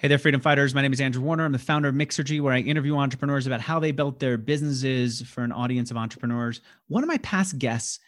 Hey 0.00 0.06
there, 0.06 0.18
freedom 0.18 0.40
fighters. 0.40 0.76
My 0.76 0.82
name 0.82 0.92
is 0.92 1.00
Andrew 1.00 1.20
Warner. 1.20 1.44
I'm 1.44 1.50
the 1.50 1.58
founder 1.58 1.88
of 1.88 1.94
Mixergy, 1.96 2.40
where 2.40 2.54
I 2.54 2.60
interview 2.60 2.96
entrepreneurs 2.96 3.48
about 3.48 3.60
how 3.60 3.80
they 3.80 3.90
built 3.90 4.20
their 4.20 4.38
businesses 4.38 5.22
for 5.22 5.42
an 5.42 5.50
audience 5.50 5.90
of 5.90 5.96
entrepreneurs. 5.96 6.60
One 6.86 7.02
of 7.02 7.08
my 7.08 7.18
past 7.18 7.58
guests, 7.58 7.98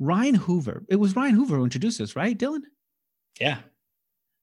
Ryan 0.00 0.34
Hoover, 0.34 0.84
it 0.88 0.96
was 0.96 1.14
Ryan 1.14 1.36
Hoover 1.36 1.58
who 1.58 1.62
introduced 1.62 2.00
us, 2.00 2.16
right, 2.16 2.36
Dylan? 2.36 2.62
Yeah. 3.40 3.58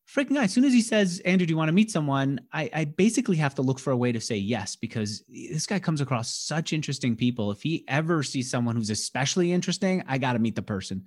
Freaking 0.09 0.35
guy. 0.35 0.45
As 0.45 0.53
soon 0.53 0.63
as 0.63 0.71
he 0.71 0.79
says, 0.79 1.21
Andrew, 1.25 1.45
do 1.45 1.51
you 1.51 1.57
want 1.57 1.67
to 1.67 1.73
meet 1.73 1.91
someone? 1.91 2.39
I, 2.53 2.69
I 2.73 2.85
basically 2.85 3.35
have 3.35 3.55
to 3.55 3.61
look 3.61 3.79
for 3.79 3.91
a 3.91 3.97
way 3.97 4.13
to 4.13 4.21
say 4.21 4.37
yes 4.37 4.77
because 4.77 5.21
this 5.27 5.67
guy 5.67 5.79
comes 5.79 5.99
across 5.99 6.33
such 6.33 6.71
interesting 6.71 7.17
people. 7.17 7.51
If 7.51 7.61
he 7.61 7.83
ever 7.89 8.23
sees 8.23 8.49
someone 8.49 8.77
who's 8.77 8.89
especially 8.89 9.51
interesting, 9.51 10.01
I 10.07 10.17
got 10.17 10.33
to 10.33 10.39
meet 10.39 10.55
the 10.55 10.61
person. 10.61 11.03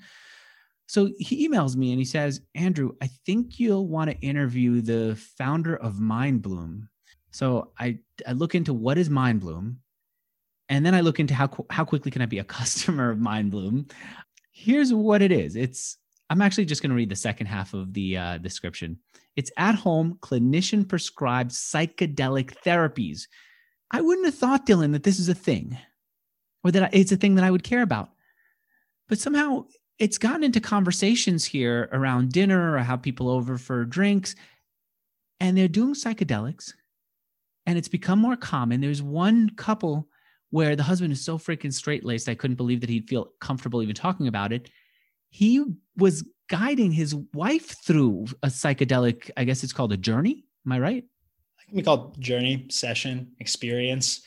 So 0.89 1.11
he 1.19 1.47
emails 1.47 1.77
me 1.77 1.91
and 1.91 1.99
he 1.99 2.05
says, 2.05 2.41
Andrew, 2.55 2.93
I 3.03 3.09
think 3.27 3.61
you'll 3.61 3.87
want 3.87 4.11
to 4.11 4.19
interview 4.21 4.81
the 4.81 5.17
founder 5.37 5.77
of 5.77 5.97
MindBloom. 5.97 6.89
So 7.31 7.73
I, 7.79 7.99
I 8.27 8.33
look 8.33 8.55
into 8.55 8.73
what 8.73 8.97
is 8.97 9.11
MindBloom. 9.11 9.77
And 10.71 10.85
then 10.85 10.95
I 10.95 11.03
look 11.03 11.21
into 11.21 11.35
how, 11.35 11.51
how 11.71 11.85
quickly 11.85 12.11
can 12.11 12.23
I 12.23 12.27
be 12.27 12.39
a 12.39 12.45
customer 12.59 13.11
of 13.11 13.19
MindBloom. 13.19 13.93
Here's 14.51 14.93
what 14.93 15.21
it 15.21 15.31
is. 15.31 15.57
It's, 15.57 15.99
I'm 16.31 16.41
actually 16.41 16.65
just 16.65 16.81
going 16.81 16.91
to 16.91 16.97
read 16.97 17.11
the 17.11 17.17
second 17.17 17.47
half 17.47 17.75
of 17.75 17.93
the 17.93 18.17
uh, 18.17 18.39
description. 18.39 18.99
It's 19.37 19.53
at 19.59 19.75
home 19.75 20.19
clinician 20.21 20.89
prescribed 20.89 21.51
psychedelic 21.51 22.55
therapies. 22.65 23.29
I 23.91 24.01
wouldn't 24.01 24.27
have 24.27 24.35
thought, 24.35 24.67
Dylan, 24.67 24.93
that 24.93 25.03
this 25.03 25.19
is 25.19 25.29
a 25.29 25.35
thing 25.35 25.77
or 26.65 26.71
that 26.71 26.95
it's 26.95 27.13
a 27.13 27.17
thing 27.17 27.35
that 27.35 27.45
I 27.45 27.51
would 27.51 27.63
care 27.63 27.83
about. 27.83 28.09
But 29.09 29.19
somehow 29.19 29.67
it's 29.99 30.19
gotten 30.19 30.45
into 30.45 30.61
conversations 30.61 31.45
here 31.45 31.89
around 31.93 32.33
dinner 32.33 32.75
or 32.75 32.79
how 32.79 32.97
people 32.97 33.29
over 33.29 33.59
for 33.59 33.85
drinks 33.85 34.35
and 35.41 35.57
they're 35.57 35.69
doing 35.69 35.95
psychedelics 35.95 36.73
and 37.67 37.77
it's 37.77 37.89
become 37.89 38.19
more 38.19 38.37
common. 38.37 38.81
There's 38.81 39.03
one 39.03 39.51
couple 39.51 40.09
where 40.51 40.77
the 40.77 40.83
husband 40.83 41.13
is 41.13 41.23
so 41.23 41.37
freaking 41.37 41.73
straight 41.73 42.05
laced 42.05 42.29
i 42.29 42.35
couldn't 42.35 42.57
believe 42.57 42.81
that 42.81 42.89
he'd 42.89 43.09
feel 43.09 43.33
comfortable 43.41 43.83
even 43.83 43.95
talking 43.95 44.29
about 44.29 44.53
it. 44.53 44.71
He 45.31 45.63
was 45.97 46.25
guiding 46.49 46.93
his 46.93 47.15
wife 47.35 47.77
through 47.85 48.27
a 48.43 48.47
psychedelic 48.47 49.31
i 49.37 49.45
guess 49.45 49.63
it's 49.63 49.73
called 49.73 49.93
a 49.93 49.97
journey. 49.97 50.45
Am 50.65 50.73
i 50.73 50.79
right? 50.79 51.05
It 51.05 51.69
can 51.69 51.77
be 51.77 51.83
called 51.83 52.19
journey 52.21 52.67
session 52.71 53.33
experience. 53.41 54.23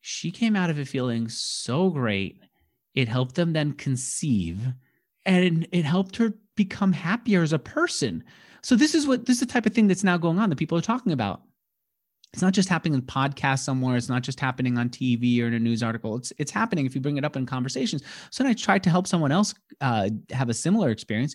She 0.00 0.30
came 0.30 0.56
out 0.56 0.70
of 0.70 0.78
it 0.78 0.88
feeling 0.88 1.28
so 1.28 1.90
great 1.90 2.40
it 2.94 3.08
helped 3.08 3.34
them 3.34 3.52
then 3.52 3.72
conceive 3.72 4.58
and 5.24 5.66
it 5.72 5.84
helped 5.84 6.16
her 6.16 6.34
become 6.56 6.92
happier 6.92 7.42
as 7.42 7.52
a 7.52 7.58
person. 7.58 8.24
So 8.62 8.76
this 8.76 8.94
is 8.94 9.06
what 9.06 9.26
this 9.26 9.36
is 9.36 9.40
the 9.40 9.52
type 9.52 9.66
of 9.66 9.72
thing 9.72 9.86
that's 9.86 10.04
now 10.04 10.16
going 10.16 10.38
on 10.38 10.50
that 10.50 10.56
people 10.56 10.76
are 10.76 10.82
talking 10.82 11.12
about. 11.12 11.42
It's 12.32 12.42
not 12.42 12.52
just 12.52 12.68
happening 12.68 12.94
in 12.94 13.02
podcasts 13.02 13.60
somewhere. 13.60 13.96
It's 13.96 14.08
not 14.08 14.22
just 14.22 14.38
happening 14.38 14.78
on 14.78 14.88
TV 14.88 15.42
or 15.42 15.46
in 15.46 15.54
a 15.54 15.58
news 15.58 15.82
article. 15.82 16.16
It's 16.16 16.32
it's 16.38 16.50
happening 16.50 16.86
if 16.86 16.94
you 16.94 17.00
bring 17.00 17.16
it 17.16 17.24
up 17.24 17.36
in 17.36 17.46
conversations. 17.46 18.02
So 18.30 18.42
then 18.42 18.50
I 18.50 18.54
tried 18.54 18.82
to 18.84 18.90
help 18.90 19.06
someone 19.06 19.32
else 19.32 19.54
uh, 19.80 20.10
have 20.30 20.48
a 20.48 20.54
similar 20.54 20.90
experience. 20.90 21.34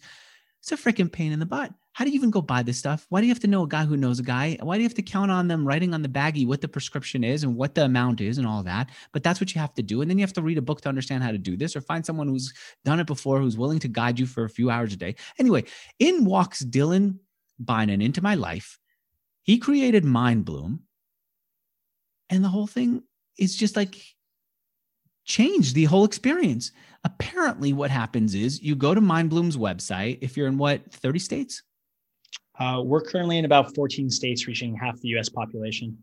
It's 0.61 0.71
a 0.71 0.77
freaking 0.77 1.11
pain 1.11 1.31
in 1.31 1.39
the 1.39 1.45
butt. 1.45 1.73
How 1.95 2.03
do 2.03 2.11
you 2.11 2.15
even 2.15 2.29
go 2.29 2.41
buy 2.41 2.61
this 2.61 2.77
stuff? 2.77 3.05
Why 3.07 3.21
do 3.21 3.25
you 3.25 3.31
have 3.31 3.39
to 3.39 3.47
know 3.47 3.63
a 3.63 3.67
guy 3.69 3.85
who 3.85 3.95
knows 3.95 4.19
a 4.19 4.23
guy? 4.23 4.57
Why 4.61 4.75
do 4.75 4.81
you 4.81 4.85
have 4.85 4.95
to 4.95 5.01
count 5.01 5.31
on 5.31 5.47
them 5.47 5.65
writing 5.65 5.93
on 5.93 6.01
the 6.01 6.09
baggie 6.09 6.45
what 6.45 6.59
the 6.59 6.67
prescription 6.67 7.23
is 7.23 7.45
and 7.45 7.55
what 7.55 7.73
the 7.73 7.85
amount 7.85 8.19
is 8.19 8.37
and 8.37 8.45
all 8.45 8.63
that? 8.63 8.89
But 9.13 9.23
that's 9.23 9.39
what 9.39 9.55
you 9.55 9.61
have 9.61 9.73
to 9.75 9.81
do. 9.81 10.01
And 10.01 10.11
then 10.11 10.17
you 10.17 10.23
have 10.23 10.33
to 10.33 10.41
read 10.41 10.57
a 10.57 10.61
book 10.61 10.81
to 10.81 10.89
understand 10.89 11.23
how 11.23 11.31
to 11.31 11.37
do 11.37 11.55
this 11.55 11.73
or 11.73 11.79
find 11.79 12.05
someone 12.05 12.27
who's 12.27 12.53
done 12.83 12.99
it 12.99 13.07
before, 13.07 13.39
who's 13.39 13.57
willing 13.57 13.79
to 13.79 13.87
guide 13.87 14.19
you 14.19 14.25
for 14.25 14.43
a 14.43 14.49
few 14.49 14.69
hours 14.69 14.91
a 14.91 14.97
day. 14.97 15.15
Anyway, 15.39 15.63
in 15.97 16.25
walks 16.25 16.65
Dylan 16.65 17.19
Beynon 17.63 18.03
into 18.03 18.21
my 18.21 18.35
life. 18.35 18.77
He 19.43 19.57
created 19.57 20.03
Mind 20.03 20.43
Bloom. 20.43 20.81
And 22.29 22.43
the 22.43 22.49
whole 22.49 22.67
thing 22.67 23.03
is 23.39 23.55
just 23.55 23.77
like 23.77 23.95
changed 25.23 25.75
the 25.75 25.85
whole 25.85 26.03
experience. 26.03 26.73
Apparently, 27.05 27.71
what 27.71 27.89
happens 27.89 28.35
is 28.35 28.61
you 28.61 28.75
go 28.75 28.93
to 28.93 28.99
Mind 28.99 29.29
Bloom's 29.29 29.55
website. 29.55 30.17
If 30.19 30.35
you're 30.35 30.49
in 30.49 30.57
what, 30.57 30.91
30 30.91 31.19
states? 31.19 31.63
Uh, 32.59 32.81
we're 32.83 33.01
currently 33.01 33.37
in 33.37 33.45
about 33.45 33.73
14 33.75 34.09
states, 34.09 34.47
reaching 34.47 34.75
half 34.75 34.99
the 35.01 35.09
US 35.09 35.29
population. 35.29 35.97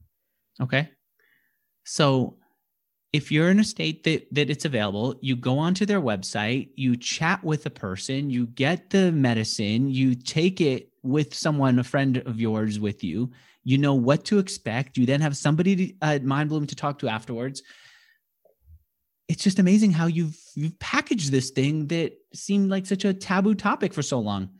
Okay. 0.60 0.88
So 1.84 2.36
if 3.12 3.32
you're 3.32 3.50
in 3.50 3.60
a 3.60 3.64
state 3.64 4.04
that, 4.04 4.26
that 4.32 4.50
it's 4.50 4.64
available, 4.64 5.16
you 5.20 5.36
go 5.36 5.58
onto 5.58 5.84
their 5.84 6.00
website, 6.00 6.70
you 6.76 6.96
chat 6.96 7.42
with 7.42 7.66
a 7.66 7.70
person, 7.70 8.30
you 8.30 8.46
get 8.46 8.90
the 8.90 9.12
medicine, 9.12 9.90
you 9.90 10.14
take 10.14 10.60
it 10.60 10.88
with 11.02 11.34
someone, 11.34 11.78
a 11.78 11.84
friend 11.84 12.18
of 12.18 12.40
yours 12.40 12.78
with 12.78 13.02
you. 13.02 13.30
You 13.64 13.78
know 13.78 13.94
what 13.94 14.24
to 14.26 14.38
expect. 14.38 14.96
You 14.96 15.06
then 15.06 15.20
have 15.20 15.36
somebody 15.36 15.76
to, 15.76 15.94
uh, 16.02 16.18
MindBloom 16.20 16.68
to 16.68 16.76
talk 16.76 16.98
to 17.00 17.08
afterwards 17.08 17.62
it's 19.32 19.42
just 19.42 19.58
amazing 19.58 19.92
how 19.92 20.06
you've 20.06 20.38
you've 20.54 20.78
packaged 20.78 21.32
this 21.32 21.50
thing 21.50 21.86
that 21.86 22.12
seemed 22.34 22.68
like 22.70 22.84
such 22.84 23.06
a 23.06 23.14
taboo 23.14 23.54
topic 23.54 23.94
for 23.94 24.02
so 24.02 24.18
long. 24.18 24.50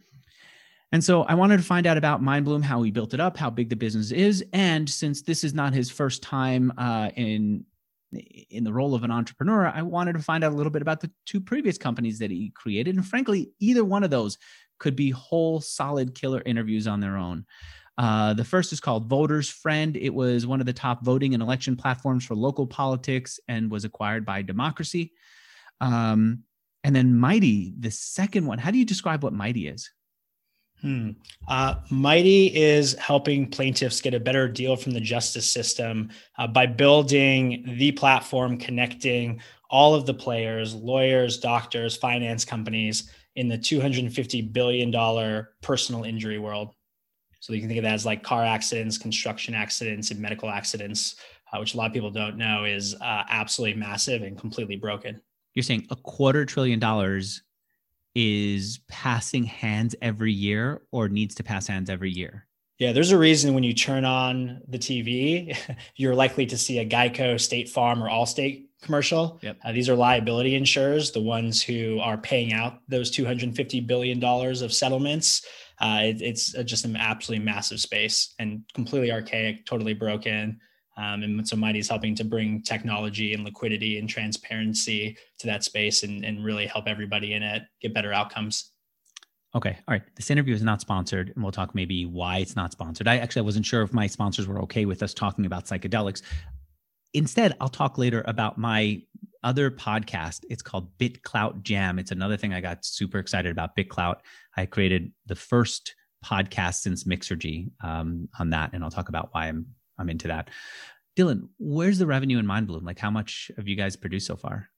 And 0.93 1.03
so 1.03 1.23
I 1.23 1.35
wanted 1.35 1.57
to 1.57 1.63
find 1.63 1.87
out 1.87 1.97
about 1.97 2.23
MindBloom, 2.23 2.63
how 2.63 2.83
he 2.83 2.91
built 2.91 3.15
it 3.15 3.21
up, 3.21 3.37
how 3.37 3.49
big 3.49 3.71
the 3.71 3.77
business 3.77 4.13
is, 4.13 4.45
and 4.53 4.89
since 4.89 5.23
this 5.23 5.43
is 5.43 5.55
not 5.55 5.73
his 5.73 5.91
first 5.91 6.23
time 6.23 6.73
uh, 6.77 7.11
in 7.17 7.65
in 8.51 8.63
the 8.63 8.73
role 8.73 8.95
of 8.95 9.05
an 9.05 9.11
entrepreneur, 9.11 9.67
I 9.67 9.81
wanted 9.81 10.13
to 10.15 10.19
find 10.19 10.45
out 10.45 10.53
a 10.53 10.55
little 10.55 10.71
bit 10.71 10.83
about 10.83 11.01
the 11.01 11.11
two 11.25 11.41
previous 11.41 11.79
companies 11.79 12.19
that 12.19 12.31
he 12.31 12.51
created. 12.51 12.95
And 12.95 13.07
frankly, 13.07 13.53
either 13.59 13.87
one 13.87 14.05
of 14.05 14.11
those 14.11 14.37
could 14.79 14.95
be 14.95 15.09
whole 15.09 15.63
solid 15.63 16.15
killer 16.15 16.43
interviews 16.45 16.87
on 16.87 17.01
their 17.01 17.17
own. 17.17 17.47
Uh, 17.97 18.35
the 18.35 18.45
first 18.45 18.73
is 18.73 18.81
called 18.81 19.09
Voters 19.09 19.49
Friend. 19.49 19.97
It 19.97 20.13
was 20.13 20.47
one 20.47 20.61
of 20.61 20.67
the 20.67 20.73
top 20.73 21.05
voting 21.05 21.35
and 21.35 21.43
election 21.43 21.77
platforms 21.77 22.25
for 22.25 22.35
local 22.35 22.67
politics 22.67 23.41
and 23.49 23.71
was 23.71 23.85
acquired 23.85 24.27
by 24.27 24.43
Democracy. 24.43 25.13
Um, 25.81 26.43
and 26.85 26.95
then 26.95 27.17
Mighty, 27.17 27.75
the 27.79 27.91
second 27.91 28.47
one. 28.47 28.59
How 28.59 28.71
do 28.71 28.79
you 28.79 28.85
describe 28.85 29.23
what 29.23 29.33
Mighty 29.33 29.69
is? 29.69 29.91
Hmm. 30.83 31.11
Uh, 31.47 31.77
Mighty 31.91 32.55
is 32.55 32.95
helping 32.95 33.49
plaintiffs 33.49 34.01
get 34.01 34.15
a 34.15 34.21
better 34.21 34.49
deal 34.49 34.75
from 34.75 34.93
the 34.93 35.01
justice 35.01 35.49
system 35.49 36.11
uh, 36.39 36.49
by 36.49 36.67
building 36.67 37.65
the 37.79 37.93
platform 37.93 38.59
connecting 38.59 39.41
all 39.71 39.95
of 39.95 40.07
the 40.07 40.15
players, 40.15 40.75
lawyers, 40.75 41.39
doctors, 41.39 41.97
finance 41.97 42.45
companies 42.45 43.11
in 43.37 43.49
the 43.49 43.57
$250 43.57 44.53
billion 44.53 45.47
personal 45.63 46.05
injury 46.05 46.39
world. 46.39 46.75
So 47.41 47.53
you 47.53 47.61
can 47.61 47.69
think 47.69 47.79
of 47.79 47.85
that 47.85 47.95
as 47.95 48.05
like 48.05 48.23
car 48.23 48.45
accidents, 48.45 48.99
construction 48.99 49.55
accidents, 49.55 50.11
and 50.11 50.21
medical 50.21 50.51
accidents, 50.51 51.17
uh, 51.53 51.59
which 51.59 51.75
a 51.75 51.77
lot 51.77 51.87
of 51.87 51.93
people 51.93 52.11
don't 52.11 52.37
know 52.37 52.65
is 52.65 52.95
uh, 53.01 53.23
absolutely 53.29 53.79
massive 53.79 54.23
and 54.23 54.39
completely 54.39 54.77
broken. 54.77 55.21
You're 55.55 55.63
saying 55.63 55.87
a 55.91 55.97
quarter 55.97 56.45
trillion 56.45 56.79
dollars 56.79 57.43
is 58.15 58.81
passing 58.89 59.45
hands 59.45 59.95
every 60.03 60.33
year 60.33 60.83
or 60.91 61.09
needs 61.09 61.35
to 61.37 61.43
pass 61.43 61.67
hands 61.67 61.91
every 61.91 62.11
year? 62.11 62.47
Yeah, 62.79 62.93
there's 62.93 63.13
a 63.13 63.19
reason 63.19 63.55
when 63.55 63.63
you 63.63 63.75
turn 63.75 64.05
on 64.05 64.61
the 64.67 64.79
TV, 64.79 65.57
you're 65.97 66.15
likely 66.15 66.47
to 66.47 66.59
see 66.59 66.79
a 66.79 66.87
Geico, 66.87 67.41
State 67.41 67.69
Farm, 67.69 68.03
or 68.03 68.09
Allstate 68.09 68.67
commercial. 68.81 69.39
Yep. 69.43 69.59
Uh, 69.65 69.73
these 69.73 69.89
are 69.89 69.95
liability 69.95 70.57
insurers, 70.57 71.13
the 71.13 71.21
ones 71.21 71.63
who 71.63 72.01
are 72.01 72.19
paying 72.19 72.53
out 72.53 72.81
those 72.89 73.11
$250 73.17 73.87
billion 73.87 74.23
of 74.25 74.73
settlements 74.73 75.47
uh, 75.83 76.01
it, 76.05 76.23
it's 76.23 76.53
just 76.65 76.85
an 76.85 76.97
absolutely 76.97 77.45
massive 77.45 77.81
space 77.81 78.35
and 78.39 78.63
completely 78.73 79.11
archaic, 79.11 79.67
totally 79.67 79.95
broken. 79.95 80.61
Um, 80.97 81.23
and 81.23 81.49
so 81.49 81.57
Mighty 81.57 81.79
is 81.79 81.89
helping 81.89 82.15
to 82.17 82.25
bring 82.25 82.63
technology 82.63 83.33
and 83.33 83.45
liquidity 83.45 83.99
and 83.99 84.09
transparency 84.09 85.17
to 85.39 85.47
that 85.47 85.65
space 85.65 86.03
and, 86.03 86.25
and 86.25 86.45
really 86.45 86.67
help 86.67 86.87
everybody 86.87 87.33
in 87.33 87.43
it 87.43 87.63
get 87.81 87.95
better 87.95 88.13
outcomes. 88.13 88.73
Okay. 89.55 89.79
All 89.87 89.93
right. 89.93 90.03
This 90.17 90.31
interview 90.31 90.55
is 90.55 90.63
not 90.63 90.81
sponsored, 90.81 91.33
and 91.35 91.43
we'll 91.43 91.53
talk 91.53 91.75
maybe 91.75 92.07
why 92.07 92.39
it's 92.39 92.57
not 92.57 92.73
sponsored. 92.73 93.07
I 93.07 93.19
actually 93.19 93.41
I 93.41 93.45
wasn't 93.45 93.67
sure 93.67 93.83
if 93.83 93.93
my 93.93 94.07
sponsors 94.07 94.47
were 94.47 94.61
okay 94.63 94.87
with 94.87 95.03
us 95.03 95.13
talking 95.13 95.45
about 95.45 95.67
psychedelics. 95.67 96.23
Instead, 97.13 97.55
I'll 97.61 97.69
talk 97.69 97.99
later 97.99 98.25
about 98.27 98.57
my 98.57 99.03
other 99.45 99.71
podcast. 99.71 100.45
It's 100.49 100.63
called 100.63 100.97
BitClout 100.99 101.63
Jam. 101.63 101.99
It's 101.99 102.13
another 102.13 102.39
thing 102.39 102.55
I 102.55 102.63
got 102.63 102.85
super 102.85 103.19
excited 103.19 103.51
about. 103.51 103.77
BitClout. 103.77 104.21
I 104.57 104.65
created 104.65 105.13
the 105.27 105.37
first 105.37 105.95
podcast 106.25 106.77
since 106.77 107.05
Mixergy 107.05 107.71
um, 107.83 108.29
on 108.39 108.51
that, 108.51 108.71
and 108.73 108.83
I'll 108.83 108.91
talk 108.91 109.11
about 109.11 109.29
why 109.33 109.49
I'm 109.49 109.67
I'm 110.03 110.11
into 110.11 110.29
that. 110.29 110.51
Dylan, 111.17 111.49
where's 111.59 111.99
the 111.99 112.07
revenue 112.07 112.39
in 112.39 112.47
MindBloom? 112.47 112.85
Like, 112.85 112.99
how 112.99 113.11
much 113.11 113.51
have 113.57 113.69
you 113.69 113.77
guys 113.77 113.97
produced 113.97 114.27
so 114.27 114.37
far? 114.37 114.69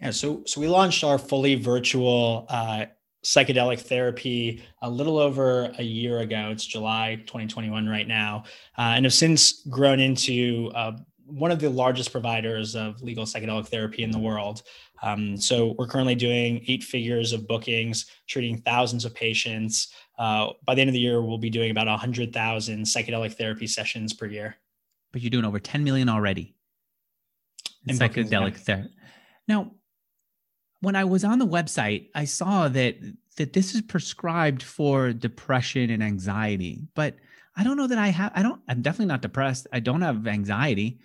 Yeah, 0.00 0.10
so 0.10 0.42
so 0.46 0.60
we 0.60 0.68
launched 0.68 1.04
our 1.04 1.18
fully 1.18 1.54
virtual 1.54 2.46
uh, 2.48 2.86
psychedelic 3.24 3.80
therapy 3.80 4.62
a 4.82 4.90
little 4.90 5.18
over 5.18 5.72
a 5.78 5.82
year 5.82 6.18
ago. 6.20 6.50
It's 6.50 6.66
July 6.66 7.16
2021 7.26 7.88
right 7.88 8.06
now, 8.06 8.44
uh, 8.76 8.92
and 8.96 9.04
have 9.04 9.14
since 9.14 9.64
grown 9.66 10.00
into 10.00 10.70
uh, 10.74 10.92
one 11.26 11.50
of 11.50 11.58
the 11.58 11.70
largest 11.70 12.12
providers 12.12 12.76
of 12.76 13.00
legal 13.02 13.24
psychedelic 13.24 13.66
therapy 13.68 14.02
in 14.02 14.10
the 14.10 14.18
world. 14.18 14.62
Um, 15.02 15.36
so 15.36 15.74
we're 15.78 15.86
currently 15.86 16.14
doing 16.14 16.64
eight 16.66 16.82
figures 16.82 17.32
of 17.32 17.48
bookings, 17.48 18.06
treating 18.28 18.58
thousands 18.58 19.04
of 19.04 19.14
patients. 19.14 19.92
Uh, 20.18 20.50
by 20.64 20.74
the 20.74 20.80
end 20.80 20.88
of 20.88 20.94
the 20.94 21.00
year, 21.00 21.20
we'll 21.20 21.38
be 21.38 21.50
doing 21.50 21.70
about 21.70 21.86
100,000 21.86 22.84
psychedelic 22.84 23.34
therapy 23.34 23.66
sessions 23.66 24.12
per 24.12 24.26
year. 24.26 24.56
But 25.12 25.22
you're 25.22 25.30
doing 25.30 25.44
over 25.44 25.58
10 25.58 25.84
million 25.84 26.08
already. 26.08 26.54
In 27.86 27.96
psychedelic 27.96 28.56
therapy. 28.56 28.90
Now, 29.46 29.72
when 30.80 30.96
I 30.96 31.04
was 31.04 31.24
on 31.24 31.38
the 31.38 31.46
website, 31.46 32.08
I 32.14 32.24
saw 32.24 32.68
that 32.68 32.96
that 33.36 33.52
this 33.52 33.74
is 33.74 33.82
prescribed 33.82 34.62
for 34.62 35.12
depression 35.12 35.90
and 35.90 36.02
anxiety, 36.02 36.86
but 36.94 37.16
I 37.56 37.64
don't 37.64 37.76
know 37.76 37.86
that 37.86 37.98
I 37.98 38.08
have 38.08 38.32
I 38.34 38.42
don't 38.42 38.60
I'm 38.68 38.82
definitely 38.82 39.06
not 39.06 39.22
depressed. 39.22 39.66
I 39.72 39.80
don't 39.80 40.02
have 40.02 40.26
anxiety. 40.26 41.00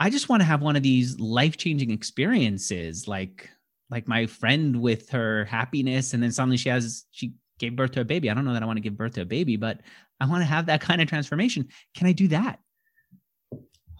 I 0.00 0.10
just 0.10 0.28
want 0.28 0.40
to 0.40 0.46
have 0.46 0.62
one 0.62 0.76
of 0.76 0.82
these 0.82 1.18
life-changing 1.18 1.90
experiences 1.90 3.08
like 3.08 3.48
like 3.90 4.06
my 4.06 4.26
friend 4.26 4.80
with 4.80 5.10
her 5.10 5.44
happiness 5.46 6.12
and 6.12 6.22
then 6.22 6.30
suddenly 6.30 6.56
she 6.56 6.68
has 6.68 7.06
she 7.10 7.34
gave 7.58 7.76
birth 7.76 7.92
to 7.92 8.00
a 8.00 8.04
baby. 8.04 8.30
I 8.30 8.34
don't 8.34 8.44
know 8.44 8.52
that 8.52 8.62
I 8.62 8.66
want 8.66 8.76
to 8.76 8.82
give 8.82 8.96
birth 8.96 9.14
to 9.14 9.22
a 9.22 9.26
baby, 9.26 9.56
but 9.56 9.80
I 10.20 10.26
want 10.26 10.42
to 10.42 10.46
have 10.46 10.66
that 10.66 10.80
kind 10.80 11.00
of 11.00 11.08
transformation. 11.08 11.68
Can 11.94 12.06
I 12.06 12.12
do 12.12 12.28
that? 12.28 12.60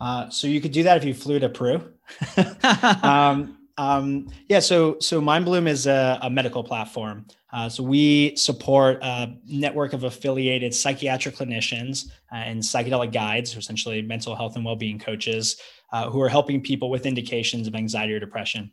Uh, 0.01 0.29
so 0.31 0.47
you 0.47 0.61
could 0.61 0.73
do 0.73 0.85
that 0.85 0.97
if 0.97 1.05
you 1.05 1.15
flew 1.15 1.39
to 1.39 1.49
Peru. 1.49 1.93
um, 3.03 3.59
um, 3.77 4.29
yeah, 4.49 4.59
so 4.59 4.99
so 4.99 5.21
MindBloom 5.21 5.69
is 5.69 5.87
a, 5.87 6.19
a 6.23 6.31
medical 6.31 6.65
platform. 6.65 7.27
Uh, 7.53 7.69
so 7.69 7.83
we 7.83 8.37
support 8.37 8.99
a 9.03 9.35
network 9.47 9.93
of 9.93 10.05
affiliated 10.05 10.75
psychiatric 10.75 11.37
clinicians 11.37 12.11
uh, 12.33 12.37
and 12.37 12.61
psychedelic 12.61 13.13
guides, 13.13 13.55
or 13.55 13.61
essentially 13.61 14.03
mental 14.03 14.35
health 14.35 14.57
and 14.57 14.65
well-being 14.65 14.99
coaches, 14.99 15.61
uh, 15.93 16.11
who 16.11 16.21
are 16.21 16.29
helping 16.29 16.61
people 16.61 16.91
with 16.91 17.07
indications 17.07 17.67
of 17.67 17.75
anxiety 17.75 18.13
or 18.13 18.21
depression. 18.21 18.73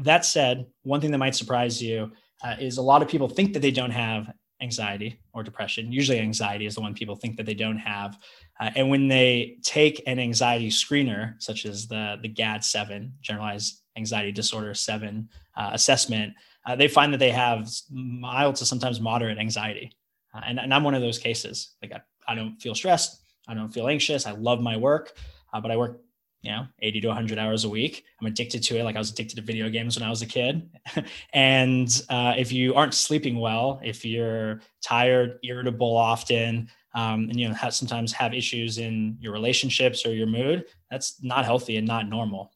That 0.00 0.24
said, 0.24 0.66
one 0.82 1.00
thing 1.00 1.12
that 1.12 1.18
might 1.18 1.36
surprise 1.36 1.80
you 1.80 2.12
uh, 2.44 2.56
is 2.60 2.78
a 2.78 2.82
lot 2.82 3.02
of 3.02 3.08
people 3.08 3.28
think 3.28 3.52
that 3.54 3.60
they 3.60 3.70
don't 3.70 3.90
have 3.90 4.32
anxiety 4.60 5.18
or 5.32 5.42
depression. 5.42 5.90
Usually, 5.90 6.20
anxiety 6.20 6.66
is 6.66 6.76
the 6.76 6.80
one 6.80 6.94
people 6.94 7.16
think 7.16 7.36
that 7.36 7.46
they 7.46 7.54
don't 7.54 7.78
have. 7.78 8.18
Uh, 8.60 8.70
and 8.76 8.88
when 8.88 9.08
they 9.08 9.56
take 9.62 10.02
an 10.06 10.18
anxiety 10.18 10.68
screener, 10.68 11.34
such 11.42 11.66
as 11.66 11.88
the 11.88 12.18
the 12.22 12.28
GAD-7, 12.28 13.10
generalized 13.20 13.82
anxiety 13.96 14.32
disorder 14.32 14.74
seven 14.74 15.28
uh, 15.56 15.70
assessment, 15.72 16.34
uh, 16.66 16.76
they 16.76 16.88
find 16.88 17.12
that 17.12 17.18
they 17.18 17.30
have 17.30 17.68
mild 17.90 18.56
to 18.56 18.66
sometimes 18.66 19.00
moderate 19.00 19.38
anxiety. 19.38 19.92
Uh, 20.34 20.40
and, 20.46 20.58
and, 20.58 20.74
I'm 20.74 20.82
one 20.82 20.94
of 20.94 21.02
those 21.02 21.18
cases. 21.18 21.76
Like 21.80 21.92
I, 21.92 22.00
I, 22.26 22.34
don't 22.34 22.56
feel 22.60 22.74
stressed. 22.74 23.22
I 23.46 23.54
don't 23.54 23.72
feel 23.72 23.86
anxious. 23.86 24.26
I 24.26 24.32
love 24.32 24.60
my 24.60 24.76
work, 24.76 25.12
uh, 25.52 25.60
but 25.60 25.70
I 25.70 25.76
work, 25.76 26.00
you 26.44 26.50
know, 26.50 26.66
80 26.82 27.00
to 27.00 27.08
100 27.08 27.38
hours 27.38 27.64
a 27.64 27.68
week. 27.70 28.04
I'm 28.20 28.26
addicted 28.26 28.62
to 28.64 28.78
it. 28.78 28.84
Like 28.84 28.96
I 28.96 28.98
was 28.98 29.10
addicted 29.10 29.36
to 29.36 29.42
video 29.42 29.70
games 29.70 29.96
when 29.96 30.06
I 30.06 30.10
was 30.10 30.20
a 30.20 30.26
kid. 30.26 30.68
and 31.32 32.02
uh, 32.10 32.34
if 32.36 32.52
you 32.52 32.74
aren't 32.74 32.92
sleeping 32.92 33.40
well, 33.40 33.80
if 33.82 34.04
you're 34.04 34.60
tired, 34.82 35.38
irritable 35.42 35.96
often, 35.96 36.68
um, 36.94 37.30
and 37.30 37.40
you 37.40 37.48
know 37.48 37.54
have, 37.54 37.74
sometimes 37.74 38.12
have 38.12 38.34
issues 38.34 38.76
in 38.76 39.16
your 39.20 39.32
relationships 39.32 40.04
or 40.04 40.12
your 40.12 40.26
mood, 40.26 40.66
that's 40.90 41.22
not 41.22 41.46
healthy 41.46 41.78
and 41.78 41.86
not 41.86 42.10
normal. 42.10 42.52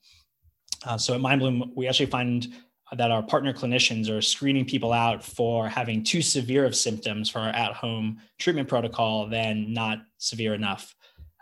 Uh, 0.84 0.98
so 0.98 1.14
at 1.14 1.20
MindBloom, 1.20 1.70
we 1.74 1.88
actually 1.88 2.06
find 2.06 2.46
that 2.94 3.10
our 3.10 3.22
partner 3.22 3.54
clinicians 3.54 4.10
are 4.10 4.20
screening 4.20 4.66
people 4.66 4.92
out 4.92 5.24
for 5.24 5.66
having 5.66 6.04
too 6.04 6.20
severe 6.20 6.66
of 6.66 6.76
symptoms 6.76 7.30
for 7.30 7.38
our 7.38 7.48
at-home 7.48 8.20
treatment 8.38 8.68
protocol 8.68 9.26
than 9.26 9.72
not 9.72 9.98
severe 10.18 10.52
enough. 10.52 10.94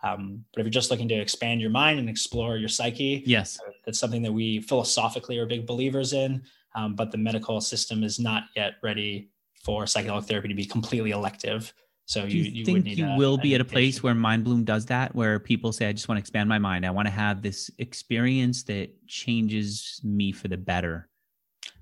Um, 0.07 0.45
but 0.53 0.61
if 0.61 0.67
you're 0.67 0.71
just 0.71 0.91
looking 0.91 1.09
to 1.09 1.15
expand 1.15 1.61
your 1.61 1.71
mind 1.71 1.99
and 1.99 2.09
explore 2.09 2.57
your 2.57 2.69
psyche, 2.69 3.23
yes, 3.27 3.59
that's 3.85 3.99
something 3.99 4.23
that 4.23 4.33
we 4.33 4.61
philosophically 4.61 5.39
are 5.39 5.47
big 5.47 5.67
believers 5.67 6.13
in. 6.13 6.43
Um, 6.75 6.95
but 6.95 7.11
the 7.11 7.19
medical 7.19 7.61
system 7.61 8.05
is 8.05 8.19
not 8.19 8.45
yet 8.55 8.75
ready 8.83 9.31
for 9.65 9.85
psychedelic 9.85 10.27
therapy 10.27 10.49
to 10.49 10.55
be 10.55 10.67
completely 10.67 11.11
elective. 11.11 11.73
So 12.05 12.27
Do 12.27 12.37
you, 12.37 12.45
you, 12.45 12.51
you 12.51 12.65
think 12.65 12.87
you 12.87 13.07
a, 13.07 13.17
will 13.17 13.37
be 13.37 13.55
at 13.57 13.61
a 13.61 13.65
place 13.65 14.01
where 14.03 14.15
MindBloom 14.15 14.65
does 14.65 14.87
that, 14.87 15.15
where 15.15 15.41
people 15.41 15.73
say, 15.73 15.89
"I 15.89 15.93
just 15.93 16.09
want 16.09 16.19
to 16.19 16.21
expand 16.21 16.49
my 16.49 16.59
mind. 16.59 16.87
I 16.87 16.91
want 16.91 17.09
to 17.09 17.13
have 17.13 17.43
this 17.43 17.71
experience 17.79 18.63
that 18.65 18.91
changes 19.09 20.01
me 20.05 20.31
for 20.31 20.47
the 20.47 20.57
better." 20.57 21.09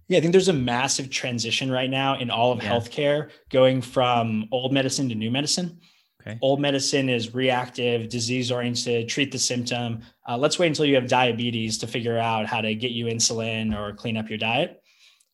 Yeah, 0.09 0.19
I 0.19 0.21
think 0.21 0.33
there's 0.33 0.49
a 0.49 0.55
massive 0.55 1.11
transition 1.11 1.71
right 1.71 1.91
now 1.91 2.19
in 2.19 2.31
all 2.31 2.53
of 2.53 2.63
yeah. 2.63 2.71
healthcare, 2.71 3.31
going 3.51 3.83
from 3.83 4.49
old 4.51 4.73
medicine 4.73 5.09
to 5.11 5.15
new 5.15 5.31
medicine. 5.31 5.79
Okay. 6.27 6.39
Old 6.41 6.61
medicine 6.61 7.09
is 7.09 7.35
reactive, 7.35 8.09
disease 8.09 8.51
oriented, 8.51 9.09
treat 9.09 9.31
the 9.31 9.39
symptom. 9.39 10.03
Uh, 10.27 10.39
let's 10.39 10.59
wait 10.59 10.69
until 10.69 10.87
you 10.87 10.95
have 10.95 11.07
diabetes 11.07 11.77
to 11.79 11.87
figure 11.87 12.19
out 12.19 12.47
how 12.47 12.61
to 12.63 12.75
get 12.75 12.93
you 12.93 13.07
insulin 13.07 13.77
or 13.77 13.93
clean 13.93 14.17
up 14.17 14.29
your 14.31 14.39
diet. 14.39 14.83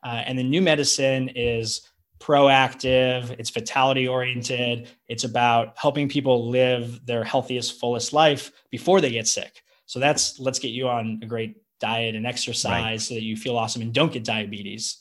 Uh, 0.02 0.22
and 0.26 0.38
the 0.38 0.42
new 0.42 0.60
medicine 0.60 1.28
is 1.36 1.82
proactive, 2.18 3.30
it's 3.38 3.50
vitality 3.50 4.08
oriented, 4.08 4.88
it's 5.08 5.24
about 5.24 5.74
helping 5.76 6.08
people 6.08 6.50
live 6.50 7.04
their 7.06 7.24
healthiest, 7.24 7.78
fullest 7.78 8.12
life 8.12 8.50
before 8.70 9.00
they 9.00 9.10
get 9.10 9.28
sick. 9.28 9.62
So 9.86 9.98
that's 9.98 10.38
let's 10.38 10.58
get 10.58 10.68
you 10.68 10.88
on 10.88 11.20
a 11.22 11.26
great 11.26 11.56
diet 11.80 12.14
and 12.14 12.26
exercise 12.26 12.82
right. 12.82 13.00
so 13.00 13.14
that 13.14 13.22
you 13.22 13.36
feel 13.36 13.56
awesome 13.56 13.82
and 13.82 13.92
don't 13.92 14.12
get 14.12 14.24
diabetes. 14.24 14.98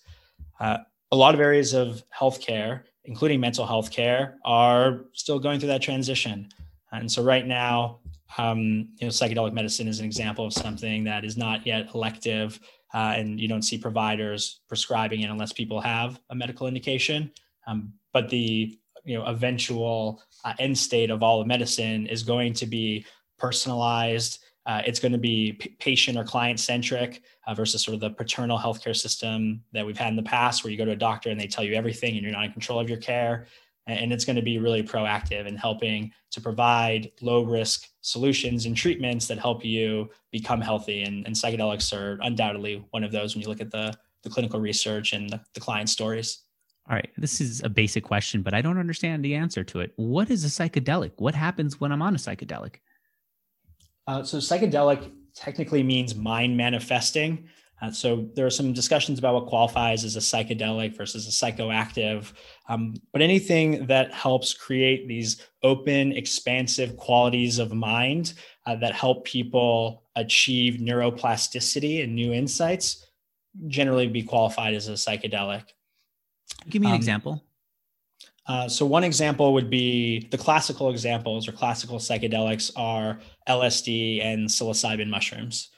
Uh, 0.59 0.77
a 1.11 1.15
lot 1.15 1.33
of 1.33 1.41
areas 1.41 1.73
of 1.73 2.03
healthcare, 2.17 2.83
including 3.09 3.39
mental 3.39 3.65
health 3.65 3.91
care, 3.91 4.37
are 4.45 5.01
still 5.13 5.39
going 5.39 5.59
through 5.59 5.67
that 5.69 5.81
transition. 5.81 6.47
And 6.91 7.11
so 7.11 7.23
right 7.23 7.45
now, 7.45 7.99
um, 8.37 8.89
you 8.99 9.07
know, 9.07 9.09
psychedelic 9.09 9.51
medicine 9.51 9.87
is 9.87 9.99
an 9.99 10.05
example 10.05 10.45
of 10.45 10.53
something 10.53 11.03
that 11.05 11.25
is 11.25 11.35
not 11.35 11.65
yet 11.65 11.89
elective 11.95 12.59
uh, 12.93 13.13
and 13.15 13.39
you 13.39 13.47
don't 13.47 13.63
see 13.63 13.77
providers 13.77 14.61
prescribing 14.67 15.21
it 15.21 15.29
unless 15.29 15.51
people 15.51 15.81
have 15.81 16.19
a 16.29 16.35
medical 16.35 16.67
indication. 16.67 17.31
Um, 17.67 17.93
but 18.13 18.29
the 18.29 18.77
you 19.05 19.17
know 19.17 19.25
eventual 19.25 20.21
uh, 20.45 20.53
end 20.59 20.77
state 20.77 21.09
of 21.09 21.23
all 21.23 21.41
of 21.41 21.47
medicine 21.47 22.07
is 22.07 22.23
going 22.23 22.53
to 22.53 22.65
be 22.65 23.05
personalized. 23.37 24.43
Uh, 24.69 24.83
it's 24.85 24.99
going 24.99 25.11
to 25.11 25.17
be 25.17 25.53
p- 25.53 25.75
patient 25.79 26.15
or 26.15 26.23
client 26.23 26.59
centric 26.59 27.23
uh, 27.47 27.55
versus 27.55 27.81
sort 27.81 27.95
of 27.95 27.99
the 27.99 28.11
paternal 28.11 28.55
healthcare 28.55 28.95
system 28.95 29.63
that 29.73 29.83
we've 29.83 29.97
had 29.97 30.09
in 30.09 30.15
the 30.15 30.21
past, 30.21 30.63
where 30.63 30.69
you 30.69 30.77
go 30.77 30.85
to 30.85 30.91
a 30.91 30.95
doctor 30.95 31.31
and 31.31 31.41
they 31.41 31.47
tell 31.47 31.63
you 31.63 31.73
everything 31.73 32.13
and 32.13 32.21
you're 32.21 32.31
not 32.31 32.45
in 32.45 32.51
control 32.51 32.79
of 32.79 32.87
your 32.87 32.99
care. 32.99 33.47
And 33.87 34.13
it's 34.13 34.25
going 34.25 34.35
to 34.35 34.43
be 34.43 34.59
really 34.59 34.83
proactive 34.83 35.47
in 35.47 35.55
helping 35.55 36.11
to 36.29 36.39
provide 36.39 37.11
low 37.19 37.41
risk 37.41 37.87
solutions 38.01 38.67
and 38.67 38.77
treatments 38.77 39.25
that 39.25 39.39
help 39.39 39.65
you 39.65 40.11
become 40.31 40.61
healthy. 40.61 41.01
And, 41.01 41.25
and, 41.25 41.35
psychedelics 41.35 41.91
are 41.91 42.19
undoubtedly 42.21 42.85
one 42.91 43.03
of 43.03 43.11
those 43.11 43.33
when 43.33 43.41
you 43.41 43.49
look 43.49 43.61
at 43.61 43.71
the, 43.71 43.91
the 44.21 44.29
clinical 44.29 44.61
research 44.61 45.13
and 45.13 45.31
the, 45.31 45.41
the 45.55 45.59
client 45.59 45.89
stories. 45.89 46.43
All 46.87 46.95
right. 46.95 47.09
This 47.17 47.41
is 47.41 47.63
a 47.63 47.69
basic 47.69 48.03
question 48.03 48.43
but 48.43 48.53
i 48.53 48.61
don't 48.61 48.77
understand 48.77 49.25
the 49.25 49.33
answer 49.33 49.63
to 49.63 49.79
it. 49.79 49.93
What 49.95 50.29
is 50.29 50.45
a 50.45 50.47
psychedelic? 50.47 51.13
What 51.17 51.33
happens 51.33 51.79
when 51.79 51.91
i'm 51.91 52.03
on 52.03 52.13
a 52.13 52.19
psychedelic 52.19 52.75
uh, 54.09 54.23
so 54.23 54.37
psychedelic 54.37 55.11
technically 55.35 55.83
means 55.83 56.15
mind 56.15 56.55
manifesting 56.55 57.47
uh, 57.81 57.91
so 57.91 58.27
there 58.35 58.45
are 58.45 58.51
some 58.51 58.73
discussions 58.73 59.19
about 59.19 59.33
what 59.33 59.47
qualifies 59.47 60.03
as 60.03 60.15
a 60.15 60.19
psychedelic 60.19 60.95
versus 60.97 61.27
a 61.27 61.31
psychoactive, 61.31 62.33
um, 62.67 62.93
but 63.13 63.21
anything 63.21 63.85
that 63.87 64.13
helps 64.13 64.53
create 64.53 65.07
these 65.07 65.47
open, 65.63 66.11
expansive 66.11 66.97
qualities 66.97 67.57
of 67.57 67.71
mind 67.71 68.33
uh, 68.65 68.75
that 68.75 68.93
help 68.93 69.23
people 69.25 70.03
achieve 70.15 70.81
neuroplasticity 70.81 72.03
and 72.03 72.13
new 72.13 72.33
insights 72.33 73.05
generally 73.67 74.07
be 74.07 74.23
qualified 74.23 74.73
as 74.73 74.89
a 74.89 74.93
psychedelic. 74.93 75.63
Give 76.69 76.81
me 76.81 76.87
an 76.87 76.93
um, 76.93 76.97
example. 76.97 77.43
Uh, 78.49 78.67
so 78.67 78.83
one 78.83 79.03
example 79.03 79.53
would 79.53 79.69
be 79.69 80.27
the 80.31 80.37
classical 80.37 80.89
examples 80.89 81.47
or 81.47 81.51
classical 81.51 81.99
psychedelics 81.99 82.71
are 82.75 83.19
LSD 83.47 84.25
and 84.25 84.49
psilocybin 84.49 85.07
mushrooms. 85.07 85.69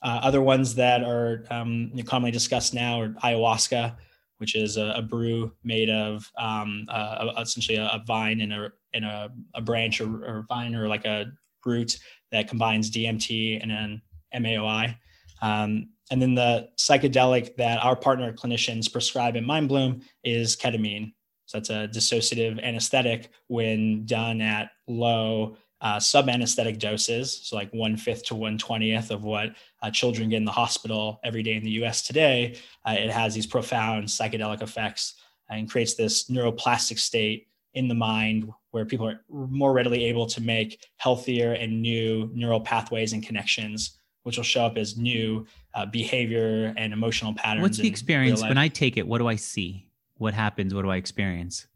Uh, 0.00 0.20
other 0.22 0.40
ones 0.40 0.76
that 0.76 1.02
are 1.02 1.44
um, 1.50 1.90
commonly 2.06 2.30
discussed 2.30 2.74
now 2.74 3.00
are 3.00 3.08
ayahuasca, 3.24 3.96
which 4.36 4.54
is 4.54 4.76
a, 4.76 4.94
a 4.96 5.02
brew 5.02 5.50
made 5.64 5.90
of 5.90 6.30
um, 6.38 6.86
uh, 6.88 7.32
essentially 7.40 7.78
a, 7.78 7.86
a, 7.86 8.04
vine 8.06 8.40
and 8.40 8.52
a 8.52 8.70
in 8.92 9.02
a, 9.02 9.28
a 9.56 9.60
branch 9.60 10.00
or, 10.00 10.24
or, 10.24 10.44
vine 10.48 10.76
or 10.76 10.86
like 10.86 11.04
a 11.04 11.26
root 11.66 11.98
that 12.30 12.46
combines 12.46 12.88
DMT 12.88 13.60
and 13.60 13.72
an 13.72 14.02
MAOI. 14.32 14.94
Um, 15.42 15.88
and 16.12 16.22
then 16.22 16.36
the 16.36 16.68
psychedelic 16.78 17.56
that 17.56 17.82
our 17.82 17.96
partner 17.96 18.32
clinicians 18.32 18.92
prescribe 18.92 19.34
in 19.34 19.44
MindBloom 19.44 20.04
is 20.22 20.54
ketamine. 20.54 21.12
So 21.46 21.58
that's 21.58 21.70
a 21.70 21.88
dissociative 21.88 22.62
anesthetic 22.62 23.30
when 23.48 24.06
done 24.06 24.40
at 24.40 24.70
low 24.86 25.56
uh, 25.80 26.00
sub 26.00 26.30
anesthetic 26.30 26.78
doses, 26.78 27.40
so 27.42 27.56
like 27.56 27.70
one 27.72 27.96
fifth 27.96 28.24
to 28.24 28.34
one 28.34 28.56
twentieth 28.56 29.10
of 29.10 29.22
what 29.22 29.54
uh, 29.82 29.90
children 29.90 30.30
get 30.30 30.38
in 30.38 30.44
the 30.46 30.50
hospital 30.50 31.20
every 31.22 31.42
day 31.42 31.54
in 31.54 31.62
the 31.62 31.72
US 31.72 32.00
today, 32.00 32.56
uh, 32.88 32.92
it 32.92 33.10
has 33.10 33.34
these 33.34 33.46
profound 33.46 34.06
psychedelic 34.06 34.62
effects 34.62 35.14
and 35.50 35.70
creates 35.70 35.94
this 35.94 36.30
neuroplastic 36.30 36.98
state 36.98 37.48
in 37.74 37.88
the 37.88 37.94
mind 37.94 38.50
where 38.70 38.86
people 38.86 39.06
are 39.06 39.20
more 39.28 39.74
readily 39.74 40.04
able 40.04 40.26
to 40.26 40.40
make 40.40 40.86
healthier 40.96 41.52
and 41.52 41.82
new 41.82 42.30
neural 42.32 42.60
pathways 42.60 43.12
and 43.12 43.22
connections 43.22 43.98
which 44.22 44.38
will 44.38 44.44
show 44.44 44.64
up 44.64 44.78
as 44.78 44.96
new 44.96 45.44
uh, 45.74 45.84
behavior 45.84 46.72
and 46.78 46.94
emotional 46.94 47.34
patterns 47.34 47.62
what's 47.62 47.78
the 47.78 47.88
experience? 47.88 48.40
when 48.42 48.56
i 48.56 48.68
take 48.68 48.96
it 48.96 49.06
what 49.06 49.18
do 49.18 49.26
i 49.26 49.36
see 49.36 49.86
what 50.24 50.34
happens 50.34 50.74
what 50.74 50.82
do 50.82 50.90
i 50.90 50.96
experience 50.96 51.66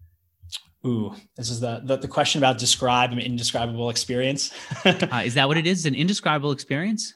Ooh, 0.87 1.13
this 1.37 1.51
is 1.51 1.59
the, 1.59 1.83
the, 1.85 1.97
the 1.97 2.09
question 2.09 2.39
about 2.39 2.57
describe 2.57 3.11
an 3.11 3.19
indescribable 3.19 3.91
experience. 3.91 4.53
uh, 4.85 5.23
is 5.25 5.35
that 5.35 5.49
what 5.49 5.57
it 5.57 5.67
is? 5.67 5.87
An 5.87 5.95
indescribable 5.95 6.53
experience? 6.53 7.15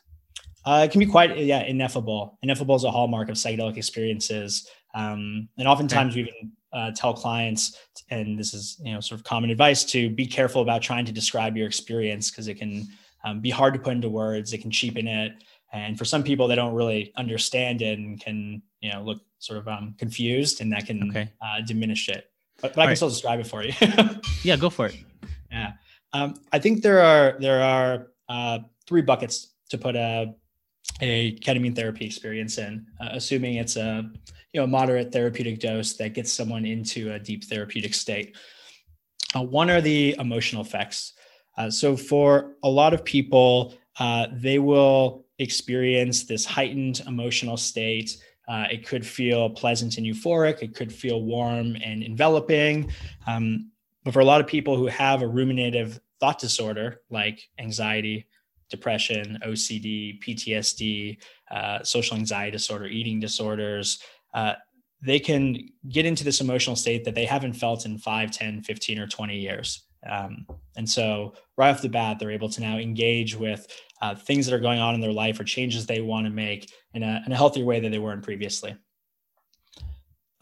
Uh, 0.64 0.82
it 0.84 0.92
can 0.92 0.98
be 0.98 1.06
quite 1.06 1.36
yeah 1.38 1.62
ineffable. 1.62 2.38
Ineffable 2.42 2.74
is 2.74 2.84
a 2.84 2.90
hallmark 2.90 3.28
of 3.28 3.36
psychedelic 3.36 3.76
experiences, 3.76 4.68
um, 4.94 5.48
and 5.58 5.66
oftentimes 5.66 6.14
okay. 6.14 6.22
we 6.22 6.28
even 6.28 6.52
uh, 6.72 6.90
tell 6.94 7.14
clients, 7.14 7.76
and 8.10 8.38
this 8.38 8.54
is 8.54 8.80
you 8.84 8.92
know 8.92 9.00
sort 9.00 9.20
of 9.20 9.24
common 9.24 9.50
advice 9.50 9.84
to 9.84 10.10
be 10.10 10.26
careful 10.26 10.62
about 10.62 10.80
trying 10.80 11.04
to 11.04 11.12
describe 11.12 11.56
your 11.56 11.66
experience 11.66 12.30
because 12.30 12.46
it 12.46 12.54
can 12.54 12.86
um, 13.24 13.40
be 13.40 13.50
hard 13.50 13.74
to 13.74 13.80
put 13.80 13.92
into 13.92 14.08
words. 14.08 14.52
It 14.52 14.58
can 14.58 14.70
cheapen 14.70 15.08
it, 15.08 15.32
and 15.72 15.98
for 15.98 16.04
some 16.04 16.22
people, 16.22 16.46
they 16.46 16.56
don't 16.56 16.74
really 16.74 17.12
understand 17.16 17.82
it 17.82 17.98
and 17.98 18.20
can 18.20 18.62
you 18.80 18.92
know 18.92 19.02
look 19.02 19.20
sort 19.42 19.58
of 19.58 19.68
um, 19.68 19.94
confused, 19.99 20.61
and 20.61 20.72
that 20.72 20.87
can 20.87 21.11
okay. 21.11 21.30
uh, 21.40 21.61
diminish 21.66 22.08
it. 22.08 22.30
But, 22.61 22.75
but 22.75 22.82
I 22.82 22.84
can 22.84 22.88
right. 22.90 22.96
still 22.96 23.08
describe 23.08 23.40
it 23.40 23.46
for 23.46 23.64
you. 23.64 23.72
yeah, 24.42 24.56
go 24.56 24.70
for 24.70 24.87
it. 24.87 24.96
Yeah, 25.50 25.72
um, 26.12 26.34
I 26.52 26.58
think 26.58 26.82
there 26.82 27.00
are 27.00 27.37
there 27.40 27.62
are 27.62 28.08
uh, 28.28 28.61
three 28.87 29.02
buckets 29.02 29.49
to 29.70 29.78
put 29.78 29.96
a 29.96 30.34
a 31.00 31.37
ketamine 31.38 31.75
therapy 31.75 32.06
experience 32.06 32.58
in, 32.58 32.87
uh, 33.00 33.08
assuming 33.12 33.56
it's 33.56 33.76
a 33.76 34.08
you 34.52 34.61
know 34.61 34.66
moderate 34.66 35.12
therapeutic 35.12 35.58
dose 35.58 35.94
that 35.94 36.14
gets 36.14 36.32
someone 36.32 36.64
into 36.64 37.12
a 37.12 37.18
deep 37.18 37.44
therapeutic 37.44 37.94
state. 37.94 38.37
Uh, 39.34 39.42
one 39.42 39.70
are 39.70 39.80
the 39.80 40.14
emotional 40.18 40.62
effects. 40.62 41.14
Uh, 41.58 41.70
so 41.70 41.96
for 41.96 42.54
a 42.62 42.68
lot 42.68 42.94
of 42.94 43.04
people, 43.04 43.75
uh, 43.99 44.26
they 44.32 44.58
will 44.58 45.26
experience 45.38 46.25
this 46.25 46.44
heightened 46.44 47.00
emotional 47.06 47.56
state. 47.56 48.16
Uh, 48.49 48.66
it 48.70 48.87
could 48.87 49.06
feel 49.06 49.50
pleasant 49.50 49.96
and 49.99 50.06
euphoric. 50.06 50.62
It 50.62 50.75
could 50.75 50.92
feel 50.92 51.22
warm 51.22 51.76
and 51.82 52.02
enveloping. 52.02 52.92
Um, 53.26 53.70
but 54.04 54.12
for 54.12 54.20
a 54.20 54.25
lot 54.25 54.40
of 54.40 54.46
people 54.46 54.76
who 54.76 54.87
have 54.87 55.22
a 55.22 55.28
ruminative 55.28 56.00
thought 56.20 56.38
disorder 56.38 57.02
like 57.11 57.49
anxiety, 57.58 58.26
depression, 58.68 59.38
OCD, 59.46 60.20
PTSD, 60.22 61.18
uh, 61.50 61.82
social 61.82 62.16
anxiety 62.16 62.52
disorder, 62.52 62.87
eating 62.87 63.20
disorders, 63.20 64.02
uh, 64.34 64.54
they 65.04 65.18
can 65.18 65.68
get 65.88 66.06
into 66.06 66.25
this 66.25 66.40
emotional 66.40 66.76
state 66.76 67.04
that 67.04 67.14
they 67.14 67.25
haven't 67.25 67.54
felt 67.54 67.84
in 67.84 67.99
5, 67.99 68.30
10, 68.30 68.62
15, 68.62 68.99
or 68.99 69.06
20 69.06 69.37
years. 69.37 69.84
Um, 70.09 70.47
and 70.76 70.88
so, 70.88 71.35
right 71.56 71.71
off 71.71 71.82
the 71.82 71.88
bat, 71.88 72.18
they're 72.18 72.30
able 72.30 72.49
to 72.50 72.61
now 72.61 72.78
engage 72.78 73.37
with 73.37 73.66
uh, 74.00 74.14
things 74.14 74.47
that 74.47 74.54
are 74.54 74.61
going 74.61 74.80
on 74.80 74.94
in 74.94 75.00
their 75.00 75.12
life 75.12 75.38
or 75.38 75.44
changes 75.44 75.87
they 75.87 76.00
want 76.00 76.26
to 76.26 76.30
make 76.30 76.73
in 76.94 77.02
a, 77.02 77.23
in 77.25 77.32
a 77.32 77.37
healthier 77.37 77.64
way 77.64 77.78
than 77.78 77.92
they 77.92 77.99
weren't 77.99 78.23
previously. 78.23 78.75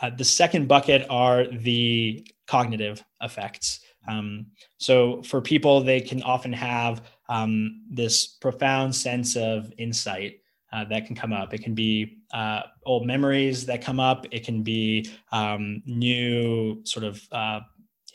Uh, 0.01 0.11
the 0.17 0.25
second 0.25 0.67
bucket 0.67 1.07
are 1.11 1.47
the 1.47 2.27
cognitive 2.47 3.05
effects. 3.21 3.81
Um, 4.09 4.47
so, 4.79 5.23
for 5.23 5.41
people, 5.41 5.83
they 5.83 6.01
can 6.01 6.23
often 6.23 6.53
have 6.53 7.03
um, 7.29 7.83
this 7.91 8.27
profound 8.27 8.95
sense 8.95 9.37
of 9.37 9.73
insight 9.79 10.41
uh, 10.73 10.85
that 10.85 11.07
can 11.07 11.17
come 11.17 11.33
up. 11.33 11.53
It 11.53 11.63
can 11.63 11.75
be 11.75 12.19
uh, 12.33 12.63
old 12.87 13.07
memories 13.07 13.67
that 13.67 13.83
come 13.83 14.01
up. 14.01 14.27
It 14.31 14.45
can 14.45 14.63
be 14.63 15.11
um, 15.33 15.83
new 15.85 16.81
sort 16.85 17.05
of 17.05 17.23
uh, 17.33 17.61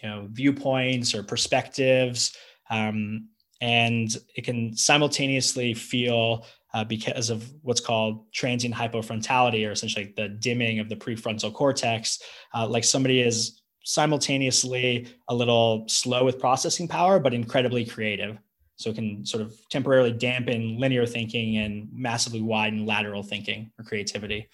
you 0.01 0.09
know 0.09 0.27
viewpoints 0.31 1.13
or 1.13 1.23
perspectives, 1.23 2.35
um, 2.69 3.29
and 3.61 4.15
it 4.35 4.43
can 4.43 4.75
simultaneously 4.75 5.73
feel 5.73 6.45
uh, 6.73 6.83
because 6.83 7.29
of 7.29 7.49
what's 7.61 7.79
called 7.79 8.31
transient 8.33 8.75
hypofrontality, 8.75 9.67
or 9.67 9.71
essentially 9.71 10.13
the 10.17 10.27
dimming 10.27 10.79
of 10.79 10.89
the 10.89 10.95
prefrontal 10.95 11.53
cortex, 11.53 12.21
uh, 12.53 12.67
like 12.67 12.83
somebody 12.83 13.21
is 13.21 13.61
simultaneously 13.85 15.07
a 15.29 15.35
little 15.35 15.85
slow 15.87 16.25
with 16.25 16.39
processing 16.39 16.87
power, 16.87 17.19
but 17.19 17.33
incredibly 17.33 17.85
creative. 17.85 18.37
So 18.77 18.89
it 18.89 18.95
can 18.95 19.25
sort 19.25 19.41
of 19.41 19.55
temporarily 19.69 20.11
dampen 20.11 20.77
linear 20.77 21.05
thinking 21.05 21.57
and 21.57 21.87
massively 21.93 22.41
widen 22.41 22.85
lateral 22.85 23.23
thinking 23.23 23.71
or 23.79 23.85
creativity. 23.85 24.49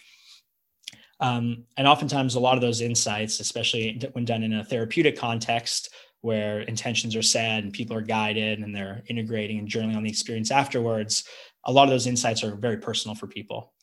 Um, 1.22 1.66
and 1.78 1.88
oftentimes, 1.88 2.36
a 2.36 2.40
lot 2.40 2.56
of 2.56 2.62
those 2.62 2.82
insights, 2.82 3.40
especially 3.40 4.02
when 4.14 4.26
done 4.26 4.44
in 4.44 4.54
a 4.54 4.66
therapeutic 4.66 5.18
context 5.18 5.94
where 6.22 6.62
intentions 6.62 7.16
are 7.16 7.22
set 7.22 7.64
and 7.64 7.74
people 7.74 7.96
are 7.96 8.02
guided 8.02 8.60
and 8.60 8.76
they're 8.76 9.04
integrating 9.08 9.60
and 9.60 9.68
journaling 9.68 9.96
on 9.96 10.04
the 10.04 10.10
experience 10.10 10.52
afterwards, 10.52 11.24
a 11.66 11.72
lot 11.72 11.84
of 11.84 11.90
those 11.90 12.08
insights 12.08 12.44
are 12.44 12.56
very 12.56 12.78
personal 12.78 13.16
for 13.16 13.28
people. 13.28 13.74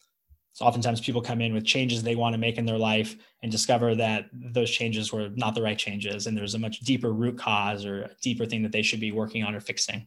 So 0.52 0.64
oftentimes 0.64 1.00
people 1.00 1.22
come 1.22 1.40
in 1.40 1.54
with 1.54 1.64
changes 1.64 2.02
they 2.02 2.16
want 2.16 2.34
to 2.34 2.38
make 2.38 2.58
in 2.58 2.66
their 2.66 2.78
life 2.78 3.16
and 3.42 3.52
discover 3.52 3.94
that 3.94 4.28
those 4.32 4.70
changes 4.70 5.12
were 5.12 5.30
not 5.36 5.54
the 5.54 5.62
right 5.62 5.78
changes 5.78 6.26
and 6.26 6.36
there's 6.36 6.54
a 6.54 6.58
much 6.58 6.80
deeper 6.80 7.12
root 7.12 7.38
cause 7.38 7.84
or 7.84 8.02
a 8.02 8.10
deeper 8.22 8.44
thing 8.44 8.62
that 8.64 8.72
they 8.72 8.82
should 8.82 8.98
be 8.98 9.12
working 9.12 9.44
on 9.44 9.54
or 9.54 9.60
fixing. 9.60 10.06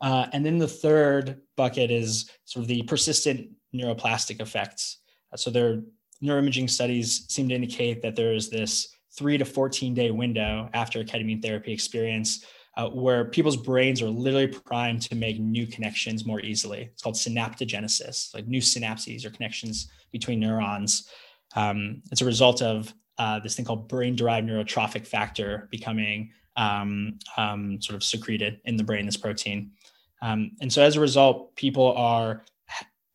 Uh, 0.00 0.26
and 0.32 0.44
then 0.44 0.56
the 0.56 0.68
third 0.68 1.42
bucket 1.56 1.90
is 1.90 2.30
sort 2.46 2.62
of 2.62 2.68
the 2.68 2.82
persistent 2.84 3.50
neuroplastic 3.74 4.40
effects. 4.40 4.98
Uh, 5.34 5.36
so 5.36 5.50
their 5.50 5.82
neuroimaging 6.22 6.70
studies 6.70 7.26
seem 7.28 7.48
to 7.48 7.54
indicate 7.54 8.00
that 8.00 8.16
there 8.16 8.32
is 8.32 8.48
this 8.48 8.94
three 9.16 9.36
to 9.36 9.44
14 9.44 9.92
day 9.94 10.10
window 10.10 10.68
after 10.72 11.02
ketamine 11.04 11.42
therapy 11.42 11.72
experience 11.72 12.44
uh, 12.76 12.88
where 12.88 13.24
people's 13.26 13.56
brains 13.56 14.02
are 14.02 14.08
literally 14.08 14.48
primed 14.48 15.02
to 15.02 15.14
make 15.14 15.38
new 15.38 15.66
connections 15.66 16.26
more 16.26 16.40
easily. 16.40 16.90
It's 16.92 17.02
called 17.02 17.14
synaptogenesis, 17.14 18.34
like 18.34 18.48
new 18.48 18.60
synapses 18.60 19.24
or 19.24 19.30
connections 19.30 19.88
between 20.10 20.40
neurons. 20.40 21.08
Um, 21.54 22.02
it's 22.10 22.20
a 22.20 22.24
result 22.24 22.62
of 22.62 22.92
uh, 23.18 23.38
this 23.40 23.54
thing 23.54 23.64
called 23.64 23.88
brain 23.88 24.16
derived 24.16 24.48
neurotrophic 24.48 25.06
factor 25.06 25.68
becoming 25.70 26.32
um, 26.56 27.18
um, 27.36 27.80
sort 27.80 27.94
of 27.94 28.02
secreted 28.02 28.60
in 28.64 28.76
the 28.76 28.82
brain, 28.82 29.06
this 29.06 29.16
protein. 29.16 29.70
Um, 30.20 30.52
and 30.60 30.72
so 30.72 30.82
as 30.82 30.96
a 30.96 31.00
result, 31.00 31.54
people 31.54 31.92
are 31.92 32.44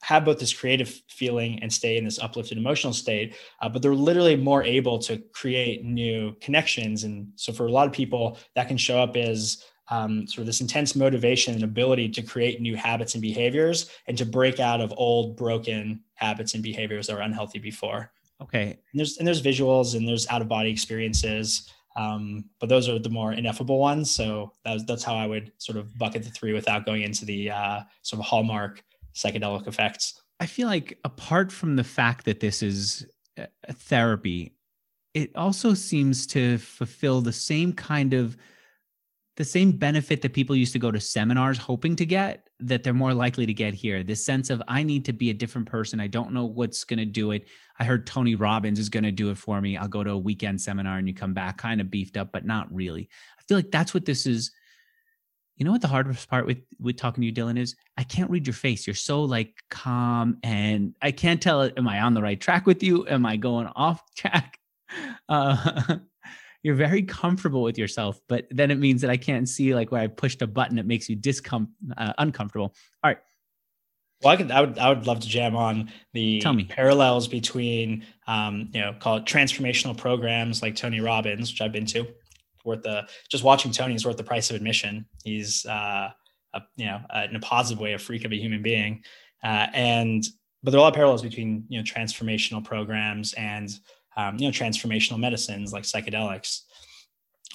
have 0.10 0.26
both 0.26 0.40
this 0.40 0.52
creative 0.52 1.04
feeling 1.08 1.60
and 1.62 1.72
stay 1.72 1.96
in 1.96 2.04
this 2.04 2.18
uplifted 2.18 2.58
emotional 2.58 2.94
state, 2.94 3.36
uh, 3.62 3.70
but 3.70 3.84
they're 3.84 3.94
literally 3.94 4.36
more 4.36 4.64
able 4.64 4.98
to 4.98 5.20
create 5.34 5.86
new 5.86 6.36
connections. 6.42 7.04
And 7.04 7.28
so 7.36 7.54
for 7.54 7.68
a 7.68 7.72
lot 7.72 7.86
of 7.86 7.94
people, 7.94 8.40
that 8.56 8.68
can 8.68 8.76
show 8.76 8.98
up 8.98 9.16
as 9.16 9.64
um, 9.90 10.26
sort 10.26 10.40
of 10.40 10.46
this 10.48 10.62
intense 10.62 10.96
motivation 10.96 11.54
and 11.54 11.64
ability 11.64 12.10
to 12.10 12.24
create 12.24 12.60
new 12.60 12.76
habits 12.76 13.14
and 13.14 13.22
behaviors 13.22 13.92
and 14.08 14.18
to 14.18 14.26
break 14.26 14.60
out 14.60 14.82
of 14.82 14.92
old 14.98 15.38
broken 15.38 16.02
habits 16.16 16.56
and 16.56 16.64
behaviors 16.64 17.06
that 17.06 17.16
were 17.16 17.22
unhealthy 17.22 17.60
before. 17.60 18.12
Okay. 18.42 18.66
And 18.66 19.00
there's 19.00 19.20
and 19.20 19.28
there's 19.28 19.44
visuals 19.44 19.96
and 19.96 20.08
there's 20.08 20.28
out 20.30 20.42
of 20.42 20.48
body 20.48 20.72
experiences. 20.72 21.72
Um, 21.96 22.46
but 22.60 22.70
those 22.70 22.90
are 22.90 22.98
the 22.98 23.10
more 23.10 23.34
ineffable 23.34 23.78
ones. 23.78 24.10
So 24.10 24.54
that's 24.66 24.84
that's 24.86 25.04
how 25.04 25.16
I 25.16 25.28
would 25.28 25.52
sort 25.60 25.78
of 25.78 25.96
bucket 26.00 26.24
the 26.24 26.32
three 26.32 26.54
without 26.54 26.88
going 26.88 27.04
into 27.04 27.26
the 27.26 27.52
uh, 27.52 27.82
sort 28.02 28.22
of 28.22 28.26
hallmark 28.26 28.84
psychedelic 29.14 29.68
effects. 29.68 30.22
I 30.40 30.46
feel 30.46 30.68
like 30.68 30.98
apart 31.04 31.52
from 31.52 31.76
the 31.76 31.84
fact 31.84 32.26
that 32.26 32.40
this 32.40 32.64
is 32.64 33.06
a 33.38 33.74
therapy, 33.74 34.56
it 35.14 35.36
also 35.36 35.74
seems 35.74 36.28
to 36.28 36.58
fulfill 36.58 37.22
the 37.22 37.34
same 37.34 37.74
kind 37.74 38.14
of 38.14 38.38
the 39.40 39.46
same 39.46 39.72
benefit 39.72 40.22
that 40.22 40.34
people 40.34 40.54
used 40.54 40.74
to 40.74 40.80
go 40.80 40.92
to 40.92 41.00
seminars 41.00 41.58
hoping 41.58 41.96
to 41.96 42.06
get 42.06 42.50
that 42.60 42.84
they're 42.84 42.94
more 42.94 43.14
likely 43.14 43.46
to 43.46 43.54
get 43.54 43.74
here. 43.74 44.04
This 44.04 44.26
sense 44.26 44.50
of 44.50 44.62
I 44.68 44.84
need 44.84 45.06
to 45.06 45.14
be 45.14 45.30
a 45.30 45.34
different 45.34 45.66
person. 45.66 46.02
I 46.02 46.08
don't 46.08 46.34
know 46.34 46.44
what's 46.44 46.84
going 46.84 47.00
to 47.00 47.06
do 47.06 47.32
it. 47.32 47.48
I 47.80 47.86
heard 47.86 48.06
Tony 48.06 48.36
Robbins 48.36 48.80
is 48.80 48.90
going 48.90 49.06
to 49.06 49.14
do 49.14 49.32
it 49.32 49.38
for 49.38 49.62
me. 49.62 49.78
I'll 49.78 49.88
go 49.88 50.04
to 50.04 50.12
a 50.12 50.18
weekend 50.18 50.60
seminar 50.60 50.98
and 50.98 51.08
you 51.08 51.14
come 51.14 51.34
back 51.34 51.58
kind 51.58 51.80
of 51.80 51.90
beefed 51.90 52.18
up, 52.18 52.34
but 52.34 52.46
not 52.46 52.70
really. 52.74 53.08
I 53.40 53.44
feel 53.44 53.58
like 53.58 53.72
that's 53.72 53.94
what 53.94 54.04
this 54.04 54.26
is 54.26 54.52
you 55.60 55.66
know 55.66 55.72
what 55.72 55.82
the 55.82 55.88
hardest 55.88 56.30
part 56.30 56.46
with 56.46 56.60
with 56.80 56.96
talking 56.96 57.22
to 57.22 57.26
you 57.28 57.34
dylan 57.34 57.60
is? 57.60 57.76
I 57.98 58.04
can't 58.04 58.32
read 58.32 58.48
your 58.48 58.54
face. 58.54 58.88
You're 58.88 58.96
so 58.96 59.24
like 59.24 59.54
calm 59.70 60.38
and 60.42 60.96
i 61.02 61.12
can't 61.12 61.42
tell 61.42 61.70
am 61.78 61.88
i 61.88 62.00
on 62.00 62.14
the 62.14 62.22
right 62.22 62.40
track 62.40 62.66
with 62.66 62.82
you? 62.82 63.06
Am 63.08 63.26
i 63.26 63.36
going 63.36 63.68
off 63.76 64.02
track? 64.16 64.58
Uh, 65.28 65.98
you're 66.64 66.76
very 66.76 67.04
comfortable 67.04 67.62
with 67.62 67.78
yourself 67.78 68.20
but 68.28 68.46
then 68.52 68.70
it 68.70 68.78
means 68.78 69.00
that 69.00 69.10
i 69.10 69.16
can't 69.16 69.48
see 69.48 69.74
like 69.74 69.94
where 69.94 70.02
i 70.02 70.08
pushed 70.08 70.42
a 70.42 70.48
button 70.48 70.76
that 70.76 70.86
makes 70.86 71.08
you 71.08 71.16
discom 71.16 71.70
uh, 71.96 72.12
uncomfortable. 72.18 72.74
All 73.04 73.12
right. 73.12 73.20
Well, 74.22 74.34
I 74.34 74.36
could, 74.36 74.52
I 74.52 74.62
would, 74.62 74.78
I 74.78 74.90
would 74.90 75.08
love 75.08 75.22
to 75.22 75.28
jam 75.28 75.56
on 75.56 75.92
the 76.12 76.42
parallels 76.68 77.30
between, 77.30 78.06
um, 78.28 78.70
you 78.74 78.82
know, 78.82 78.94
call 79.00 79.18
it 79.18 79.26
transformational 79.26 79.96
programs 79.96 80.62
like 80.62 80.76
Tony 80.76 81.00
Robbins, 81.00 81.52
which 81.52 81.62
I've 81.62 81.72
been 81.72 81.86
to, 81.88 82.06
worth 82.66 82.84
the 82.84 83.08
just 83.30 83.44
watching 83.44 83.72
Tony 83.72 83.96
is 83.96 84.06
worth 84.06 84.18
the 84.18 84.24
price 84.24 84.50
of 84.50 84.56
admission. 84.56 85.06
He's 85.24 85.66
uh, 85.66 86.10
a, 86.54 86.62
you 86.76 86.86
know 86.86 87.02
uh, 87.10 87.28
in 87.30 87.36
a 87.36 87.40
positive 87.40 87.80
way 87.80 87.94
a 87.94 88.00
freak 88.00 88.26
of 88.26 88.32
a 88.32 88.38
human 88.38 88.62
being, 88.62 89.04
uh, 89.44 89.68
and 89.74 90.26
but 90.64 90.72
there 90.72 90.80
are 90.80 90.82
a 90.82 90.84
lot 90.84 90.90
of 90.90 90.96
parallels 90.96 91.22
between 91.22 91.66
you 91.70 91.78
know 91.78 91.84
transformational 91.84 92.64
programs 92.64 93.34
and 93.34 93.72
um, 94.18 94.38
you 94.38 94.48
know 94.48 94.52
transformational 94.52 95.20
medicines 95.20 95.74
like 95.74 95.84
psychedelics. 95.84 96.62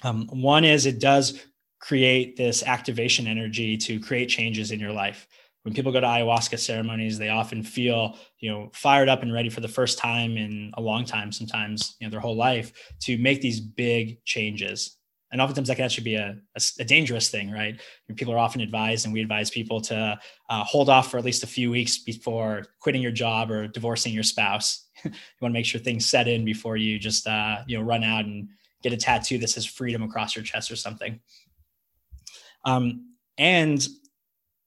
Um, 0.02 0.28
one 0.32 0.64
is 0.64 0.86
it 0.86 1.00
does 1.00 1.44
create 1.80 2.36
this 2.36 2.62
activation 2.62 3.26
energy 3.26 3.76
to 3.76 4.00
create 4.00 4.28
changes 4.28 4.70
in 4.70 4.80
your 4.80 4.92
life. 4.92 5.26
When 5.64 5.72
people 5.72 5.92
go 5.92 6.00
to 6.00 6.06
ayahuasca 6.06 6.58
ceremonies, 6.58 7.18
they 7.18 7.30
often 7.30 7.62
feel, 7.62 8.18
you 8.38 8.50
know, 8.50 8.70
fired 8.74 9.08
up 9.08 9.22
and 9.22 9.32
ready 9.32 9.48
for 9.48 9.62
the 9.62 9.68
first 9.68 9.98
time 9.98 10.36
in 10.36 10.70
a 10.74 10.80
long 10.80 11.06
time, 11.06 11.32
sometimes, 11.32 11.96
you 11.98 12.06
know, 12.06 12.10
their 12.10 12.20
whole 12.20 12.36
life 12.36 12.72
to 13.00 13.16
make 13.16 13.40
these 13.40 13.60
big 13.60 14.22
changes. 14.24 14.98
And 15.32 15.40
oftentimes 15.40 15.68
that 15.68 15.76
can 15.76 15.86
actually 15.86 16.04
be 16.04 16.16
a, 16.16 16.36
a, 16.54 16.60
a 16.80 16.84
dangerous 16.84 17.30
thing, 17.30 17.50
right? 17.50 17.80
People 18.14 18.34
are 18.34 18.38
often 18.38 18.60
advised, 18.60 19.06
and 19.06 19.14
we 19.14 19.22
advise 19.22 19.50
people 19.50 19.80
to 19.80 20.18
uh, 20.50 20.64
hold 20.64 20.90
off 20.90 21.10
for 21.10 21.16
at 21.16 21.24
least 21.24 21.42
a 21.42 21.46
few 21.46 21.70
weeks 21.70 21.96
before 21.96 22.66
quitting 22.78 23.02
your 23.02 23.10
job 23.10 23.50
or 23.50 23.66
divorcing 23.66 24.12
your 24.12 24.22
spouse. 24.22 24.86
you 25.04 25.10
want 25.40 25.50
to 25.52 25.58
make 25.58 25.66
sure 25.66 25.80
things 25.80 26.04
set 26.04 26.28
in 26.28 26.44
before 26.44 26.76
you 26.76 26.98
just, 26.98 27.26
uh, 27.26 27.62
you 27.66 27.76
know, 27.76 27.82
run 27.82 28.04
out 28.04 28.26
and 28.26 28.48
get 28.82 28.92
a 28.92 28.96
tattoo 28.98 29.38
that 29.38 29.48
says 29.48 29.64
freedom 29.64 30.02
across 30.02 30.36
your 30.36 30.44
chest 30.44 30.70
or 30.70 30.76
something. 30.76 31.18
Um, 32.66 33.14
and 33.38 33.84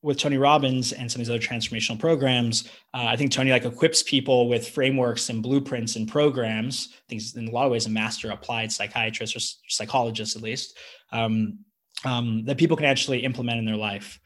with 0.02 0.18
Tony 0.18 0.38
Robbins 0.38 0.94
and 0.94 1.12
some 1.12 1.22
of 1.22 1.28
these 1.28 1.36
other 1.36 1.44
transformational 1.44 2.00
programs, 2.00 2.70
uh, 2.94 3.06
I 3.06 3.16
think 3.16 3.32
Tony 3.32 3.52
like 3.52 3.66
equips 3.66 4.04
people 4.04 4.48
with 4.48 4.70
frameworks 4.70 5.30
and 5.30 5.42
blueprints 5.42 5.96
and 5.96 6.08
programs. 6.08 6.90
I 6.94 7.04
think 7.10 7.22
in 7.36 7.48
a 7.48 7.52
lot 7.52 7.66
of 7.66 7.72
ways 7.72 7.88
a 7.88 7.90
master 7.90 8.30
applied 8.32 8.72
psychiatrist 8.72 9.36
or 9.36 9.40
psychologist 9.68 10.36
at 10.36 10.44
least 10.44 10.78
um, 11.12 11.60
um, 12.06 12.46
that 12.46 12.58
people 12.58 12.78
can 12.78 12.86
actually 12.86 13.24
implement 13.24 13.60
in 13.60 13.66
their 13.66 13.76
life. 13.76 14.20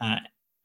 Uh, 0.00 0.16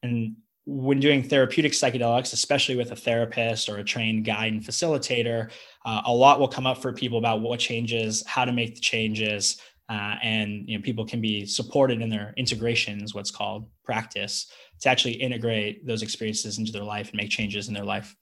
and 0.02 0.36
when 0.66 0.98
doing 0.98 1.22
therapeutic 1.22 1.72
psychedelics, 1.72 2.32
especially 2.32 2.76
with 2.76 2.90
a 2.90 2.96
therapist 2.96 3.68
or 3.68 3.76
a 3.76 3.84
trained 3.84 4.24
guide 4.24 4.52
and 4.52 4.62
facilitator, 4.62 5.50
uh, 5.84 6.02
a 6.06 6.12
lot 6.12 6.40
will 6.40 6.48
come 6.48 6.66
up 6.66 6.80
for 6.80 6.92
people 6.92 7.18
about 7.18 7.42
what 7.42 7.60
changes, 7.60 8.24
how 8.26 8.46
to 8.46 8.52
make 8.52 8.74
the 8.74 8.80
changes, 8.80 9.60
uh, 9.88 10.16
and 10.22 10.68
you 10.68 10.76
know 10.76 10.82
people 10.82 11.04
can 11.04 11.20
be 11.20 11.44
supported 11.46 12.00
in 12.00 12.08
their 12.08 12.32
integrations 12.36 13.14
what's 13.14 13.30
called 13.30 13.68
practice 13.84 14.50
to 14.80 14.88
actually 14.88 15.14
integrate 15.14 15.86
those 15.86 16.02
experiences 16.02 16.58
into 16.58 16.72
their 16.72 16.84
life 16.84 17.10
and 17.10 17.16
make 17.16 17.30
changes 17.30 17.68
in 17.68 17.74
their 17.74 17.84
life. 17.84 18.14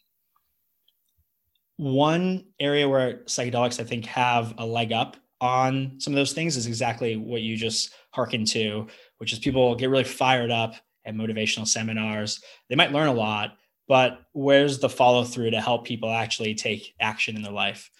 One 1.76 2.44
area 2.60 2.88
where 2.88 3.18
psychedelics 3.24 3.80
i 3.80 3.84
think 3.84 4.06
have 4.06 4.54
a 4.58 4.66
leg 4.66 4.92
up 4.92 5.16
on 5.40 5.96
some 5.98 6.12
of 6.12 6.16
those 6.16 6.32
things 6.32 6.56
is 6.56 6.66
exactly 6.66 7.16
what 7.16 7.42
you 7.42 7.56
just 7.56 7.92
hearkened 8.10 8.46
to 8.46 8.86
which 9.18 9.32
is 9.32 9.38
people 9.38 9.74
get 9.74 9.90
really 9.90 10.04
fired 10.04 10.50
up 10.50 10.74
at 11.04 11.14
motivational 11.14 11.66
seminars. 11.66 12.40
They 12.68 12.76
might 12.76 12.92
learn 12.92 13.08
a 13.08 13.12
lot 13.12 13.56
but 13.88 14.22
where's 14.32 14.78
the 14.78 14.88
follow 14.88 15.24
through 15.24 15.50
to 15.50 15.60
help 15.60 15.84
people 15.84 16.10
actually 16.10 16.54
take 16.54 16.94
action 17.00 17.36
in 17.36 17.42
their 17.42 17.52
life? 17.52 17.90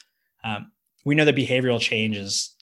Um, 0.45 0.73
we 1.05 1.15
know 1.15 1.25
that 1.25 1.37
behavioral 1.37 1.81
change 1.81 2.17
is 2.17 2.55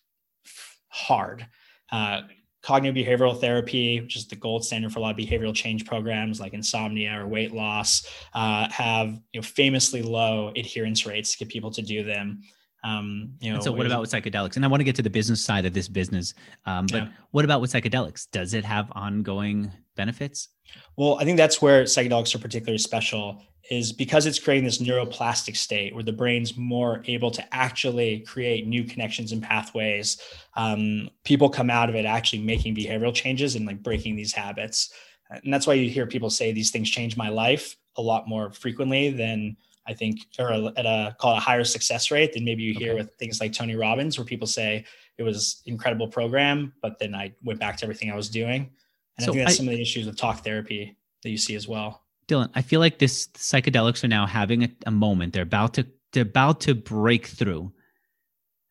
hard. 0.90 1.46
Uh, 1.90 2.22
cognitive 2.62 3.06
behavioral 3.06 3.40
therapy, 3.40 4.00
which 4.00 4.16
is 4.16 4.26
the 4.26 4.36
gold 4.36 4.64
standard 4.64 4.92
for 4.92 4.98
a 4.98 5.02
lot 5.02 5.12
of 5.12 5.16
behavioral 5.16 5.54
change 5.54 5.86
programs 5.86 6.40
like 6.40 6.52
insomnia 6.52 7.18
or 7.18 7.26
weight 7.26 7.52
loss, 7.52 8.06
uh, 8.34 8.68
have 8.70 9.08
you 9.32 9.40
know, 9.40 9.42
famously 9.42 10.02
low 10.02 10.52
adherence 10.56 11.06
rates 11.06 11.32
to 11.32 11.38
get 11.38 11.48
people 11.48 11.70
to 11.70 11.82
do 11.82 12.04
them. 12.04 12.42
Um, 12.82 13.34
you 13.40 13.50
know, 13.50 13.56
and 13.56 13.64
so 13.64 13.72
what 13.72 13.86
about 13.86 14.00
with 14.00 14.10
psychedelics? 14.10 14.56
And 14.56 14.64
I 14.64 14.68
want 14.68 14.80
to 14.80 14.84
get 14.84 14.96
to 14.96 15.02
the 15.02 15.10
business 15.10 15.44
side 15.44 15.66
of 15.66 15.74
this 15.74 15.88
business, 15.88 16.34
um, 16.66 16.86
but 16.86 17.02
yeah. 17.02 17.08
what 17.30 17.44
about 17.44 17.60
with 17.60 17.72
psychedelics? 17.72 18.26
Does 18.30 18.54
it 18.54 18.64
have 18.64 18.90
ongoing 18.92 19.70
benefits? 19.96 20.48
Well, 20.96 21.18
I 21.20 21.24
think 21.24 21.36
that's 21.36 21.60
where 21.60 21.84
psychedelics 21.84 22.34
are 22.34 22.38
particularly 22.38 22.78
special 22.78 23.42
is 23.70 23.92
because 23.92 24.26
it's 24.26 24.38
creating 24.38 24.64
this 24.64 24.78
neuroplastic 24.78 25.56
state 25.56 25.94
where 25.94 26.02
the 26.02 26.12
brain's 26.12 26.56
more 26.56 27.02
able 27.06 27.30
to 27.30 27.54
actually 27.54 28.20
create 28.20 28.66
new 28.66 28.82
connections 28.84 29.32
and 29.32 29.42
pathways. 29.42 30.20
Um, 30.56 31.10
people 31.24 31.48
come 31.48 31.70
out 31.70 31.88
of 31.88 31.94
it 31.94 32.04
actually 32.04 32.42
making 32.42 32.74
behavioral 32.74 33.14
changes 33.14 33.54
and 33.54 33.66
like 33.66 33.82
breaking 33.82 34.16
these 34.16 34.32
habits. 34.32 34.92
And 35.30 35.52
that's 35.54 35.66
why 35.66 35.74
you 35.74 35.88
hear 35.88 36.06
people 36.06 36.30
say 36.30 36.52
these 36.52 36.72
things 36.72 36.90
change 36.90 37.16
my 37.16 37.28
life 37.28 37.76
a 37.96 38.02
lot 38.02 38.28
more 38.28 38.50
frequently 38.50 39.10
than 39.10 39.56
I 39.90 39.94
think, 39.94 40.20
or 40.38 40.52
at 40.52 40.86
a 40.86 41.16
call 41.18 41.36
a 41.36 41.40
higher 41.40 41.64
success 41.64 42.10
rate 42.10 42.32
than 42.32 42.44
maybe 42.44 42.62
you 42.62 42.72
hear 42.72 42.92
okay. 42.92 43.00
with 43.02 43.14
things 43.14 43.40
like 43.40 43.52
Tony 43.52 43.74
Robbins, 43.74 44.16
where 44.16 44.24
people 44.24 44.46
say 44.46 44.84
it 45.18 45.22
was 45.24 45.62
incredible 45.66 46.08
program, 46.08 46.72
but 46.80 46.98
then 46.98 47.14
I 47.14 47.34
went 47.42 47.58
back 47.58 47.76
to 47.78 47.84
everything 47.84 48.10
I 48.10 48.16
was 48.16 48.30
doing. 48.30 48.70
And 49.18 49.24
so 49.24 49.32
I 49.32 49.34
think 49.34 49.44
that's 49.44 49.56
I, 49.56 49.58
some 49.58 49.68
of 49.68 49.74
the 49.74 49.82
issues 49.82 50.06
with 50.06 50.16
talk 50.16 50.44
therapy 50.44 50.96
that 51.22 51.30
you 51.30 51.36
see 51.36 51.56
as 51.56 51.66
well. 51.66 52.04
Dylan, 52.28 52.50
I 52.54 52.62
feel 52.62 52.78
like 52.78 52.98
this 52.98 53.26
psychedelics 53.34 54.04
are 54.04 54.08
now 54.08 54.26
having 54.26 54.62
a, 54.62 54.70
a 54.86 54.90
moment. 54.92 55.32
They're 55.32 55.42
about 55.42 55.74
to 55.74 55.86
they're 56.12 56.22
about 56.22 56.60
to 56.60 56.74
break 56.74 57.26
through. 57.26 57.72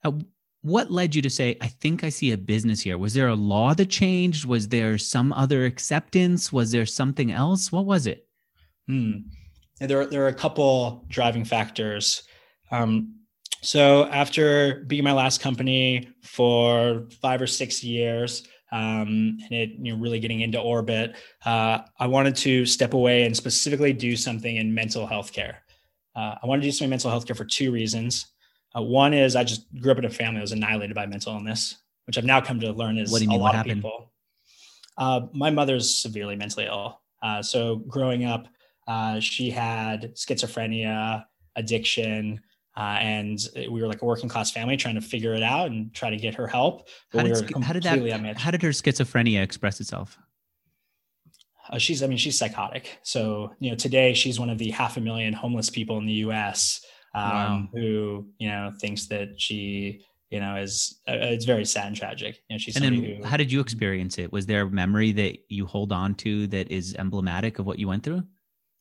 Uh, 0.04 0.14
what 0.62 0.92
led 0.92 1.16
you 1.16 1.22
to 1.22 1.30
say, 1.30 1.58
I 1.62 1.68
think 1.68 2.04
I 2.04 2.10
see 2.10 2.32
a 2.32 2.38
business 2.38 2.82
here? 2.82 2.98
Was 2.98 3.14
there 3.14 3.28
a 3.28 3.36
law 3.36 3.74
that 3.74 3.90
changed? 3.90 4.46
Was 4.46 4.68
there 4.68 4.98
some 4.98 5.32
other 5.34 5.66
acceptance? 5.66 6.52
Was 6.52 6.72
there 6.72 6.86
something 6.86 7.32
else? 7.32 7.72
What 7.72 7.86
was 7.86 8.08
it? 8.08 8.28
Hmm. 8.88 9.20
There, 9.80 10.06
there 10.06 10.24
are 10.24 10.28
a 10.28 10.34
couple 10.34 11.06
driving 11.08 11.46
factors. 11.46 12.24
Um, 12.72 13.16
so 13.62 14.06
after 14.06 14.84
being 14.88 15.04
my 15.04 15.12
last 15.12 15.42
company 15.42 16.10
for 16.24 17.08
five 17.22 17.42
or 17.42 17.48
six 17.48 17.84
years, 17.84 18.48
um, 18.72 19.38
and 19.44 19.52
it 19.52 19.72
you 19.80 19.94
know 19.94 20.00
really 20.00 20.20
getting 20.20 20.42
into 20.42 20.60
orbit, 20.60 21.16
uh, 21.46 21.80
I 22.00 22.08
wanted 22.08 22.36
to 22.38 22.66
step 22.66 22.94
away 22.94 23.24
and 23.24 23.36
specifically 23.36 23.94
do 23.94 24.16
something 24.16 24.58
in 24.58 24.74
mental 24.74 25.08
health 25.08 25.34
care. 25.34 25.64
Uh, 26.16 26.36
I 26.42 26.46
wanted 26.46 26.62
to 26.62 26.68
do 26.68 26.72
something 26.72 26.86
in 26.86 26.92
mental 26.92 27.12
health 27.12 27.26
care 27.26 27.36
for 27.36 27.46
two 27.46 27.72
reasons. 27.72 28.28
Uh, 28.76 28.82
one 28.82 29.14
is 29.14 29.36
I 29.36 29.44
just 29.44 29.66
grew 29.80 29.92
up 29.92 29.98
in 29.98 30.06
a 30.06 30.10
family 30.10 30.36
that 30.36 30.44
was 30.44 30.52
annihilated 30.52 30.96
by 30.96 31.06
mental 31.06 31.34
illness, 31.34 31.78
which 32.06 32.18
I've 32.18 32.26
now 32.26 32.40
come 32.40 32.60
to 32.60 32.72
learn 32.72 32.98
is 32.98 33.12
what 33.12 33.20
do 33.20 33.24
you 33.24 33.30
mean, 33.30 33.40
a 33.40 33.44
lot 33.44 33.56
of 33.56 33.64
people. 33.66 34.12
Uh, 34.98 35.22
my 35.34 35.50
mother's 35.50 35.94
severely 35.94 36.36
mentally 36.36 36.66
ill. 36.66 37.02
Uh, 37.24 37.42
so 37.42 37.78
growing 37.78 38.26
up, 38.26 38.48
uh, 38.90 39.20
she 39.20 39.52
had 39.52 40.16
schizophrenia, 40.16 41.24
addiction, 41.56 42.42
uh, 42.76 42.98
and 43.00 43.38
we 43.56 43.82
were 43.82 43.88
like 43.88 44.02
a 44.02 44.06
working 44.06 44.28
class 44.28 44.50
family 44.50 44.78
trying 44.78 44.96
to 44.96 45.02
figure 45.02 45.36
it 45.36 45.44
out 45.44 45.70
and 45.70 45.94
try 45.94 46.10
to 46.10 46.18
get 46.18 46.34
her 46.34 46.48
help. 46.48 46.88
How 47.14 47.22
did, 47.22 47.56
we 47.56 47.62
how 47.62 47.74
did 47.74 47.84
that? 47.84 48.00
Unmatched. 48.00 48.40
How 48.40 48.50
did 48.50 48.64
her 48.64 48.70
schizophrenia 48.70 49.44
express 49.44 49.80
itself? 49.80 50.18
Uh, 51.70 51.78
she's, 51.78 52.02
I 52.02 52.08
mean, 52.08 52.18
she's 52.18 52.40
psychotic. 52.40 52.98
So 53.04 53.54
you 53.60 53.70
know, 53.70 53.76
today 53.76 54.16
she's 54.16 54.40
one 54.40 54.50
of 54.50 54.58
the 54.58 54.72
half 54.72 54.98
a 54.98 55.02
million 55.02 55.34
homeless 55.34 55.70
people 55.70 56.00
in 56.00 56.08
the 56.08 56.14
U.S. 56.14 56.84
Um, 57.14 57.24
wow. 57.24 57.68
who 57.74 58.28
you 58.40 58.50
know 58.50 58.72
thinks 58.80 59.06
that 59.08 59.40
she 59.40 60.02
you 60.32 60.40
know 60.40 60.56
is 60.56 61.00
uh, 61.08 61.14
it's 61.14 61.46
very 61.46 61.66
sad 61.66 61.88
and 61.88 61.96
tragic 61.96 62.44
you 62.48 62.54
know 62.54 62.60
she's 62.60 62.76
and 62.76 62.86
then 62.86 62.94
who, 62.94 63.24
how 63.24 63.36
did 63.36 63.52
you 63.52 63.60
experience 63.60 64.20
it 64.20 64.32
was 64.32 64.46
there 64.46 64.62
a 64.62 64.70
memory 64.70 65.12
that 65.14 65.40
you 65.50 65.66
hold 65.66 65.92
on 65.92 66.14
to 66.14 66.46
that 66.46 66.72
is 66.72 66.96
emblematic 67.00 67.58
of 67.58 67.66
what 67.66 67.80
you 67.80 67.88
went 67.88 68.04
through 68.04 68.22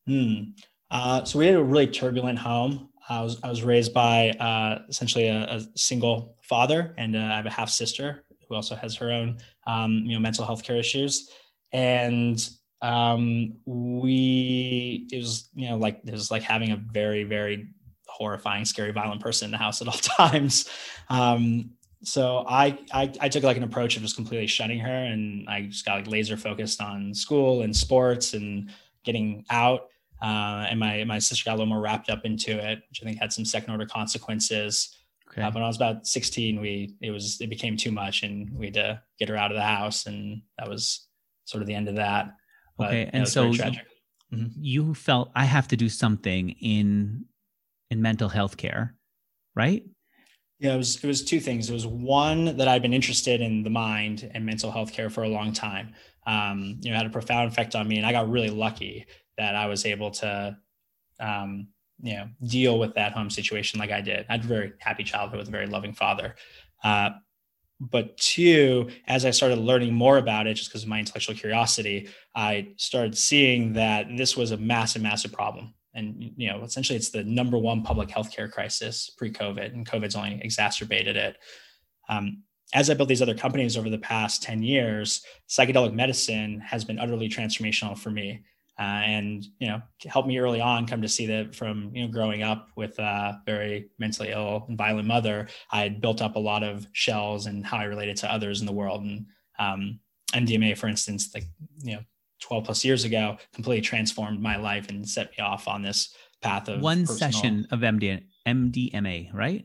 hmm. 0.08 0.42
uh, 0.90 1.24
so 1.24 1.38
we 1.38 1.46
had 1.46 1.54
a 1.54 1.62
really 1.62 1.86
turbulent 1.86 2.38
home 2.38 2.88
I 3.08 3.22
was 3.22 3.38
I 3.42 3.48
was 3.48 3.62
raised 3.62 3.94
by 3.94 4.30
uh, 4.30 4.82
essentially 4.88 5.28
a, 5.28 5.44
a, 5.44 5.60
single 5.76 6.36
father, 6.42 6.94
and 6.98 7.16
uh, 7.16 7.20
I 7.20 7.36
have 7.36 7.46
a 7.46 7.50
half 7.50 7.70
sister 7.70 8.24
who 8.46 8.54
also 8.54 8.74
has 8.74 8.94
her 8.96 9.10
own 9.10 9.38
um, 9.66 10.02
you 10.04 10.14
know 10.14 10.20
mental 10.20 10.44
health 10.44 10.62
care 10.62 10.76
issues, 10.76 11.30
and 11.72 12.46
um, 12.82 13.56
we 13.64 15.08
it 15.10 15.16
was 15.16 15.48
you 15.54 15.70
know 15.70 15.76
like 15.76 16.00
it 16.04 16.12
was 16.12 16.30
like 16.30 16.42
having 16.42 16.72
a 16.72 16.76
very 16.76 17.24
very 17.24 17.68
horrifying, 18.06 18.64
scary, 18.64 18.92
violent 18.92 19.22
person 19.22 19.46
in 19.46 19.52
the 19.52 19.58
house 19.58 19.80
at 19.80 19.88
all 19.88 19.94
times. 20.28 20.68
Um, 21.08 21.70
so 22.04 22.44
I, 22.48 22.78
I, 22.92 23.12
I 23.20 23.28
took 23.28 23.42
like 23.42 23.56
an 23.56 23.64
approach 23.64 23.96
of 23.96 24.02
just 24.02 24.16
completely 24.16 24.46
shutting 24.46 24.78
her, 24.80 25.04
and 25.04 25.48
I 25.48 25.62
just 25.62 25.84
got 25.84 25.96
like 25.96 26.06
laser 26.06 26.36
focused 26.36 26.80
on 26.80 27.14
school 27.14 27.62
and 27.62 27.74
sports 27.74 28.34
and 28.34 28.70
getting 29.04 29.44
out 29.50 29.88
uh, 30.20 30.66
and 30.68 30.80
my 30.80 31.04
my 31.04 31.18
sister 31.18 31.44
got 31.44 31.52
a 31.52 31.58
little 31.58 31.66
more 31.66 31.80
wrapped 31.80 32.10
up 32.10 32.24
into 32.24 32.52
it, 32.52 32.80
which 32.88 33.00
I 33.02 33.04
think 33.04 33.18
had 33.18 33.32
some 33.32 33.44
second 33.44 33.70
order 33.70 33.86
consequences. 33.86 34.96
Okay. 35.30 35.42
Uh, 35.42 35.50
when 35.52 35.62
I 35.62 35.66
was 35.66 35.76
about 35.76 36.06
16, 36.06 36.60
we 36.60 36.96
it 37.00 37.10
was 37.10 37.40
it 37.40 37.50
became 37.50 37.76
too 37.76 37.92
much, 37.92 38.22
and 38.22 38.50
we 38.52 38.66
had 38.66 38.74
to 38.74 39.02
get 39.18 39.28
her 39.28 39.36
out 39.36 39.52
of 39.52 39.56
the 39.56 39.62
house, 39.62 40.06
and 40.06 40.42
that 40.58 40.68
was 40.68 41.06
sort 41.44 41.62
of 41.62 41.68
the 41.68 41.74
end 41.74 41.88
of 41.88 41.96
that. 41.96 42.34
But, 42.76 42.88
okay, 42.88 43.10
and 43.12 43.28
so 43.28 43.50
you, 43.50 43.62
mm-hmm. 43.62 44.46
you 44.56 44.94
felt 44.94 45.30
I 45.34 45.44
have 45.44 45.68
to 45.68 45.76
do 45.76 45.88
something 45.88 46.50
in 46.60 47.24
in 47.90 48.02
mental 48.02 48.28
health 48.28 48.56
care, 48.56 48.96
right? 49.54 49.84
Yeah, 50.58 50.74
it 50.74 50.78
was 50.78 50.96
it 50.96 51.06
was 51.06 51.22
two 51.22 51.38
things. 51.38 51.70
It 51.70 51.74
was 51.74 51.86
one 51.86 52.56
that 52.56 52.66
I'd 52.66 52.82
been 52.82 52.92
interested 52.92 53.40
in 53.40 53.62
the 53.62 53.70
mind 53.70 54.28
and 54.34 54.44
mental 54.44 54.72
health 54.72 54.92
care 54.92 55.10
for 55.10 55.22
a 55.22 55.28
long 55.28 55.52
time. 55.52 55.94
Um, 56.26 56.78
you 56.80 56.90
know, 56.90 56.96
had 56.96 57.06
a 57.06 57.10
profound 57.10 57.50
effect 57.50 57.76
on 57.76 57.86
me, 57.86 57.98
and 57.98 58.04
I 58.04 58.10
got 58.10 58.28
really 58.28 58.50
lucky 58.50 59.06
that 59.38 59.54
I 59.54 59.66
was 59.66 59.86
able 59.86 60.10
to, 60.10 60.56
um, 61.18 61.68
you 62.00 62.14
know, 62.14 62.28
deal 62.46 62.78
with 62.78 62.94
that 62.94 63.12
home 63.12 63.30
situation 63.30 63.80
like 63.80 63.90
I 63.90 64.00
did. 64.00 64.26
I 64.28 64.32
had 64.32 64.44
a 64.44 64.48
very 64.48 64.72
happy 64.78 65.04
childhood 65.04 65.38
with 65.38 65.48
a 65.48 65.52
very 65.52 65.66
loving 65.66 65.94
father. 65.94 66.34
Uh, 66.84 67.10
but 67.80 68.16
two, 68.16 68.90
as 69.06 69.24
I 69.24 69.30
started 69.30 69.58
learning 69.58 69.94
more 69.94 70.18
about 70.18 70.46
it, 70.46 70.54
just 70.54 70.68
because 70.68 70.82
of 70.82 70.88
my 70.88 70.98
intellectual 70.98 71.36
curiosity, 71.36 72.08
I 72.34 72.72
started 72.76 73.16
seeing 73.16 73.72
that 73.74 74.08
this 74.16 74.36
was 74.36 74.50
a 74.50 74.56
massive, 74.56 75.00
massive 75.00 75.32
problem. 75.32 75.74
And 75.94 76.32
you 76.36 76.48
know, 76.50 76.62
essentially, 76.62 76.96
it's 76.96 77.10
the 77.10 77.24
number 77.24 77.56
one 77.56 77.82
public 77.82 78.08
healthcare 78.08 78.50
crisis 78.50 79.10
pre-COVID, 79.16 79.72
and 79.72 79.88
COVID's 79.88 80.16
only 80.16 80.40
exacerbated 80.42 81.16
it. 81.16 81.36
Um, 82.08 82.42
as 82.74 82.90
I 82.90 82.94
built 82.94 83.08
these 83.08 83.22
other 83.22 83.34
companies 83.34 83.76
over 83.76 83.88
the 83.88 83.98
past 83.98 84.42
10 84.42 84.62
years, 84.62 85.24
psychedelic 85.48 85.94
medicine 85.94 86.60
has 86.60 86.84
been 86.84 86.98
utterly 86.98 87.28
transformational 87.28 87.96
for 87.96 88.10
me. 88.10 88.42
Uh, 88.78 89.02
and 89.04 89.44
you 89.58 89.66
know, 89.66 89.82
helped 90.06 90.28
me 90.28 90.38
early 90.38 90.60
on 90.60 90.86
come 90.86 91.02
to 91.02 91.08
see 91.08 91.26
that 91.26 91.54
from 91.54 91.90
you 91.92 92.06
know 92.06 92.12
growing 92.12 92.42
up 92.42 92.68
with 92.76 92.96
a 93.00 93.40
very 93.44 93.90
mentally 93.98 94.30
ill 94.30 94.66
and 94.68 94.78
violent 94.78 95.08
mother, 95.08 95.48
I 95.72 95.82
had 95.82 96.00
built 96.00 96.22
up 96.22 96.36
a 96.36 96.40
lot 96.40 96.62
of 96.62 96.86
shells 96.92 97.46
and 97.46 97.66
how 97.66 97.78
I 97.78 97.84
related 97.84 98.16
to 98.18 98.32
others 98.32 98.60
in 98.60 98.66
the 98.66 98.72
world. 98.72 99.02
And 99.02 99.26
um, 99.58 99.98
MDMA, 100.32 100.78
for 100.78 100.86
instance, 100.86 101.30
like 101.34 101.44
you 101.82 101.94
know, 101.94 102.02
12 102.40 102.64
plus 102.64 102.84
years 102.84 103.04
ago, 103.04 103.36
completely 103.52 103.80
transformed 103.80 104.40
my 104.40 104.56
life 104.56 104.88
and 104.88 105.08
set 105.08 105.30
me 105.32 105.38
off 105.42 105.66
on 105.66 105.82
this 105.82 106.14
path 106.40 106.68
of 106.68 106.80
one 106.80 107.04
personal, 107.04 107.32
session 107.32 107.66
of 107.72 107.80
MD, 107.80 108.22
MDMA, 108.46 109.34
right? 109.34 109.64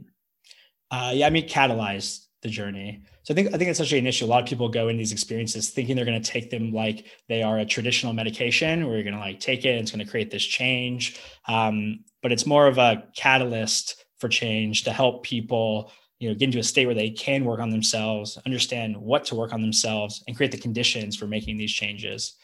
Uh, 0.89 1.11
yeah, 1.13 1.27
I 1.27 1.29
mean, 1.29 1.47
catalyzed 1.47 2.22
the 2.43 2.49
journey. 2.49 3.01
So 3.23 3.33
I 3.33 3.35
think 3.35 3.47
I 3.53 3.57
think 3.57 3.69
it's 3.69 3.79
actually 3.79 3.99
an 3.99 4.07
issue. 4.07 4.25
A 4.25 4.27
lot 4.27 4.43
of 4.43 4.47
people 4.47 4.69
go 4.69 4.89
in 4.89 4.97
these 4.97 5.11
experiences 5.11 5.69
thinking 5.69 5.95
they're 5.95 6.05
going 6.05 6.21
to 6.21 6.31
take 6.31 6.51
them 6.51 6.71
like 6.71 7.05
they 7.27 7.41
are 7.41 7.57
a 7.59 7.65
traditional 7.65 8.13
medication, 8.13 8.85
where 8.85 8.95
you're 8.95 9.03
going 9.03 9.15
to 9.15 9.19
like 9.19 9.39
take 9.39 9.65
it, 9.65 9.69
and 9.69 9.79
it's 9.79 9.91
going 9.91 10.05
to 10.05 10.11
create 10.11 10.29
this 10.29 10.43
change. 10.45 11.19
Um, 11.47 12.03
but 12.21 12.31
it's 12.31 12.45
more 12.45 12.67
of 12.67 12.77
a 12.77 13.03
catalyst 13.15 14.05
for 14.19 14.29
change 14.29 14.83
to 14.83 14.93
help 14.93 15.23
people, 15.23 15.91
you 16.19 16.29
know, 16.29 16.35
get 16.35 16.45
into 16.45 16.59
a 16.59 16.63
state 16.63 16.85
where 16.85 16.95
they 16.95 17.09
can 17.09 17.43
work 17.43 17.59
on 17.59 17.69
themselves, 17.69 18.37
understand 18.45 18.95
what 18.95 19.25
to 19.25 19.35
work 19.35 19.53
on 19.53 19.61
themselves, 19.61 20.23
and 20.27 20.37
create 20.37 20.51
the 20.51 20.57
conditions 20.57 21.15
for 21.15 21.27
making 21.27 21.57
these 21.57 21.71
changes. 21.71 22.35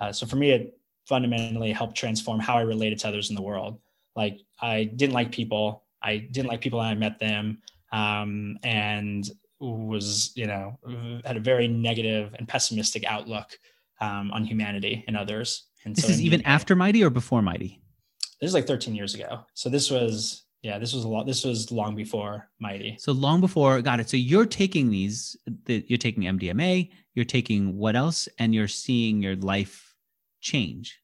Uh, 0.00 0.12
so 0.12 0.26
for 0.26 0.36
me, 0.36 0.50
it 0.50 0.76
fundamentally 1.06 1.72
helped 1.72 1.96
transform 1.96 2.40
how 2.40 2.56
I 2.56 2.62
related 2.62 2.98
to 3.00 3.08
others 3.08 3.30
in 3.30 3.36
the 3.36 3.42
world. 3.42 3.80
Like 4.16 4.40
I 4.60 4.84
didn't 4.84 5.14
like 5.14 5.32
people. 5.32 5.84
I 6.02 6.18
didn't 6.18 6.48
like 6.48 6.60
people 6.60 6.78
when 6.78 6.88
I 6.88 6.94
met 6.94 7.18
them. 7.18 7.58
Um, 7.92 8.58
and 8.62 9.28
was 9.70 10.32
you 10.34 10.46
know 10.46 10.78
had 11.24 11.36
a 11.36 11.40
very 11.40 11.68
negative 11.68 12.34
and 12.38 12.48
pessimistic 12.48 13.04
outlook 13.06 13.58
um, 14.00 14.30
on 14.32 14.44
humanity 14.44 15.04
and 15.06 15.16
others. 15.16 15.68
And 15.84 15.96
this 15.96 16.04
so 16.04 16.10
is 16.10 16.20
even 16.20 16.42
after 16.42 16.76
Mighty 16.76 17.02
or 17.02 17.10
before 17.10 17.42
Mighty. 17.42 17.80
This 18.40 18.48
is 18.48 18.54
like 18.54 18.66
13 18.66 18.94
years 18.94 19.14
ago. 19.14 19.40
So 19.54 19.68
this 19.68 19.90
was 19.90 20.44
yeah, 20.62 20.78
this 20.78 20.92
was 20.92 21.04
a 21.04 21.08
lot. 21.08 21.26
This 21.26 21.44
was 21.44 21.72
long 21.72 21.96
before 21.96 22.48
Mighty. 22.60 22.96
So 23.00 23.12
long 23.12 23.40
before, 23.40 23.82
got 23.82 23.98
it. 23.98 24.08
So 24.08 24.16
you're 24.16 24.46
taking 24.46 24.90
these, 24.90 25.36
the, 25.64 25.84
you're 25.88 25.98
taking 25.98 26.22
MDMA, 26.22 26.88
you're 27.14 27.24
taking 27.24 27.76
what 27.76 27.96
else, 27.96 28.28
and 28.38 28.54
you're 28.54 28.68
seeing 28.68 29.20
your 29.20 29.34
life 29.34 29.96
change. 30.40 31.01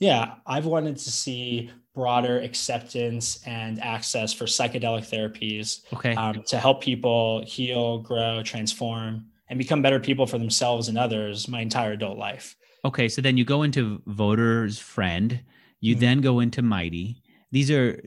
Yeah, 0.00 0.36
I've 0.46 0.66
wanted 0.66 0.96
to 0.96 1.10
see 1.10 1.70
broader 1.94 2.40
acceptance 2.40 3.40
and 3.46 3.80
access 3.82 4.32
for 4.32 4.46
psychedelic 4.46 5.08
therapies 5.08 5.82
okay. 5.92 6.14
um, 6.14 6.42
to 6.46 6.58
help 6.58 6.80
people 6.80 7.44
heal, 7.46 7.98
grow, 7.98 8.42
transform, 8.42 9.26
and 9.48 9.58
become 9.58 9.82
better 9.82 10.00
people 10.00 10.26
for 10.26 10.38
themselves 10.38 10.88
and 10.88 10.96
others 10.96 11.48
my 11.48 11.60
entire 11.60 11.92
adult 11.92 12.16
life. 12.16 12.56
Okay, 12.84 13.08
so 13.08 13.20
then 13.20 13.36
you 13.36 13.44
go 13.44 13.62
into 13.62 14.00
Voter's 14.06 14.78
Friend, 14.78 15.38
you 15.80 15.94
mm-hmm. 15.94 16.00
then 16.00 16.20
go 16.22 16.40
into 16.40 16.62
Mighty. 16.62 17.22
These 17.52 17.70
are 17.70 18.00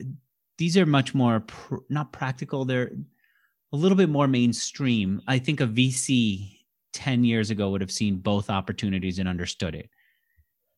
these 0.58 0.76
are 0.76 0.86
much 0.86 1.14
more 1.14 1.40
pr- 1.40 1.76
not 1.88 2.12
practical. 2.12 2.64
They're 2.64 2.90
a 3.72 3.76
little 3.76 3.96
bit 3.96 4.08
more 4.08 4.26
mainstream. 4.26 5.20
I 5.28 5.38
think 5.38 5.60
a 5.60 5.66
VC 5.66 6.58
10 6.92 7.24
years 7.24 7.50
ago 7.50 7.70
would 7.70 7.80
have 7.80 7.90
seen 7.90 8.16
both 8.16 8.50
opportunities 8.50 9.18
and 9.18 9.28
understood 9.28 9.74
it. 9.74 9.90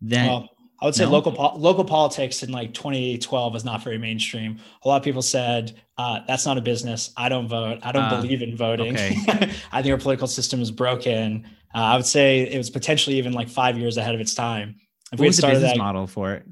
Then 0.01 0.29
well, 0.29 0.49
I 0.81 0.85
would 0.85 0.95
say 0.95 1.05
no? 1.05 1.11
local 1.11 1.33
po- 1.33 1.57
local 1.57 1.85
politics 1.85 2.43
in 2.43 2.53
like 2.53 2.75
2012 2.75 3.53
was 3.53 3.65
not 3.65 3.83
very 3.83 3.99
mainstream. 3.99 4.59
A 4.85 4.89
lot 4.89 4.97
of 4.97 5.03
people 5.03 5.23
said 5.23 5.81
uh, 5.97 6.21
that's 6.27 6.45
not 6.45 6.59
a 6.59 6.61
business. 6.61 7.13
I 7.17 7.29
don't 7.29 7.49
vote. 7.49 7.79
I 7.83 7.93
don't 7.93 8.05
uh, 8.05 8.21
believe 8.21 8.43
in 8.43 8.57
voting. 8.57 8.95
Okay. 8.95 9.17
I 9.73 9.83
think 9.83 9.93
our 9.93 9.99
political 9.99 10.27
system 10.27 10.61
is 10.61 10.71
broken. 10.71 11.47
Uh, 11.75 11.79
I 11.79 11.97
would 11.97 12.07
say 12.07 12.41
it 12.41 12.59
was 12.59 12.71
potentially 12.71 13.17
even 13.17 13.33
like 13.33 13.49
five 13.49 13.79
years 13.79 13.97
ahead 13.97 14.15
of 14.15 14.21
its 14.21 14.35
time. 14.35 14.77
If 15.13 15.19
what 15.19 15.21
we 15.21 15.27
was 15.29 15.37
the 15.39 15.47
business 15.47 15.73
that, 15.73 15.79
model 15.79 16.07
for 16.07 16.35
it? 16.35 16.47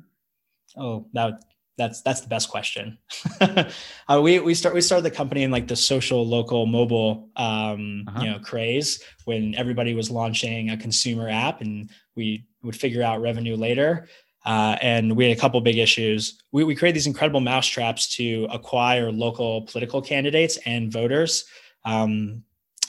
Oh, 0.76 1.06
that 1.12 1.42
that's 1.76 2.02
that's 2.02 2.20
the 2.20 2.28
best 2.28 2.48
question. 2.48 2.98
uh, 3.40 4.20
we 4.22 4.38
we 4.38 4.54
start 4.54 4.74
we 4.74 4.80
started 4.80 5.04
the 5.04 5.10
company 5.10 5.42
in 5.42 5.50
like 5.50 5.66
the 5.66 5.76
social 5.76 6.26
local 6.26 6.66
mobile 6.66 7.28
um, 7.36 8.04
uh-huh. 8.06 8.22
you 8.22 8.30
know 8.30 8.38
craze 8.38 9.02
when 9.24 9.54
everybody 9.56 9.94
was 9.94 10.10
launching 10.10 10.70
a 10.70 10.76
consumer 10.76 11.28
app 11.28 11.60
and 11.60 11.90
we 12.16 12.46
would 12.64 12.76
figure 12.76 13.02
out 13.02 13.20
revenue 13.20 13.56
later. 13.56 14.08
Uh, 14.44 14.76
and 14.82 15.16
we 15.16 15.26
had 15.26 15.36
a 15.36 15.40
couple 15.40 15.60
big 15.60 15.78
issues. 15.78 16.42
We, 16.52 16.64
we 16.64 16.74
created 16.74 16.96
these 16.96 17.06
incredible 17.06 17.40
mousetraps 17.40 18.14
to 18.16 18.46
acquire 18.50 19.10
local 19.10 19.62
political 19.62 20.02
candidates 20.02 20.58
and 20.66 20.92
voters. 20.92 21.44
Um, 21.84 22.42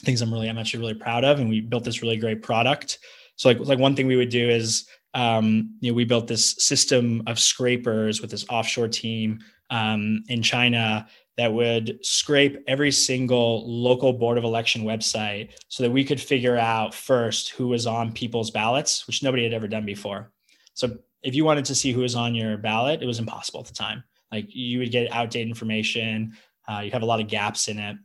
things 0.04 0.20
I'm 0.20 0.32
really 0.32 0.48
I'm 0.48 0.58
actually 0.58 0.80
really 0.80 0.94
proud 0.94 1.24
of, 1.24 1.40
and 1.40 1.48
we 1.48 1.60
built 1.60 1.84
this 1.84 2.02
really 2.02 2.18
great 2.18 2.42
product. 2.42 2.98
So 3.36 3.48
like 3.48 3.58
like 3.60 3.78
one 3.78 3.96
thing 3.96 4.06
we 4.06 4.16
would 4.16 4.28
do 4.28 4.48
is 4.48 4.86
um, 5.14 5.74
you 5.80 5.90
know, 5.90 5.96
we 5.96 6.04
built 6.04 6.26
this 6.26 6.56
system 6.58 7.22
of 7.26 7.38
scrapers 7.38 8.20
with 8.20 8.30
this 8.30 8.44
offshore 8.50 8.88
team 8.88 9.40
um, 9.70 10.22
in 10.28 10.42
China 10.42 11.08
that 11.36 11.52
would 11.52 11.98
scrape 12.02 12.62
every 12.66 12.90
single 12.90 13.62
local 13.66 14.12
board 14.12 14.38
of 14.38 14.44
election 14.44 14.84
website 14.84 15.50
so 15.68 15.82
that 15.82 15.90
we 15.90 16.04
could 16.04 16.20
figure 16.20 16.56
out 16.56 16.94
first 16.94 17.50
who 17.50 17.68
was 17.68 17.86
on 17.86 18.12
people's 18.12 18.50
ballots, 18.50 19.06
which 19.06 19.22
nobody 19.22 19.44
had 19.44 19.52
ever 19.52 19.68
done 19.68 19.84
before. 19.84 20.32
So 20.74 20.96
if 21.22 21.34
you 21.34 21.44
wanted 21.44 21.64
to 21.66 21.74
see 21.74 21.92
who 21.92 22.00
was 22.00 22.14
on 22.14 22.34
your 22.34 22.56
ballot, 22.56 23.02
it 23.02 23.06
was 23.06 23.18
impossible 23.18 23.60
at 23.60 23.66
the 23.66 23.74
time. 23.74 24.02
Like 24.32 24.46
you 24.48 24.78
would 24.78 24.90
get 24.90 25.12
outdated 25.12 25.48
information, 25.48 26.36
uh, 26.68 26.80
you 26.80 26.90
have 26.90 27.02
a 27.02 27.06
lot 27.06 27.20
of 27.20 27.28
gaps 27.28 27.68
in 27.68 27.78
it. 27.78 27.96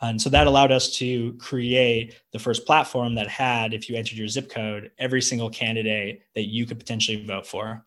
And 0.00 0.20
so 0.20 0.28
that 0.30 0.46
allowed 0.46 0.70
us 0.70 0.94
to 0.98 1.32
create 1.34 2.20
the 2.32 2.38
first 2.38 2.66
platform 2.66 3.14
that 3.14 3.28
had, 3.28 3.72
if 3.72 3.88
you 3.88 3.96
entered 3.96 4.18
your 4.18 4.28
zip 4.28 4.50
code, 4.50 4.90
every 4.98 5.22
single 5.22 5.48
candidate 5.48 6.22
that 6.34 6.48
you 6.48 6.66
could 6.66 6.78
potentially 6.78 7.24
vote 7.24 7.46
for. 7.46 7.86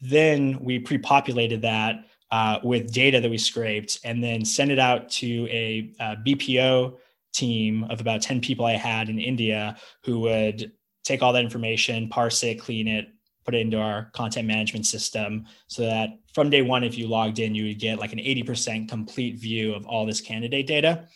Then 0.00 0.58
we 0.60 0.78
pre 0.78 0.98
populated 0.98 1.62
that 1.62 2.04
uh, 2.32 2.58
with 2.62 2.92
data 2.92 3.20
that 3.20 3.30
we 3.30 3.36
scraped 3.36 4.00
and 4.04 4.24
then 4.24 4.42
sent 4.42 4.70
it 4.70 4.78
out 4.78 5.08
to 5.10 5.46
a, 5.50 5.92
a 6.00 6.16
BPO 6.26 6.96
team 7.34 7.84
of 7.84 8.00
about 8.00 8.22
10 8.22 8.40
people 8.40 8.64
I 8.64 8.72
had 8.72 9.10
in 9.10 9.18
India 9.18 9.76
who 10.02 10.20
would 10.20 10.72
take 11.04 11.22
all 11.22 11.34
that 11.34 11.44
information, 11.44 12.08
parse 12.08 12.42
it, 12.42 12.58
clean 12.58 12.88
it, 12.88 13.08
put 13.44 13.54
it 13.54 13.58
into 13.58 13.78
our 13.78 14.10
content 14.14 14.48
management 14.48 14.86
system 14.86 15.44
so 15.66 15.82
that 15.82 16.20
from 16.32 16.48
day 16.48 16.62
one, 16.62 16.84
if 16.84 16.96
you 16.96 17.06
logged 17.06 17.38
in, 17.38 17.54
you 17.54 17.66
would 17.66 17.78
get 17.78 17.98
like 17.98 18.14
an 18.14 18.18
80% 18.18 18.88
complete 18.88 19.38
view 19.38 19.74
of 19.74 19.86
all 19.86 20.06
this 20.06 20.22
candidate 20.22 20.66
data. 20.66 21.06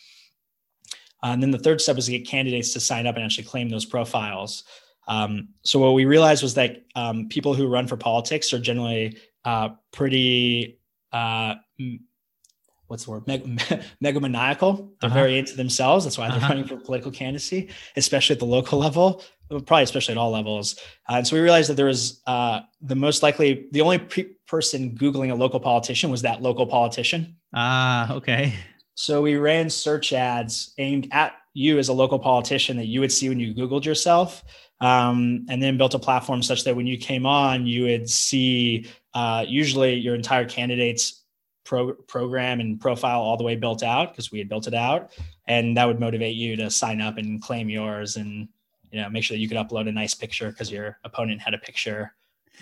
Uh, 1.23 1.29
and 1.29 1.41
then 1.41 1.49
the 1.49 1.57
third 1.57 1.81
step 1.81 1.95
was 1.95 2.05
to 2.05 2.11
get 2.11 2.27
candidates 2.27 2.73
to 2.73 2.79
sign 2.79 3.07
up 3.07 3.15
and 3.15 3.25
actually 3.25 3.45
claim 3.45 3.69
those 3.69 3.85
profiles. 3.85 4.65
Um, 5.07 5.49
so 5.63 5.79
what 5.79 5.93
we 5.93 6.05
realized 6.05 6.43
was 6.43 6.53
that 6.55 6.83
um, 6.95 7.27
people 7.27 7.55
who 7.55 7.67
run 7.67 7.87
for 7.87 7.97
politics 7.97 8.53
are 8.53 8.59
generally 8.59 9.17
uh, 9.45 9.69
pretty 9.91 10.76
uh, 11.13 11.55
what's 12.87 13.05
the 13.05 13.11
word? 13.11 13.27
Meg- 13.27 13.43
megalomaniacal. 14.03 14.89
They're 14.99 15.09
uh-huh. 15.09 15.13
very 15.13 15.37
into 15.37 15.55
themselves. 15.55 16.05
That's 16.05 16.17
why 16.17 16.29
they're 16.29 16.37
uh-huh. 16.37 16.49
running 16.49 16.67
for 16.67 16.77
political 16.77 17.11
candidacy 17.11 17.69
especially 17.95 18.33
at 18.33 18.39
the 18.39 18.45
local 18.45 18.79
level. 18.79 19.23
Probably 19.49 19.83
especially 19.83 20.13
at 20.13 20.17
all 20.17 20.31
levels. 20.31 20.77
Uh, 21.09 21.15
and 21.15 21.27
so 21.27 21.35
we 21.35 21.41
realized 21.41 21.69
that 21.69 21.75
there 21.75 21.85
was 21.85 22.21
uh, 22.27 22.61
the 22.81 22.95
most 22.95 23.23
likely 23.23 23.67
the 23.71 23.79
only 23.79 23.97
pre- 23.97 24.35
person 24.45 24.93
googling 24.97 25.31
a 25.31 25.35
local 25.35 25.59
politician 25.59 26.11
was 26.11 26.21
that 26.23 26.41
local 26.41 26.67
politician. 26.67 27.37
Ah 27.53 28.13
okay. 28.13 28.53
So 28.95 29.21
we 29.21 29.35
ran 29.35 29.69
search 29.69 30.11
ads 30.11 30.73
aimed 30.79 31.07
at 31.11 31.33
you 31.53 31.79
as 31.79 31.87
a 31.87 31.93
local 31.93 32.19
politician 32.19 32.77
that 32.77 32.87
you 32.87 32.99
would 32.99 33.11
see 33.11 33.29
when 33.29 33.39
you 33.39 33.53
googled 33.53 33.85
yourself 33.85 34.43
um, 34.79 35.45
and 35.49 35.61
then 35.61 35.77
built 35.77 35.93
a 35.93 35.99
platform 35.99 36.43
such 36.43 36.63
that 36.63 36.75
when 36.75 36.87
you 36.87 36.97
came 36.97 37.25
on 37.25 37.65
you 37.65 37.83
would 37.83 38.09
see 38.09 38.87
uh, 39.13 39.43
usually 39.47 39.95
your 39.95 40.15
entire 40.15 40.45
candidate's 40.45 41.23
pro- 41.67 41.93
program 41.93 42.59
and 42.59 42.79
profile 42.79 43.19
all 43.19 43.37
the 43.37 43.43
way 43.43 43.55
built 43.55 43.83
out 43.83 44.11
because 44.11 44.31
we 44.31 44.39
had 44.39 44.49
built 44.49 44.67
it 44.67 44.73
out. 44.73 45.11
And 45.47 45.77
that 45.77 45.85
would 45.85 45.99
motivate 45.99 46.35
you 46.35 46.55
to 46.55 46.69
sign 46.71 47.01
up 47.01 47.17
and 47.17 47.41
claim 47.41 47.69
yours 47.69 48.15
and 48.15 48.47
you 48.91 49.01
know 49.01 49.09
make 49.09 49.23
sure 49.23 49.35
that 49.35 49.41
you 49.41 49.49
could 49.49 49.57
upload 49.57 49.87
a 49.87 49.91
nice 49.91 50.13
picture 50.13 50.49
because 50.49 50.71
your 50.71 50.97
opponent 51.03 51.41
had 51.41 51.53
a 51.53 51.57
picture. 51.57 52.13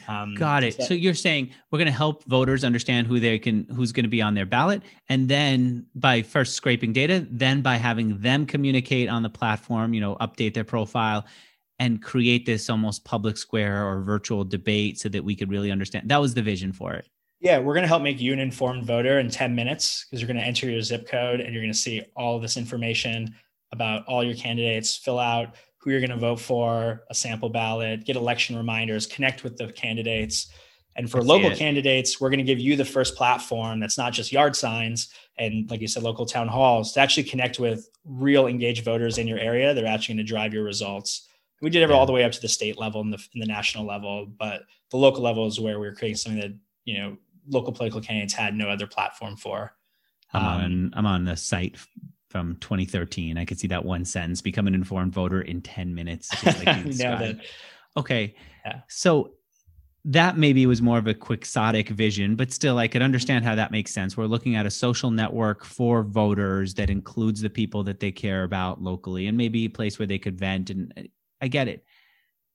Um, 0.09 0.35
got 0.35 0.63
it. 0.63 0.73
so, 0.73 0.83
so 0.83 0.93
you're 0.93 1.13
saying 1.13 1.51
we're 1.71 1.79
going 1.79 1.85
to 1.85 1.91
help 1.91 2.25
voters 2.25 2.65
understand 2.65 3.07
who 3.07 3.19
they 3.19 3.39
can 3.39 3.65
who's 3.75 3.91
going 3.91 4.03
to 4.03 4.09
be 4.09 4.21
on 4.21 4.33
their 4.33 4.45
ballot. 4.45 4.81
And 5.07 5.29
then 5.29 5.85
by 5.95 6.21
first 6.21 6.55
scraping 6.55 6.91
data 6.91 7.25
then 7.29 7.61
by 7.61 7.77
having 7.77 8.19
them 8.19 8.45
communicate 8.45 9.07
on 9.07 9.23
the 9.23 9.29
platform 9.29 9.93
you 9.93 10.01
know 10.01 10.15
update 10.15 10.53
their 10.53 10.63
profile 10.63 11.25
and 11.79 12.01
create 12.01 12.45
this 12.45 12.69
almost 12.69 13.03
public 13.03 13.37
square 13.37 13.85
or 13.85 14.01
virtual 14.01 14.43
debate 14.43 14.99
so 14.99 15.09
that 15.09 15.23
we 15.23 15.35
could 15.35 15.49
really 15.49 15.71
understand 15.71 16.09
that 16.09 16.21
was 16.21 16.33
the 16.33 16.41
vision 16.41 16.71
for 16.71 16.93
it 16.93 17.07
yeah, 17.45 17.59
we're 17.59 17.73
going 17.73 17.83
to 17.83 17.87
help 17.87 18.01
make 18.01 18.19
you 18.19 18.33
an 18.33 18.39
informed 18.39 18.85
voter 18.85 19.19
in 19.19 19.29
10 19.29 19.53
minutes 19.53 20.05
because 20.05 20.19
you're 20.19 20.27
going 20.27 20.39
to 20.39 20.43
enter 20.43 20.67
your 20.67 20.81
zip 20.81 21.07
code 21.07 21.41
and 21.41 21.53
you're 21.53 21.61
going 21.61 21.71
to 21.71 21.77
see 21.77 22.01
all 22.15 22.39
this 22.39 22.57
information 22.57 23.35
about 23.71 24.05
all 24.07 24.23
your 24.23 24.35
candidates, 24.35 24.95
fill 24.95 25.19
out 25.19 25.55
who 25.77 25.91
you're 25.91 25.99
going 25.99 26.09
to 26.09 26.17
vote 26.17 26.39
for, 26.39 27.03
a 27.11 27.13
sample 27.13 27.49
ballot, 27.49 28.03
get 28.05 28.15
election 28.15 28.55
reminders, 28.55 29.05
connect 29.05 29.43
with 29.43 29.57
the 29.57 29.71
candidates. 29.73 30.47
And 30.95 31.11
for 31.11 31.21
local 31.21 31.51
candidates, 31.51 32.19
we're 32.21 32.29
going 32.29 32.39
to 32.39 32.45
give 32.45 32.59
you 32.59 32.77
the 32.77 32.85
first 32.85 33.15
platform 33.15 33.81
that's 33.81 33.97
not 33.97 34.13
just 34.13 34.31
yard 34.31 34.55
signs 34.55 35.09
and, 35.37 35.69
like 35.69 35.81
you 35.81 35.87
said, 35.87 36.03
local 36.03 36.25
town 36.25 36.47
halls 36.47 36.93
to 36.93 37.01
actually 37.01 37.25
connect 37.25 37.59
with 37.59 37.89
real 38.05 38.47
engaged 38.47 38.85
voters 38.85 39.17
in 39.17 39.27
your 39.27 39.37
area. 39.37 39.73
They're 39.73 39.85
actually 39.85 40.15
going 40.15 40.25
to 40.25 40.31
drive 40.31 40.53
your 40.53 40.63
results. 40.63 41.27
We 41.61 41.69
did 41.69 41.83
it 41.83 41.91
all 41.91 42.05
the 42.05 42.11
way 42.11 42.23
up 42.23 42.31
to 42.33 42.41
the 42.41 42.49
state 42.49 42.77
level 42.77 43.01
and 43.01 43.13
the, 43.13 43.23
and 43.33 43.41
the 43.41 43.47
national 43.47 43.85
level, 43.85 44.25
but 44.25 44.63
the 44.91 44.97
local 44.97 45.23
level 45.23 45.47
is 45.47 45.59
where 45.59 45.79
we 45.79 45.87
we're 45.87 45.95
creating 45.95 46.17
something 46.17 46.41
that 46.41 46.53
you 46.83 46.99
know 46.99 47.17
local 47.49 47.71
political 47.71 48.01
candidates 48.01 48.33
had 48.33 48.55
no 48.55 48.69
other 48.69 48.87
platform 48.87 49.35
for. 49.37 49.73
I'm 50.33 50.43
um, 50.43 50.61
on 50.61 50.93
I'm 50.95 51.05
on 51.05 51.25
the 51.25 51.37
site 51.37 51.77
from 52.29 52.57
2013. 52.57 53.37
I 53.37 53.45
could 53.45 53.59
see 53.59 53.67
that 53.67 53.85
one 53.85 54.05
sentence: 54.05 54.41
"Become 54.41 54.67
an 54.67 54.75
informed 54.75 55.13
voter 55.13 55.41
in 55.41 55.61
10 55.61 55.95
minutes." 55.95 56.29
Like 56.45 56.85
you 56.85 57.39
okay, 57.97 58.35
yeah. 58.65 58.81
so 58.87 59.31
that 60.07 60.37
maybe 60.37 60.67
was 60.67 60.83
more 60.83 60.99
of 60.99 61.07
a 61.07 61.15
quixotic 61.15 61.89
vision, 61.89 62.35
but 62.35 62.51
still, 62.51 62.77
I 62.77 62.87
could 62.87 63.01
understand 63.01 63.43
how 63.43 63.55
that 63.55 63.71
makes 63.71 63.91
sense. 63.91 64.15
We're 64.15 64.27
looking 64.27 64.55
at 64.55 64.67
a 64.67 64.71
social 64.71 65.09
network 65.09 65.65
for 65.65 66.03
voters 66.03 66.75
that 66.75 66.91
includes 66.91 67.41
the 67.41 67.49
people 67.49 67.83
that 67.85 67.99
they 67.99 68.11
care 68.11 68.43
about 68.43 68.81
locally, 68.81 69.25
and 69.25 69.35
maybe 69.35 69.65
a 69.65 69.69
place 69.69 69.97
where 69.97 70.05
they 70.05 70.19
could 70.19 70.37
vent. 70.37 70.69
And 70.69 71.09
I 71.45 71.47
get 71.47 71.67
it. 71.67 71.85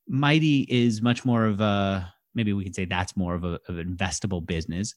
Mighty 0.09 0.67
is 0.69 1.01
much 1.01 1.25
more 1.25 1.47
of 1.47 1.61
a 1.61 2.13
maybe 2.35 2.53
we 2.53 2.65
could 2.65 2.75
say 2.75 2.85
that's 2.85 3.17
more 3.17 3.35
of, 3.37 3.45
a, 3.45 3.61
of 3.69 3.79
an 3.79 3.97
investable 3.97 4.45
business. 4.45 4.95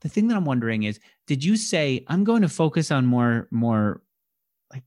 The 0.00 0.08
thing 0.08 0.28
that 0.28 0.36
I'm 0.36 0.44
wondering 0.44 0.82
is, 0.82 0.98
did 1.26 1.44
you 1.44 1.56
say 1.56 2.04
I'm 2.08 2.24
going 2.24 2.42
to 2.42 2.48
focus 2.48 2.90
on 2.90 3.06
more 3.06 3.46
more 3.52 4.02
like 4.72 4.82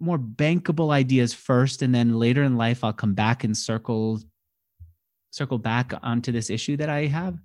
more 0.00 0.18
bankable 0.18 0.90
ideas 0.90 1.34
first, 1.34 1.82
and 1.82 1.94
then 1.94 2.18
later 2.18 2.44
in 2.44 2.56
life 2.56 2.82
I'll 2.82 2.94
come 2.94 3.12
back 3.12 3.44
and 3.44 3.54
circle 3.56 4.20
circle 5.30 5.58
back 5.58 5.92
onto 6.02 6.32
this 6.32 6.48
issue 6.48 6.78
that 6.78 6.88
I 6.88 7.06
have? 7.06 7.38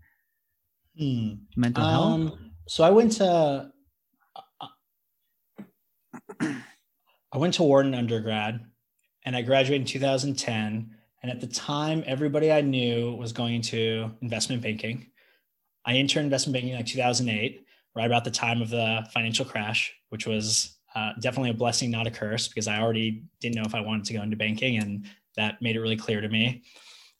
Hmm. 0.98 1.34
Mental 1.58 1.84
um, 1.84 2.28
health. 2.28 2.40
So 2.70 2.84
I 2.86 2.92
went 2.92 3.12
to 3.14 3.72
I 6.42 7.38
went 7.38 7.56
to 7.56 7.64
Wharton 7.64 7.96
undergrad, 7.96 8.64
and 9.28 9.36
I 9.36 9.42
graduated 9.42 9.82
in 9.82 9.86
2010. 9.86 10.90
And 11.22 11.32
at 11.32 11.42
the 11.42 11.48
time, 11.48 12.02
everybody 12.08 12.50
I 12.50 12.62
knew 12.62 13.14
was 13.16 13.34
going 13.34 13.56
into 13.56 14.10
investment 14.22 14.62
banking. 14.62 15.08
I 15.86 15.96
interned 15.96 16.24
investment 16.24 16.54
banking 16.54 16.70
in 16.70 16.78
like 16.78 16.86
2008, 16.86 17.66
right 17.94 18.06
about 18.06 18.24
the 18.24 18.32
time 18.32 18.62
of 18.62 18.70
the 18.70 19.06
financial 19.14 19.44
crash, 19.44 19.94
which 20.10 20.26
was 20.26 20.78
uh, 20.96 21.12
definitely 21.20 21.50
a 21.50 21.56
blessing, 21.56 21.92
not 21.92 22.08
a 22.08 22.12
curse, 22.12 22.48
because 22.48 22.70
I 22.70 22.80
already 22.80 23.24
didn't 23.42 23.56
know 23.56 23.64
if 23.66 23.76
I 23.76 23.82
wanted 23.82 24.06
to 24.06 24.14
go 24.14 24.22
into 24.22 24.38
banking, 24.38 24.78
and 24.78 25.06
that 25.36 25.62
made 25.62 25.76
it 25.76 25.82
really 25.82 25.98
clear 25.98 26.22
to 26.22 26.30
me. 26.30 26.64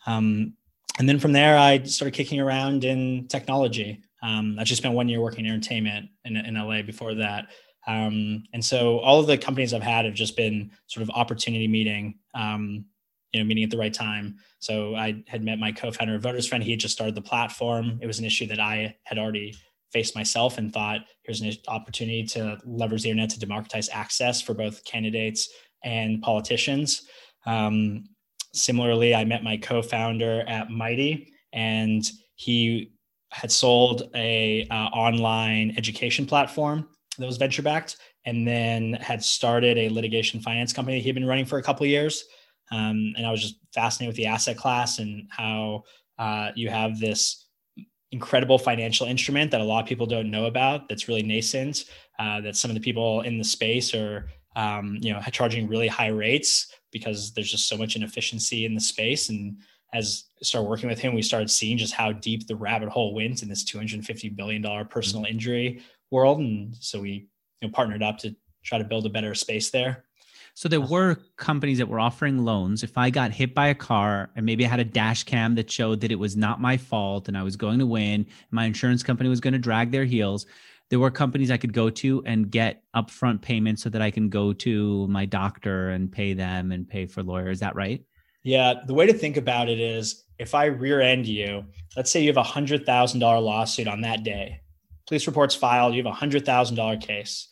Um, 0.06 0.54
and 1.00 1.10
then 1.10 1.20
from 1.20 1.34
there, 1.34 1.58
I 1.58 1.84
started 1.84 2.16
kicking 2.16 2.40
around 2.40 2.86
in 2.86 3.28
technology. 3.28 4.02
Um, 4.24 4.56
I 4.58 4.64
just 4.64 4.82
spent 4.82 4.96
one 4.96 5.10
year 5.10 5.20
working 5.20 5.46
in 5.46 5.52
entertainment 5.52 6.08
in, 6.24 6.38
in 6.38 6.56
LA 6.56 6.84
before 6.84 7.16
that. 7.16 7.50
Um, 7.88 8.44
and 8.54 8.64
so 8.64 9.00
all 9.00 9.20
of 9.20 9.28
the 9.28 9.38
companies 9.38 9.74
I've 9.74 9.82
had 9.82 10.06
have 10.06 10.14
just 10.14 10.36
been 10.36 10.72
sort 10.88 11.04
of 11.04 11.10
opportunity 11.12 11.68
meeting, 11.68 12.20
um, 12.36 12.86
you 13.32 13.40
know, 13.40 13.46
meeting 13.46 13.64
at 13.64 13.72
the 13.72 13.78
right 13.78 13.94
time. 13.94 14.36
So 14.60 14.96
I 14.96 15.24
had 15.28 15.44
met 15.44 15.58
my 15.58 15.72
co-founder 15.72 16.16
of 16.16 16.22
Voters 16.22 16.48
Friend. 16.48 16.64
He 16.64 16.72
had 16.72 16.80
just 16.80 16.94
started 16.94 17.16
the 17.16 17.22
platform. 17.22 18.00
It 18.02 18.08
was 18.08 18.20
an 18.20 18.26
issue 18.26 18.48
that 18.48 18.60
I 18.60 18.96
had 19.06 19.18
already 19.18 19.56
faced 19.94 20.16
myself 20.16 20.58
and 20.58 20.74
thought 20.74 21.02
here's 21.24 21.42
an 21.42 21.54
opportunity 21.70 22.24
to 22.26 22.58
leverage 22.66 23.04
the 23.04 23.10
internet 23.10 23.30
to 23.30 23.40
democratize 23.40 23.90
access 23.90 24.42
for 24.42 24.54
both 24.54 24.84
candidates 24.84 25.50
and 25.84 26.22
politicians. 26.22 27.04
Um, 27.46 28.10
similarly, 28.54 29.16
I 29.16 29.24
met 29.24 29.44
my 29.44 29.56
co-founder 29.56 30.44
at 30.48 30.70
Mighty, 30.70 31.32
and 31.54 32.04
he 32.36 32.92
had 33.32 33.52
sold 33.52 34.10
a 34.14 34.68
uh, 34.70 34.74
online 34.74 35.74
education 35.78 36.26
platform 36.26 36.88
that 37.18 37.28
was 37.28 37.38
venture 37.38 37.62
backed, 37.62 37.98
and 38.26 38.48
then 38.48 38.94
had 38.94 39.24
started 39.24 39.78
a 39.78 39.90
litigation 39.90 40.40
finance 40.40 40.74
company 40.74 41.00
he'd 41.00 41.14
been 41.14 41.26
running 41.26 41.46
for 41.46 41.58
a 41.58 41.64
couple 41.64 41.86
years. 41.86 42.26
Um, 42.72 43.14
and 43.16 43.26
I 43.26 43.32
was 43.32 43.42
just 43.42 43.56
fascinated 43.74 44.10
with 44.10 44.18
the 44.18 44.26
asset 44.26 44.58
class 44.58 45.00
and 45.00 45.28
how 45.30 45.84
uh, 46.20 46.52
you 46.56 46.70
have 46.70 47.00
this 47.00 47.46
incredible 48.12 48.58
financial 48.58 49.08
instrument 49.08 49.52
that 49.52 49.62
a 49.62 49.64
lot 49.64 49.82
of 49.84 49.88
people 49.88 50.06
don't 50.06 50.32
know 50.32 50.46
about 50.46 50.88
that's 50.88 51.08
really 51.10 51.24
nascent 51.24 51.86
uh, 52.20 52.40
that 52.42 52.56
some 52.56 52.72
of 52.72 52.76
the 52.76 52.82
people 52.82 53.22
in 53.22 53.38
the 53.38 53.44
space 53.44 53.94
are 53.94 54.30
um, 54.56 54.98
you 55.02 55.14
know 55.14 55.22
charging 55.32 55.68
really 55.68 55.88
high 55.88 56.08
rates 56.08 56.74
because 56.92 57.34
there's 57.34 57.52
just 57.52 57.68
so 57.68 57.78
much 57.78 57.96
inefficiency 57.96 58.66
in 58.66 58.74
the 58.74 58.82
space. 58.82 59.30
And 59.30 59.58
as 59.94 60.26
I 60.42 60.44
started 60.44 60.70
working 60.70 60.90
with 60.90 61.00
him, 61.00 61.14
we 61.14 61.22
started 61.22 61.50
seeing 61.50 61.78
just 61.78 61.94
how 61.94 62.12
deep 62.12 62.48
the 62.48 62.56
rabbit 62.56 62.90
hole 62.90 63.14
went 63.14 63.44
in 63.44 63.50
this 63.50 63.64
250 63.64 64.30
billion 64.30 64.62
dollar 64.62 64.86
personal 64.86 65.24
mm-hmm. 65.24 65.34
injury 65.34 65.82
world. 66.12 66.40
And 66.40 66.76
so 66.80 67.02
we 67.02 67.30
you 67.62 67.68
know, 67.68 67.72
partnered 67.72 68.04
up 68.04 68.18
to 68.20 68.36
try 68.64 68.78
to 68.78 68.84
build 68.84 69.06
a 69.06 69.10
better 69.10 69.34
space 69.36 69.70
there. 69.70 70.06
So 70.54 70.68
there 70.68 70.80
uh-huh. 70.80 70.92
were 70.92 71.18
companies 71.36 71.78
that 71.78 71.88
were 71.88 72.00
offering 72.00 72.44
loans. 72.44 72.84
If 72.84 72.98
I 72.98 73.12
got 73.12 73.32
hit 73.32 73.54
by 73.54 73.68
a 73.68 73.76
car 73.76 74.32
and 74.36 74.46
maybe 74.46 74.66
I 74.66 74.70
had 74.70 74.80
a 74.80 74.86
dash 74.86 75.24
cam 75.24 75.54
that 75.56 75.70
showed 75.70 76.02
that 76.02 76.12
it 76.12 76.18
was 76.18 76.36
not 76.36 76.60
my 76.60 76.78
fault 76.78 77.28
and 77.28 77.38
I 77.38 77.44
was 77.44 77.56
going 77.56 77.80
to 77.80 77.86
win, 77.86 78.26
my 78.50 78.66
insurance 78.66 79.04
company 79.04 79.30
was 79.30 79.40
going 79.40 79.54
to 79.54 79.60
drag 79.60 79.92
their 79.92 80.06
heels, 80.06 80.48
there 80.90 81.00
were 81.00 81.12
companies 81.12 81.52
I 81.52 81.58
could 81.58 81.74
go 81.74 81.90
to 81.90 82.24
and 82.26 82.50
get 82.50 82.82
upfront 82.96 83.42
payments 83.42 83.84
so 83.84 83.90
that 83.90 84.02
I 84.02 84.10
can 84.10 84.30
go 84.30 84.54
to 84.54 85.08
my 85.10 85.26
doctor 85.26 85.90
and 85.90 86.12
pay 86.12 86.34
them 86.34 86.72
and 86.72 86.88
pay 86.88 87.06
for 87.06 87.24
lawyers. 87.24 87.58
Is 87.58 87.60
that 87.60 87.76
right? 87.76 88.04
Yeah. 88.44 88.76
The 88.86 88.94
way 88.94 89.06
to 89.06 89.14
think 89.14 89.38
about 89.38 89.70
it 89.70 89.80
is 89.80 90.24
if 90.40 90.56
I 90.56 90.66
rear 90.66 91.02
end 91.02 91.28
you, 91.28 91.66
let's 91.96 92.10
say 92.10 92.22
you 92.22 92.30
have 92.30 92.38
a 92.38 92.44
hundred 92.44 92.86
thousand 92.86 93.20
dollar 93.20 93.40
lawsuit 93.40 93.88
on 93.88 94.02
that 94.02 94.24
day, 94.24 94.62
police 95.08 95.28
reports 95.28 95.56
filed, 95.56 95.94
you 95.94 96.04
have 96.04 96.12
a 96.12 96.16
hundred 96.16 96.46
thousand 96.46 96.76
dollar 96.76 96.98
case. 96.98 97.48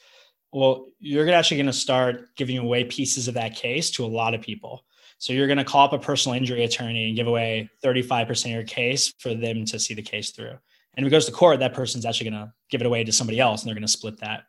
Well, 0.52 0.88
you're 1.00 1.30
actually 1.32 1.58
going 1.58 1.66
to 1.68 1.74
start 1.74 2.36
giving 2.36 2.58
away 2.58 2.86
pieces 2.86 3.28
of 3.28 3.34
that 3.34 3.56
case 3.56 3.92
to 3.92 4.06
a 4.06 4.08
lot 4.08 4.34
of 4.34 4.42
people. 4.42 4.86
So 5.18 5.34
you're 5.34 5.48
going 5.48 5.58
to 5.58 5.64
call 5.64 5.86
up 5.86 5.94
a 5.94 6.00
personal 6.00 6.38
injury 6.38 6.64
attorney 6.64 7.08
and 7.08 7.16
give 7.16 7.28
away 7.28 7.70
35% 7.84 8.46
of 8.46 8.52
your 8.52 8.64
case 8.64 9.14
for 9.20 9.34
them 9.34 9.66
to 9.66 9.80
see 9.80 9.94
the 9.94 10.02
case 10.02 10.32
through. 10.32 10.58
And 10.96 11.06
if 11.06 11.08
it 11.08 11.10
goes 11.10 11.26
to 11.26 11.32
court, 11.32 11.60
that 11.60 11.74
person's 11.74 12.06
actually 12.06 12.30
going 12.30 12.46
to 12.46 12.54
give 12.70 12.82
it 12.82 12.88
away 12.88 13.04
to 13.04 13.12
somebody 13.12 13.40
else 13.40 13.62
and 13.62 13.68
they're 13.68 13.76
going 13.76 13.82
to 13.82 13.88
split 13.88 14.20
that. 14.20 14.44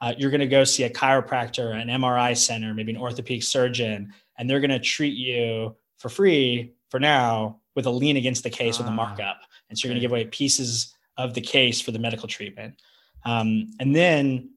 Uh, 0.00 0.14
you're 0.16 0.30
going 0.30 0.40
to 0.40 0.46
go 0.46 0.62
see 0.62 0.84
a 0.84 0.90
chiropractor, 0.90 1.74
an 1.74 1.88
MRI 1.88 2.36
center, 2.36 2.72
maybe 2.72 2.92
an 2.92 3.00
orthopedic 3.00 3.42
surgeon, 3.42 4.12
and 4.38 4.48
they're 4.48 4.60
going 4.60 4.70
to 4.70 4.78
treat 4.78 5.14
you 5.14 5.74
for 5.98 6.08
free 6.08 6.74
for 6.88 7.00
now 7.00 7.60
with 7.74 7.86
a 7.86 7.90
lien 7.90 8.16
against 8.16 8.44
the 8.44 8.50
case 8.50 8.78
with 8.78 8.86
a 8.86 8.90
ah, 8.90 8.94
markup. 8.94 9.40
And 9.68 9.78
so 9.78 9.86
you're 9.86 9.92
going 9.92 10.00
to 10.00 10.04
give 10.04 10.12
away 10.12 10.26
pieces 10.26 10.94
of 11.18 11.34
the 11.34 11.42
case 11.42 11.80
for 11.80 11.90
the 11.90 11.98
medical 11.98 12.26
treatment. 12.26 12.80
Um, 13.26 13.70
and 13.78 13.94
then 13.94 14.52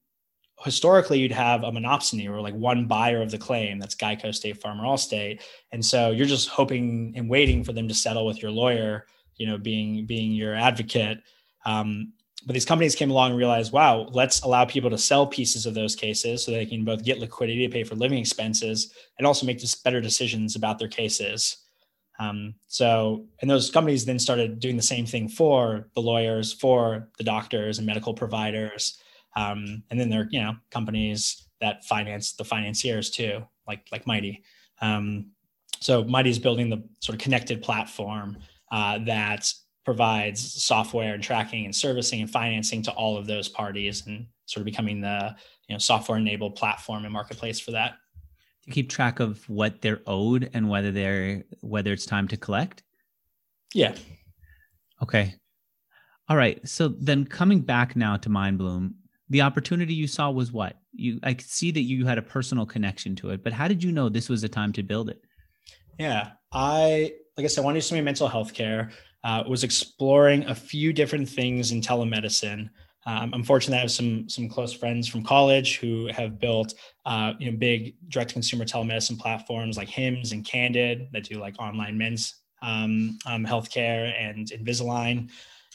historically 0.64 1.20
you'd 1.20 1.32
have 1.32 1.64
a 1.64 1.72
monopsony 1.72 2.30
or 2.30 2.40
like 2.40 2.54
one 2.54 2.88
buyer 2.88 3.22
of 3.22 3.32
the 3.32 3.38
claim 3.38 3.80
that's 3.80 3.96
Geico, 3.96 4.34
State 4.34 4.62
Farm, 4.62 4.80
or 4.80 4.86
Allstate. 4.86 5.42
And 5.74 5.84
so 5.84 6.12
you're 6.12 6.26
just 6.26 6.48
hoping 6.48 7.14
and 7.18 7.30
waiting 7.30 7.64
for 7.64 7.74
them 7.74 7.90
to 7.90 7.94
settle 7.94 8.26
with 8.26 8.42
your 8.42 8.52
lawyer 8.52 9.06
you 9.42 9.48
know, 9.48 9.58
being 9.58 10.06
being 10.06 10.32
your 10.32 10.56
advocate. 10.56 11.20
Um, 11.66 12.14
but 12.46 12.54
these 12.54 12.66
companies 12.66 12.96
came 12.96 13.10
along 13.10 13.32
and 13.32 13.38
realized, 13.40 13.72
wow, 13.72 14.08
let's 14.12 14.42
allow 14.42 14.66
people 14.66 14.90
to 14.92 14.98
sell 14.98 15.26
pieces 15.26 15.66
of 15.66 15.74
those 15.74 15.96
cases 15.96 16.46
so 16.46 16.52
they 16.52 16.66
can 16.66 16.86
both 16.86 17.04
get 17.04 17.20
liquidity 17.20 17.68
to 17.68 17.74
pay 17.74 17.84
for 17.84 17.96
living 17.96 18.20
expenses 18.20 18.94
and 19.18 19.26
also 19.26 19.46
make 19.48 19.60
just 19.60 19.84
better 19.84 20.00
decisions 20.00 20.56
about 20.56 20.78
their 20.78 20.88
cases. 20.88 21.58
Um, 22.22 22.54
so, 22.68 23.26
and 23.42 23.50
those 23.50 23.72
companies 23.72 24.06
then 24.06 24.20
started 24.20 24.60
doing 24.60 24.78
the 24.78 24.84
same 24.84 25.08
thing 25.08 25.28
for 25.28 25.90
the 25.96 26.02
lawyers, 26.02 26.54
for 26.54 27.10
the 27.18 27.24
doctors 27.24 27.80
and 27.80 27.88
medical 27.88 28.14
providers. 28.14 29.00
Um, 29.36 29.82
and 29.90 30.00
then 30.00 30.10
there 30.10 30.22
are, 30.22 30.28
you 30.30 30.40
know, 30.40 30.54
companies 30.70 31.48
that 31.62 31.84
finance 31.86 32.34
the 32.34 32.44
financiers 32.44 33.10
too, 33.10 33.44
like 33.68 33.88
like 33.92 34.06
Mighty. 34.06 34.44
Um, 34.82 35.32
so 35.80 36.04
Mighty 36.04 36.30
is 36.30 36.38
building 36.38 36.70
the 36.70 36.84
sort 37.00 37.16
of 37.16 37.22
connected 37.22 37.64
platform 37.64 38.38
uh, 38.72 39.00
that 39.06 39.52
provides 39.84 40.64
software 40.64 41.16
and 41.16 41.24
tracking 41.24 41.66
and 41.66 41.76
servicing 41.76 42.22
and 42.22 42.30
financing 42.30 42.84
to 42.84 42.92
all 42.92 43.18
of 43.18 43.26
those 43.26 43.50
parties 43.50 44.06
and 44.06 44.28
sort 44.46 44.62
of 44.62 44.66
becoming 44.66 45.02
the 45.02 45.36
you 45.68 45.74
know 45.74 45.80
software 45.80 46.20
enabled 46.20 46.56
platform 46.56 47.04
and 47.04 47.14
marketplace 47.14 47.60
for 47.60 47.72
that 47.72 47.94
to 48.64 48.72
keep 48.72 48.90
track 48.90 49.20
of 49.20 49.48
what 49.50 49.82
they're 49.82 50.02
owed 50.08 50.50
and 50.54 50.70
whether 50.70 50.92
they're 50.92 51.44
whether 51.62 51.92
it's 51.94 52.06
time 52.06 52.28
to 52.30 52.38
collect? 52.38 52.84
Yeah. 53.74 53.96
Okay. 55.02 55.36
All 56.30 56.38
right. 56.38 56.66
So 56.68 56.88
then 56.88 57.26
coming 57.26 57.62
back 57.62 57.96
now 57.96 58.18
to 58.18 58.30
Mind 58.30 58.58
Bloom, 58.58 58.96
the 59.30 59.42
opportunity 59.42 59.94
you 59.94 60.08
saw 60.08 60.30
was 60.30 60.52
what? 60.52 60.78
You 60.94 61.20
i 61.24 61.34
could 61.34 61.48
see 61.48 61.72
that 61.72 61.82
you 61.82 62.06
had 62.06 62.18
a 62.18 62.22
personal 62.22 62.66
connection 62.66 63.16
to 63.18 63.30
it 63.30 63.44
but 63.44 63.54
how 63.54 63.68
did 63.68 63.82
you 63.84 63.92
know 63.92 64.10
this 64.10 64.28
was 64.28 64.42
the 64.42 64.50
time 64.50 64.74
to 64.74 64.84
build 64.84 65.10
it? 65.10 65.22
Yeah. 66.00 66.32
I 66.52 67.14
like 67.38 67.46
I 67.46 67.48
said, 67.48 67.62
I 67.62 67.66
wanted 67.66 67.80
to 67.80 67.86
do 67.86 67.88
something 67.90 68.04
mental 68.04 68.28
health 68.28 68.54
care. 68.54 68.92
Uh, 69.24 69.44
was 69.48 69.64
exploring 69.64 70.44
a 70.46 70.56
few 70.56 70.92
different 70.92 71.30
things 71.30 71.72
in 71.72 71.80
telemedicine. 71.80 72.70
Um, 73.06 73.32
I'm 73.34 73.44
fortunate 73.44 73.78
to 73.78 73.82
have 73.82 73.92
some 73.92 74.30
some 74.30 74.48
close 74.48 74.74
friends 74.74 75.08
from 75.08 75.24
college 75.24 75.80
who 75.80 76.08
have 76.08 76.40
built 76.40 76.76
uh, 77.06 77.34
you 77.40 77.52
know 77.52 77.58
big 77.58 77.96
direct 78.10 78.34
consumer 78.34 78.66
telemedicine 78.66 79.20
platforms 79.20 79.78
like 79.78 79.90
Hims 79.90 80.32
and 80.32 80.46
Candid 80.46 81.10
that 81.12 81.24
do 81.24 81.40
like 81.40 81.60
online 81.60 81.98
men's 81.98 82.36
um, 82.62 83.18
um, 83.26 83.46
healthcare 83.46 84.14
and 84.20 84.48
Invisalign. 84.50 85.30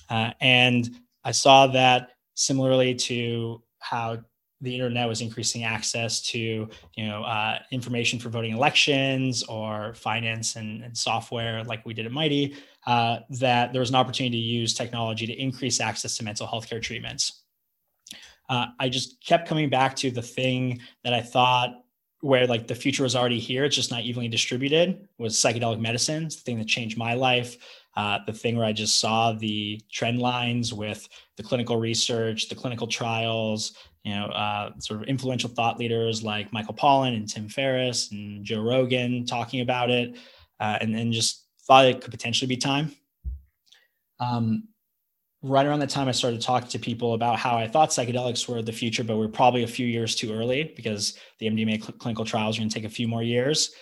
Uh, 0.08 0.30
and 0.40 0.88
I 1.24 1.32
saw 1.32 1.66
that 1.68 2.10
similarly 2.34 2.94
to 2.94 3.62
how 3.80 4.18
the 4.60 4.72
internet 4.72 5.06
was 5.06 5.20
increasing 5.20 5.64
access 5.64 6.22
to 6.22 6.38
you 6.38 7.06
know 7.06 7.22
uh, 7.24 7.58
information 7.72 8.18
for 8.18 8.28
voting 8.28 8.52
elections 8.52 9.42
or 9.44 9.94
finance 9.94 10.56
and, 10.56 10.82
and, 10.82 10.96
software 10.96 11.62
like 11.64 11.84
we 11.84 11.92
did 11.92 12.06
at 12.06 12.12
mighty 12.12 12.56
uh, 12.86 13.18
that 13.30 13.72
there 13.72 13.80
was 13.80 13.90
an 13.90 13.96
opportunity 13.96 14.40
to 14.40 14.48
use 14.48 14.74
technology 14.74 15.26
to 15.26 15.32
increase 15.32 15.80
access 15.80 16.16
to 16.16 16.24
mental 16.24 16.46
health 16.46 16.68
care 16.68 16.80
treatments. 16.80 17.42
Uh, 18.48 18.66
i 18.78 18.88
just 18.88 19.20
kept 19.24 19.48
coming 19.48 19.68
back 19.68 19.96
to 19.96 20.08
the 20.08 20.22
thing 20.22 20.80
that 21.02 21.12
i 21.12 21.20
thought 21.20 21.82
where 22.20 22.46
like 22.46 22.68
the 22.68 22.76
future 22.76 23.02
was 23.02 23.16
already 23.16 23.40
here 23.40 23.64
it's 23.64 23.74
just 23.74 23.90
not 23.90 24.02
evenly 24.02 24.28
distributed 24.28 25.08
was 25.18 25.34
psychedelic 25.34 25.80
medicine 25.80 26.26
it's 26.26 26.36
the 26.36 26.42
thing 26.42 26.56
that 26.56 26.68
changed 26.68 26.96
my 26.96 27.14
life 27.14 27.56
uh, 27.96 28.20
the 28.24 28.32
thing 28.32 28.56
where 28.56 28.64
i 28.64 28.72
just 28.72 29.00
saw 29.00 29.32
the 29.32 29.80
trend 29.90 30.20
lines 30.20 30.72
with 30.72 31.08
the 31.36 31.42
clinical 31.42 31.76
research 31.76 32.48
the 32.48 32.54
clinical 32.54 32.86
trials 32.86 33.72
you 34.06 34.14
know, 34.14 34.26
uh, 34.26 34.70
sort 34.78 35.02
of 35.02 35.08
influential 35.08 35.50
thought 35.50 35.80
leaders 35.80 36.22
like 36.22 36.52
Michael 36.52 36.74
Pollan 36.74 37.16
and 37.16 37.28
Tim 37.28 37.48
Ferriss 37.48 38.12
and 38.12 38.44
Joe 38.44 38.62
Rogan 38.62 39.26
talking 39.26 39.62
about 39.62 39.90
it, 39.90 40.16
uh, 40.60 40.78
and 40.80 40.94
then 40.94 41.10
just 41.10 41.45
thought 41.66 41.86
it 41.86 42.00
could 42.00 42.10
potentially 42.10 42.48
be 42.48 42.56
time. 42.56 42.92
Um, 44.20 44.68
right 45.42 45.66
around 45.66 45.80
the 45.80 45.86
time 45.86 46.08
I 46.08 46.12
started 46.12 46.40
talking 46.40 46.68
to 46.70 46.78
people 46.78 47.14
about 47.14 47.38
how 47.38 47.56
I 47.56 47.68
thought 47.68 47.90
psychedelics 47.90 48.48
were 48.48 48.62
the 48.62 48.72
future, 48.72 49.04
but 49.04 49.16
we're 49.16 49.28
probably 49.28 49.62
a 49.62 49.68
few 49.68 49.86
years 49.86 50.14
too 50.14 50.32
early 50.32 50.72
because 50.76 51.18
the 51.38 51.46
MDMA 51.46 51.80
cl- 51.80 51.92
clinical 51.98 52.24
trials 52.24 52.56
are 52.56 52.60
going 52.60 52.68
to 52.68 52.74
take 52.74 52.84
a 52.84 52.88
few 52.88 53.06
more 53.06 53.22
years. 53.22 53.72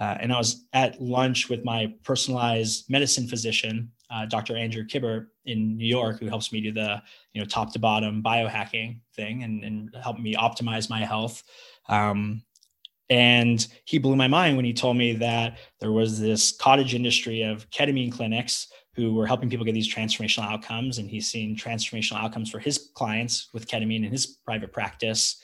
Uh, 0.00 0.16
and 0.20 0.32
I 0.32 0.38
was 0.38 0.64
at 0.72 1.00
lunch 1.00 1.48
with 1.48 1.64
my 1.64 1.92
personalized 2.02 2.90
medicine 2.90 3.28
physician, 3.28 3.92
uh, 4.10 4.26
Dr. 4.26 4.56
Andrew 4.56 4.84
Kibber 4.84 5.28
in 5.44 5.76
New 5.76 5.86
York, 5.86 6.18
who 6.18 6.26
helps 6.26 6.52
me 6.52 6.60
do 6.60 6.72
the 6.72 7.00
you 7.32 7.40
know 7.40 7.46
top 7.46 7.72
to 7.74 7.78
bottom 7.78 8.22
biohacking 8.22 9.00
thing 9.14 9.44
and, 9.44 9.62
and 9.64 9.94
help 10.02 10.18
me 10.18 10.34
optimize 10.34 10.90
my 10.90 11.04
health. 11.04 11.44
Um, 11.88 12.42
and 13.10 13.66
he 13.84 13.98
blew 13.98 14.16
my 14.16 14.28
mind 14.28 14.56
when 14.56 14.64
he 14.64 14.72
told 14.72 14.96
me 14.96 15.14
that 15.14 15.58
there 15.80 15.92
was 15.92 16.20
this 16.20 16.52
cottage 16.52 16.94
industry 16.94 17.42
of 17.42 17.68
ketamine 17.70 18.12
clinics 18.12 18.68
who 18.94 19.14
were 19.14 19.26
helping 19.26 19.48
people 19.48 19.64
get 19.64 19.72
these 19.72 19.92
transformational 19.92 20.44
outcomes. 20.44 20.98
And 20.98 21.08
he's 21.08 21.30
seen 21.30 21.56
transformational 21.56 22.22
outcomes 22.22 22.50
for 22.50 22.58
his 22.58 22.90
clients 22.94 23.48
with 23.52 23.66
ketamine 23.66 24.04
in 24.04 24.12
his 24.12 24.26
private 24.26 24.72
practice. 24.72 25.42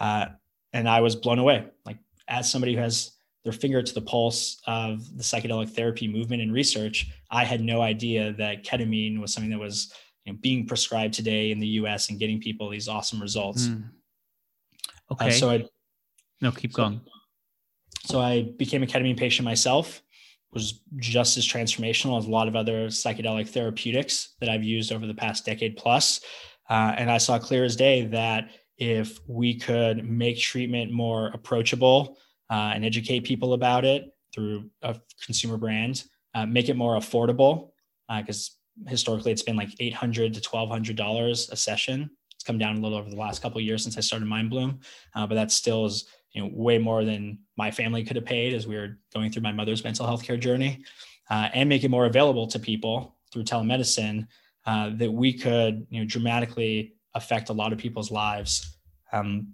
Uh, 0.00 0.26
and 0.72 0.88
I 0.88 1.00
was 1.00 1.16
blown 1.16 1.38
away. 1.38 1.66
Like, 1.84 1.98
as 2.28 2.50
somebody 2.50 2.74
who 2.74 2.80
has 2.80 3.12
their 3.44 3.52
finger 3.52 3.82
to 3.82 3.94
the 3.94 4.00
pulse 4.00 4.60
of 4.66 5.16
the 5.16 5.22
psychedelic 5.22 5.70
therapy 5.70 6.08
movement 6.08 6.42
and 6.42 6.52
research, 6.52 7.06
I 7.30 7.44
had 7.44 7.60
no 7.60 7.80
idea 7.80 8.32
that 8.34 8.64
ketamine 8.64 9.20
was 9.20 9.32
something 9.32 9.50
that 9.50 9.58
was 9.58 9.92
you 10.24 10.32
know, 10.32 10.38
being 10.42 10.66
prescribed 10.66 11.14
today 11.14 11.50
in 11.50 11.60
the 11.60 11.68
U.S. 11.68 12.10
and 12.10 12.18
getting 12.18 12.40
people 12.40 12.68
these 12.68 12.88
awesome 12.88 13.22
results. 13.22 13.68
Mm. 13.68 13.90
Okay. 15.12 15.28
Uh, 15.28 15.30
so 15.30 15.50
I 15.50 15.64
no 16.40 16.50
keep 16.52 16.72
so, 16.72 16.76
going. 16.76 17.00
So 18.04 18.20
I 18.20 18.42
became 18.56 18.82
a 18.82 18.86
ketamine 18.86 19.16
patient 19.16 19.44
myself. 19.44 20.02
Was 20.52 20.80
just 20.96 21.36
as 21.36 21.46
transformational 21.46 22.18
as 22.18 22.26
a 22.26 22.30
lot 22.30 22.48
of 22.48 22.56
other 22.56 22.86
psychedelic 22.86 23.48
therapeutics 23.48 24.36
that 24.40 24.48
I've 24.48 24.62
used 24.62 24.90
over 24.90 25.06
the 25.06 25.12
past 25.12 25.44
decade 25.44 25.76
plus. 25.76 26.20
Uh, 26.70 26.94
and 26.96 27.10
I 27.10 27.18
saw 27.18 27.38
clear 27.38 27.64
as 27.64 27.76
day 27.76 28.06
that 28.06 28.50
if 28.78 29.18
we 29.26 29.58
could 29.58 30.08
make 30.08 30.38
treatment 30.38 30.92
more 30.92 31.28
approachable 31.28 32.16
uh, 32.48 32.72
and 32.74 32.86
educate 32.86 33.20
people 33.20 33.52
about 33.52 33.84
it 33.84 34.14
through 34.34 34.70
a 34.82 34.96
consumer 35.24 35.58
brand, 35.58 36.04
uh, 36.34 36.46
make 36.46 36.68
it 36.68 36.76
more 36.76 36.96
affordable 36.96 37.70
because 38.18 38.56
uh, 38.86 38.90
historically 38.90 39.32
it's 39.32 39.42
been 39.42 39.56
like 39.56 39.70
800 39.80 40.34
to 40.34 40.40
1200 40.40 40.96
dollars 40.96 41.48
a 41.50 41.56
session 41.56 42.10
it's 42.34 42.44
come 42.44 42.58
down 42.58 42.76
a 42.76 42.80
little 42.80 42.98
over 42.98 43.08
the 43.08 43.16
last 43.16 43.40
couple 43.40 43.58
of 43.58 43.64
years 43.64 43.82
since 43.82 43.96
i 43.96 44.00
started 44.00 44.28
mindbloom 44.28 44.78
uh, 45.14 45.26
but 45.26 45.34
that 45.34 45.50
still 45.50 45.86
is 45.86 46.06
you 46.36 46.42
know 46.42 46.50
way 46.52 46.78
more 46.78 47.04
than 47.04 47.38
my 47.56 47.70
family 47.70 48.04
could 48.04 48.16
have 48.16 48.24
paid 48.24 48.54
as 48.54 48.66
we 48.66 48.76
were 48.76 48.98
going 49.12 49.32
through 49.32 49.42
my 49.42 49.52
mother's 49.52 49.82
mental 49.82 50.06
health 50.06 50.22
care 50.22 50.36
journey 50.36 50.84
uh, 51.30 51.48
and 51.52 51.68
make 51.68 51.82
it 51.82 51.90
more 51.90 52.06
available 52.06 52.46
to 52.46 52.58
people 52.58 53.16
through 53.32 53.42
telemedicine 53.42 54.26
uh, 54.66 54.90
that 54.94 55.10
we 55.10 55.32
could 55.32 55.86
you 55.90 56.00
know 56.00 56.06
dramatically 56.06 56.94
affect 57.14 57.48
a 57.48 57.52
lot 57.52 57.72
of 57.72 57.78
people's 57.78 58.10
lives 58.10 58.78
um, 59.12 59.48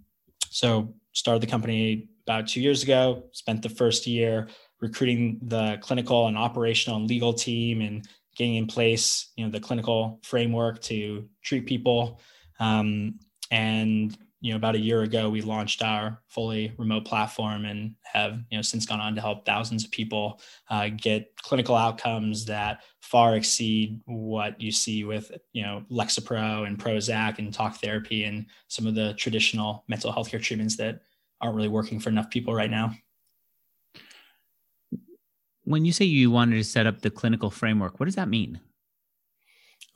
so 0.50 0.94
started 1.12 1.40
the 1.40 1.46
company 1.46 2.08
about 2.26 2.46
two 2.46 2.60
years 2.60 2.82
ago 2.82 3.22
spent 3.32 3.62
the 3.62 3.68
first 3.68 4.06
year 4.06 4.48
recruiting 4.80 5.38
the 5.42 5.78
clinical 5.80 6.26
and 6.26 6.36
operational 6.36 6.98
and 6.98 7.08
legal 7.08 7.32
team 7.32 7.80
and 7.80 8.06
getting 8.36 8.56
in 8.56 8.66
place, 8.66 9.30
you 9.36 9.44
know, 9.44 9.50
the 9.50 9.60
clinical 9.60 10.20
framework 10.22 10.80
to 10.82 11.28
treat 11.42 11.66
people. 11.66 12.20
Um, 12.60 13.18
and 13.50 14.16
you 14.42 14.50
know, 14.50 14.56
about 14.56 14.74
a 14.74 14.80
year 14.80 15.02
ago, 15.02 15.30
we 15.30 15.40
launched 15.40 15.82
our 15.82 16.20
fully 16.28 16.74
remote 16.76 17.06
platform 17.06 17.64
and 17.64 17.94
have 18.04 18.40
you 18.50 18.58
know 18.58 18.62
since 18.62 18.84
gone 18.84 19.00
on 19.00 19.14
to 19.14 19.20
help 19.20 19.46
thousands 19.46 19.84
of 19.84 19.90
people 19.90 20.40
uh, 20.68 20.88
get 20.94 21.34
clinical 21.36 21.74
outcomes 21.74 22.44
that 22.44 22.82
far 23.00 23.36
exceed 23.36 24.00
what 24.04 24.60
you 24.60 24.70
see 24.70 25.04
with 25.04 25.32
you 25.52 25.62
know 25.62 25.84
Lexapro 25.90 26.66
and 26.66 26.78
Prozac 26.78 27.38
and 27.38 27.54
talk 27.54 27.76
therapy 27.76 28.24
and 28.24 28.44
some 28.68 28.86
of 28.86 28.94
the 28.94 29.14
traditional 29.14 29.84
mental 29.88 30.12
health 30.12 30.30
care 30.30 30.40
treatments 30.40 30.76
that 30.76 31.00
aren't 31.40 31.56
really 31.56 31.68
working 31.68 31.98
for 31.98 32.10
enough 32.10 32.28
people 32.28 32.54
right 32.54 32.70
now 32.70 32.92
when 35.64 35.84
you 35.84 35.92
say 35.92 36.04
you 36.04 36.30
wanted 36.30 36.56
to 36.56 36.64
set 36.64 36.86
up 36.86 37.00
the 37.00 37.10
clinical 37.10 37.50
framework, 37.50 38.00
what 38.00 38.06
does 38.06 38.16
that 38.16 38.28
mean? 38.28 38.60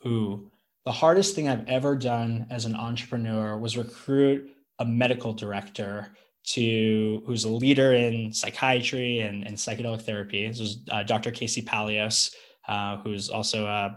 Ooh, 0.05 0.51
the 0.87 0.93
hardest 0.93 1.35
thing 1.35 1.49
I've 1.49 1.67
ever 1.67 1.97
done 1.97 2.47
as 2.49 2.63
an 2.63 2.73
entrepreneur 2.73 3.57
was 3.57 3.75
recruit 3.75 4.49
a 4.79 4.85
medical 4.85 5.33
director 5.33 6.15
to 6.53 7.21
who's 7.25 7.43
a 7.43 7.49
leader 7.49 7.93
in 7.93 8.31
psychiatry 8.31 9.19
and, 9.19 9.45
and 9.45 9.57
psychedelic 9.57 10.03
therapy. 10.03 10.47
This 10.47 10.61
was 10.61 10.79
uh, 10.89 11.03
Dr. 11.03 11.31
Casey 11.31 11.61
Paleos, 11.61 12.33
uh, 12.69 12.99
who's 12.99 13.27
also, 13.29 13.67
uh, 13.67 13.95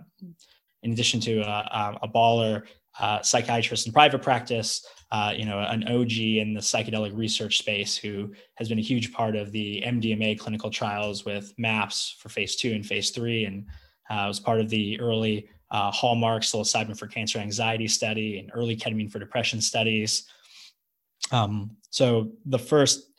in 0.83 0.91
addition 0.91 1.21
to 1.21 1.43
a, 1.43 1.97
a 2.03 2.09
baller 2.09 2.65
uh, 2.99 3.23
psychiatrist 3.23 3.87
in 3.87 3.93
private 3.93 4.21
practice, 4.21 4.85
uh, 5.13 5.33
you 5.37 5.45
know, 5.45 5.61
an 5.61 5.87
OG 5.87 6.11
in 6.19 6.55
the 6.55 6.61
psychedelic 6.61 7.17
research 7.17 7.59
space 7.59 7.97
who 7.97 8.35
has 8.57 8.69
been 8.69 8.81
a 8.81 8.83
huge 8.83 9.13
part 9.13 9.37
of 9.37 9.53
the 9.53 9.81
MDMA 9.87 10.41
clinical 10.41 10.71
trials 10.71 11.25
with 11.25 11.55
MAPS 11.57 12.17
for 12.19 12.31
phase 12.31 12.57
two 12.57 12.73
and 12.73 12.85
phase 12.85 13.11
three, 13.11 13.45
and 13.45 13.65
uh, 14.11 14.25
was 14.27 14.41
part 14.41 14.59
of 14.61 14.69
the 14.71 14.99
early 14.99 15.49
uh, 15.71 15.91
hallmark 15.91 16.43
psilocybin 16.43 16.99
for 16.99 17.07
cancer 17.07 17.39
anxiety 17.39 17.89
study 17.89 18.39
and 18.39 18.51
early 18.55 18.77
ketamine 18.77 19.11
for 19.11 19.19
depression 19.19 19.61
studies. 19.61 20.29
Um, 21.31 21.77
so 21.91 22.33
the 22.47 22.59
first, 22.59 23.11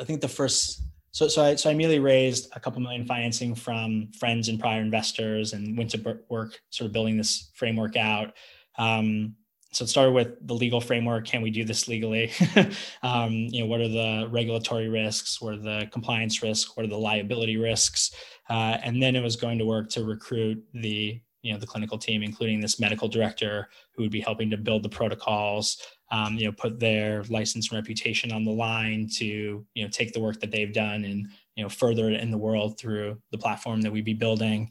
I 0.00 0.04
think 0.04 0.20
the 0.20 0.28
first, 0.28 0.82
so 1.12 1.28
so 1.28 1.42
I, 1.42 1.54
so 1.54 1.70
I 1.70 1.72
immediately 1.72 2.00
raised 2.00 2.50
a 2.54 2.60
couple 2.60 2.80
million 2.80 3.06
financing 3.06 3.54
from 3.54 4.10
friends 4.18 4.48
and 4.48 4.60
prior 4.60 4.80
investors, 4.80 5.52
and 5.52 5.76
went 5.76 5.90
to 5.90 6.18
work 6.28 6.60
sort 6.70 6.86
of 6.86 6.92
building 6.92 7.16
this 7.16 7.50
framework 7.54 7.96
out. 7.96 8.34
Um, 8.78 9.36
so 9.72 9.84
it 9.84 9.88
started 9.88 10.12
with 10.12 10.46
the 10.46 10.54
legal 10.54 10.80
framework. 10.80 11.26
Can 11.26 11.42
we 11.42 11.50
do 11.50 11.64
this 11.64 11.88
legally? 11.88 12.32
um, 13.02 13.32
you 13.32 13.60
know, 13.60 13.66
what 13.66 13.80
are 13.80 13.88
the 13.88 14.26
regulatory 14.30 14.88
risks? 14.88 15.40
What 15.40 15.54
are 15.54 15.58
the 15.58 15.88
compliance 15.92 16.42
risks? 16.42 16.76
What 16.76 16.84
are 16.84 16.88
the 16.88 16.98
liability 16.98 17.56
risks? 17.56 18.14
Uh, 18.48 18.78
and 18.82 19.02
then 19.02 19.16
it 19.16 19.22
was 19.22 19.36
going 19.36 19.58
to 19.58 19.66
work 19.66 19.90
to 19.90 20.04
recruit 20.04 20.64
the 20.72 21.20
you 21.46 21.52
know 21.52 21.58
the 21.58 21.66
clinical 21.66 21.96
team, 21.96 22.22
including 22.22 22.60
this 22.60 22.80
medical 22.80 23.08
director 23.08 23.68
who 23.92 24.02
would 24.02 24.10
be 24.10 24.20
helping 24.20 24.50
to 24.50 24.56
build 24.56 24.82
the 24.82 24.88
protocols. 24.88 25.80
Um, 26.10 26.36
you 26.36 26.46
know, 26.46 26.52
put 26.52 26.78
their 26.78 27.24
license 27.24 27.70
and 27.70 27.76
reputation 27.76 28.30
on 28.32 28.44
the 28.44 28.50
line 28.50 29.08
to 29.16 29.64
you 29.74 29.84
know 29.84 29.88
take 29.88 30.12
the 30.12 30.20
work 30.20 30.40
that 30.40 30.50
they've 30.50 30.72
done 30.72 31.04
and 31.04 31.28
you 31.54 31.62
know 31.62 31.68
further 31.68 32.10
it 32.10 32.20
in 32.20 32.30
the 32.30 32.38
world 32.38 32.78
through 32.78 33.18
the 33.30 33.38
platform 33.38 33.80
that 33.82 33.92
we'd 33.92 34.04
be 34.04 34.14
building. 34.14 34.70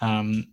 Um, 0.00 0.48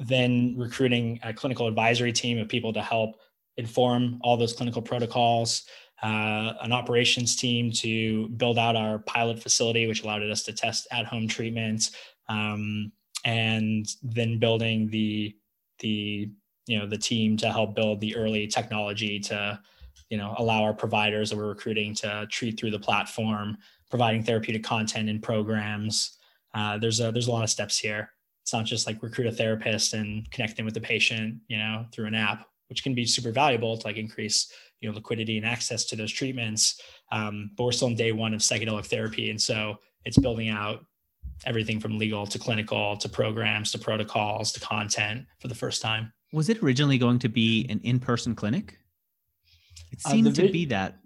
then 0.00 0.54
recruiting 0.56 1.20
a 1.22 1.32
clinical 1.32 1.66
advisory 1.66 2.12
team 2.12 2.38
of 2.38 2.48
people 2.48 2.72
to 2.72 2.82
help 2.82 3.16
inform 3.56 4.18
all 4.22 4.36
those 4.36 4.52
clinical 4.52 4.80
protocols, 4.80 5.64
uh, 6.02 6.52
an 6.62 6.72
operations 6.72 7.36
team 7.36 7.72
to 7.72 8.28
build 8.30 8.58
out 8.58 8.76
our 8.76 9.00
pilot 9.00 9.42
facility, 9.42 9.86
which 9.86 10.02
allowed 10.02 10.22
us 10.22 10.44
to 10.44 10.52
test 10.52 10.86
at 10.92 11.06
home 11.06 11.26
treatments, 11.26 11.90
um, 12.28 12.92
and 13.24 13.86
then 14.02 14.38
building 14.38 14.88
the 14.88 15.34
the 15.80 16.30
you 16.66 16.78
know 16.78 16.86
the 16.86 16.98
team 16.98 17.36
to 17.36 17.50
help 17.50 17.74
build 17.74 18.00
the 18.00 18.14
early 18.16 18.46
technology 18.46 19.18
to 19.18 19.58
you 20.10 20.18
know 20.18 20.34
allow 20.38 20.62
our 20.62 20.74
providers 20.74 21.30
that 21.30 21.36
we're 21.36 21.48
recruiting 21.48 21.94
to 21.94 22.26
treat 22.30 22.58
through 22.58 22.70
the 22.70 22.78
platform 22.78 23.56
providing 23.90 24.22
therapeutic 24.22 24.62
content 24.62 25.08
and 25.08 25.22
programs 25.22 26.18
uh, 26.54 26.78
there's 26.78 27.00
a 27.00 27.10
there's 27.12 27.28
a 27.28 27.32
lot 27.32 27.44
of 27.44 27.50
steps 27.50 27.78
here 27.78 28.10
it's 28.42 28.52
not 28.52 28.64
just 28.64 28.86
like 28.86 29.02
recruit 29.02 29.26
a 29.26 29.32
therapist 29.32 29.94
and 29.94 30.30
connect 30.30 30.56
them 30.56 30.64
with 30.64 30.74
the 30.74 30.80
patient 30.80 31.36
you 31.48 31.58
know 31.58 31.84
through 31.92 32.06
an 32.06 32.14
app 32.14 32.46
which 32.68 32.82
can 32.82 32.94
be 32.94 33.04
super 33.04 33.32
valuable 33.32 33.76
to 33.76 33.86
like 33.86 33.96
increase 33.96 34.52
you 34.80 34.88
know 34.88 34.94
liquidity 34.94 35.36
and 35.36 35.46
access 35.46 35.84
to 35.86 35.96
those 35.96 36.12
treatments. 36.12 36.80
Um, 37.10 37.50
but 37.56 37.64
we're 37.64 37.72
still 37.72 37.88
in 37.88 37.96
day 37.96 38.12
one 38.12 38.34
of 38.34 38.40
psychedelic 38.40 38.86
therapy, 38.86 39.30
and 39.30 39.40
so 39.40 39.78
it's 40.04 40.18
building 40.18 40.48
out 40.48 40.84
everything 41.46 41.80
from 41.80 41.98
legal 41.98 42.26
to 42.26 42.38
clinical 42.38 42.96
to 42.96 43.08
programs 43.08 43.72
to 43.72 43.78
protocols 43.78 44.52
to 44.52 44.60
content 44.60 45.26
for 45.40 45.48
the 45.48 45.54
first 45.54 45.82
time. 45.82 46.12
Was 46.32 46.48
it 46.48 46.62
originally 46.62 46.98
going 46.98 47.18
to 47.20 47.28
be 47.28 47.66
an 47.70 47.80
in-person 47.84 48.34
clinic? 48.34 48.78
It 49.92 50.00
uh, 50.04 50.10
seemed 50.10 50.26
uh, 50.26 50.30
vi- 50.30 50.46
to 50.46 50.52
be 50.52 50.64
that. 50.66 50.98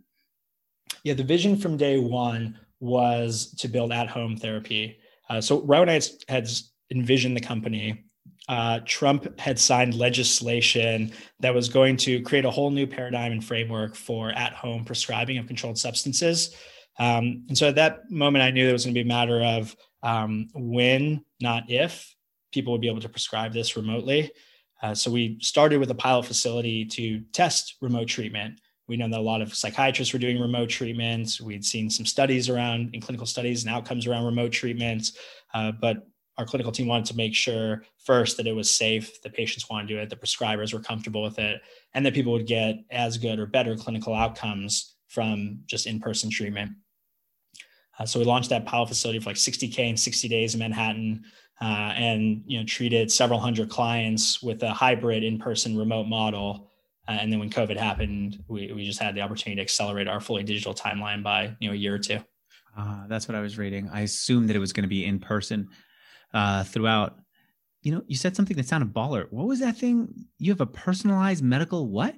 Yeah, 1.05 1.15
the 1.15 1.25
vision 1.25 1.57
from 1.57 1.77
day 1.77 1.99
one 1.99 2.59
was 2.81 3.55
to 3.59 3.69
build 3.69 3.93
at-home 3.93 4.37
therapy. 4.37 4.99
Uh, 5.31 5.41
so 5.41 5.63
right 5.63 5.81
when 5.81 5.89
I 5.89 6.01
had 6.29 6.49
envisioned 6.91 7.37
the 7.37 7.41
company, 7.41 8.05
uh, 8.49 8.81
Trump 8.85 9.39
had 9.39 9.59
signed 9.59 9.95
legislation 9.95 11.13
that 11.39 11.55
was 11.55 11.69
going 11.69 11.97
to 11.97 12.21
create 12.23 12.45
a 12.45 12.51
whole 12.51 12.71
new 12.71 12.87
paradigm 12.87 13.33
and 13.33 13.45
framework 13.45 13.95
for 13.95 14.31
at-home 14.31 14.85
prescribing 14.85 15.39
of 15.39 15.47
controlled 15.47 15.79
substances. 15.79 16.57
Um, 16.99 17.45
and 17.49 17.57
so 17.57 17.69
at 17.69 17.77
that 17.77 18.11
moment, 18.11 18.43
I 18.43 18.51
knew 18.51 18.69
it 18.69 18.73
was 18.73 18.85
going 18.85 18.95
to 18.95 18.99
be 18.99 19.09
a 19.09 19.09
matter 19.09 19.41
of 19.43 19.77
um, 20.03 20.49
when, 20.55 21.25
not 21.41 21.71
if, 21.71 22.15
people 22.53 22.73
would 22.73 22.81
be 22.81 22.89
able 22.89 23.01
to 23.01 23.09
prescribe 23.09 23.53
this 23.53 23.77
remotely. 23.77 24.31
Uh, 24.83 24.95
so 24.95 25.11
we 25.11 25.39
started 25.41 25.79
with 25.79 25.91
a 25.91 25.95
pilot 25.95 26.27
facility 26.27 26.85
to 26.85 27.21
test 27.33 27.77
remote 27.81 28.09
treatment. 28.09 28.61
We 28.89 28.97
know 28.97 29.09
that 29.09 29.21
a 29.21 29.23
lot 29.23 29.41
of 29.41 29.55
psychiatrists 29.55 30.13
were 30.13 30.19
doing 30.19 30.41
remote 30.41 30.69
treatments. 30.69 31.41
We'd 31.41 31.65
seen 31.65 31.89
some 31.89 32.05
studies 32.05 32.49
around 32.49 32.91
in 32.95 33.01
clinical 33.01 33.27
studies 33.27 33.65
and 33.65 33.73
outcomes 33.73 34.07
around 34.07 34.25
remote 34.25 34.53
treatments, 34.53 35.17
uh, 35.55 35.73
but 35.73 36.07
our 36.39 36.47
clinical 36.47 36.73
team 36.73 36.89
wanted 36.89 37.07
to 37.07 37.17
make 37.17 37.35
sure 37.35 37.85
first 38.05 38.37
that 38.37 38.47
it 38.47 38.57
was 38.57 38.71
safe, 38.71 39.23
the 39.23 39.31
patients 39.31 39.69
wanted 39.71 39.89
to 39.89 39.95
do 39.95 40.01
it, 40.01 40.11
the 40.11 40.17
prescribers 40.17 40.75
were 40.75 40.81
comfortable 40.81 41.23
with 41.23 41.39
it, 41.39 41.61
and 41.95 42.05
that 42.05 42.15
people 42.15 42.33
would 42.33 42.47
get 42.47 42.77
as 42.91 43.19
good 43.19 43.39
or 43.39 43.47
better 43.47 43.77
clinical 43.77 44.15
outcomes 44.15 44.97
from 45.09 45.61
just 45.67 45.87
in-person 45.87 46.31
treatment. 46.31 46.73
Uh, 48.03 48.07
so 48.07 48.19
we 48.19 48.25
launched 48.25 48.51
that 48.51 48.67
pilot 48.67 48.89
facility 48.89 49.21
for 49.21 49.31
like 49.31 49.37
60k 49.37 49.79
in 49.79 49.97
60 49.97 50.29
days 50.29 50.55
in 50.55 50.59
Manhattan, 50.59 51.23
uh, 51.61 51.93
and 51.95 52.43
you 52.47 52.59
know 52.59 52.65
treated 52.65 53.13
several 53.13 53.39
hundred 53.39 53.69
clients 53.69 54.43
with 54.43 54.61
a 54.65 54.71
hybrid 54.71 55.23
in-person 55.23 55.77
remote 55.79 56.09
model. 56.09 56.69
Uh, 57.07 57.13
and 57.13 57.33
then 57.33 57.39
when 57.39 57.51
COVID 57.51 57.77
happened, 57.77 58.43
we, 58.49 58.73
we 58.73 58.85
just 58.85 58.99
had 58.99 59.15
the 59.15 59.21
opportunity 59.21 59.57
to 59.57 59.63
accelerate 59.63 60.09
our 60.09 60.21
fully 60.21 60.43
digital 60.43 60.75
timeline 60.75 61.23
by 61.23 61.55
you 61.61 61.69
know 61.69 61.75
a 61.75 61.77
year 61.77 61.95
or 61.95 61.99
two. 61.99 62.19
Uh, 62.77 63.07
that's 63.07 63.29
what 63.29 63.37
I 63.37 63.41
was 63.41 63.57
reading. 63.57 63.89
I 63.93 64.01
assumed 64.01 64.49
that 64.49 64.57
it 64.57 64.61
was 64.61 64.73
going 64.73 64.83
to 64.83 64.89
be 64.89 65.05
in 65.05 65.21
person 65.21 65.69
uh, 66.35 66.65
throughout. 66.65 67.19
You 67.83 67.93
know, 67.93 68.03
you 68.09 68.17
said 68.17 68.35
something 68.35 68.57
that 68.57 68.67
sounded 68.67 68.93
baller. 68.93 69.27
What 69.31 69.47
was 69.47 69.61
that 69.61 69.77
thing? 69.77 70.27
You 70.39 70.51
have 70.51 70.61
a 70.61 70.67
personalized 70.67 71.45
medical 71.45 71.89
what? 71.89 72.17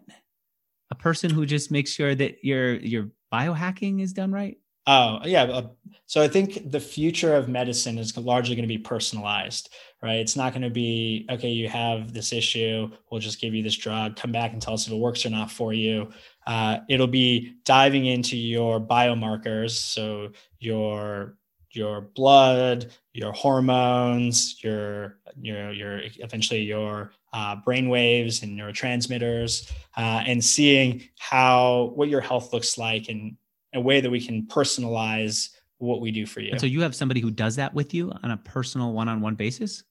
A 0.90 0.94
person 0.94 1.30
who 1.30 1.44
just 1.44 1.70
makes 1.70 1.90
sure 1.90 2.14
that 2.14 2.36
your 2.42 2.76
your 2.76 3.10
biohacking 3.30 4.00
is 4.00 4.14
done 4.14 4.32
right. 4.32 4.56
Oh 4.86 5.20
yeah, 5.24 5.44
uh, 5.44 5.68
so 6.06 6.20
I 6.20 6.28
think 6.28 6.70
the 6.70 6.80
future 6.80 7.34
of 7.34 7.48
medicine 7.48 7.96
is 7.96 8.16
largely 8.18 8.54
going 8.54 8.68
to 8.68 8.74
be 8.74 8.76
personalized, 8.76 9.70
right? 10.02 10.18
It's 10.18 10.36
not 10.36 10.52
going 10.52 10.62
to 10.62 10.70
be 10.70 11.26
okay. 11.30 11.48
You 11.48 11.68
have 11.70 12.12
this 12.12 12.34
issue, 12.34 12.90
we'll 13.10 13.20
just 13.20 13.40
give 13.40 13.54
you 13.54 13.62
this 13.62 13.76
drug. 13.76 14.16
Come 14.16 14.30
back 14.30 14.52
and 14.52 14.60
tell 14.60 14.74
us 14.74 14.86
if 14.86 14.92
it 14.92 14.96
works 14.96 15.24
or 15.24 15.30
not 15.30 15.50
for 15.50 15.72
you. 15.72 16.10
Uh, 16.46 16.78
it'll 16.90 17.06
be 17.06 17.54
diving 17.64 18.04
into 18.04 18.36
your 18.36 18.78
biomarkers, 18.78 19.70
so 19.70 20.32
your 20.58 21.38
your 21.70 22.02
blood, 22.14 22.92
your 23.14 23.32
hormones, 23.32 24.62
your 24.62 25.18
your 25.40 25.72
your 25.72 26.00
eventually 26.18 26.60
your 26.60 27.12
uh, 27.32 27.56
brain 27.56 27.88
waves 27.88 28.42
and 28.42 28.58
neurotransmitters, 28.58 29.72
uh, 29.96 30.22
and 30.26 30.44
seeing 30.44 31.02
how 31.18 31.92
what 31.94 32.10
your 32.10 32.20
health 32.20 32.52
looks 32.52 32.76
like 32.76 33.08
in 33.08 33.38
a 33.74 33.80
way 33.80 34.00
that 34.00 34.10
we 34.10 34.24
can 34.24 34.46
personalize 34.46 35.50
what 35.78 36.00
we 36.00 36.10
do 36.10 36.26
for 36.26 36.40
you. 36.40 36.52
And 36.52 36.60
so 36.60 36.66
you 36.66 36.80
have 36.82 36.94
somebody 36.94 37.20
who 37.20 37.30
does 37.30 37.56
that 37.56 37.74
with 37.74 37.92
you 37.92 38.12
on 38.22 38.30
a 38.30 38.36
personal 38.36 38.92
one-on-one 38.92 39.34
basis. 39.34 39.84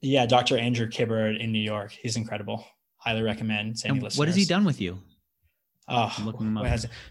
Yeah, 0.00 0.26
Dr. 0.26 0.58
Andrew 0.58 0.88
Kibber 0.88 1.38
in 1.38 1.52
New 1.52 1.60
York. 1.60 1.92
He's 1.92 2.16
incredible. 2.16 2.64
Highly 2.98 3.22
recommend. 3.22 3.76
And 3.84 4.02
what 4.02 4.28
has 4.28 4.36
he 4.36 4.44
done 4.44 4.64
with 4.64 4.80
you? 4.80 4.98
Oh, 5.88 6.08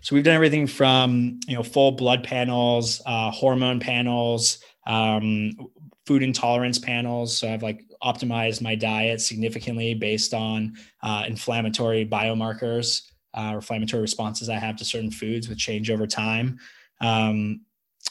so 0.02 0.16
we've 0.16 0.24
done 0.24 0.34
everything 0.34 0.66
from 0.66 1.40
you 1.46 1.56
know 1.56 1.64
full 1.64 1.92
blood 1.92 2.24
panels, 2.24 3.02
uh, 3.06 3.30
hormone 3.30 3.82
panels, 3.82 4.60
um, 4.88 5.52
food 6.06 6.24
intolerance 6.24 6.80
panels. 6.80 7.38
So 7.38 7.52
I've 7.52 7.64
like 7.64 7.84
optimized 8.02 8.62
my 8.62 8.76
diet 8.76 9.22
significantly 9.22 9.94
based 9.94 10.34
on 10.34 10.74
uh, 11.04 11.26
inflammatory 11.28 12.06
biomarkers 12.06 13.02
uh, 13.34 13.54
inflammatory 13.56 14.02
responses 14.02 14.50
I 14.50 14.56
have 14.56 14.76
to 14.78 14.86
certain 14.86 15.12
foods, 15.12 15.50
which 15.50 15.60
change 15.60 15.90
over 15.90 16.08
time. 16.08 16.60
Um, 17.00 17.62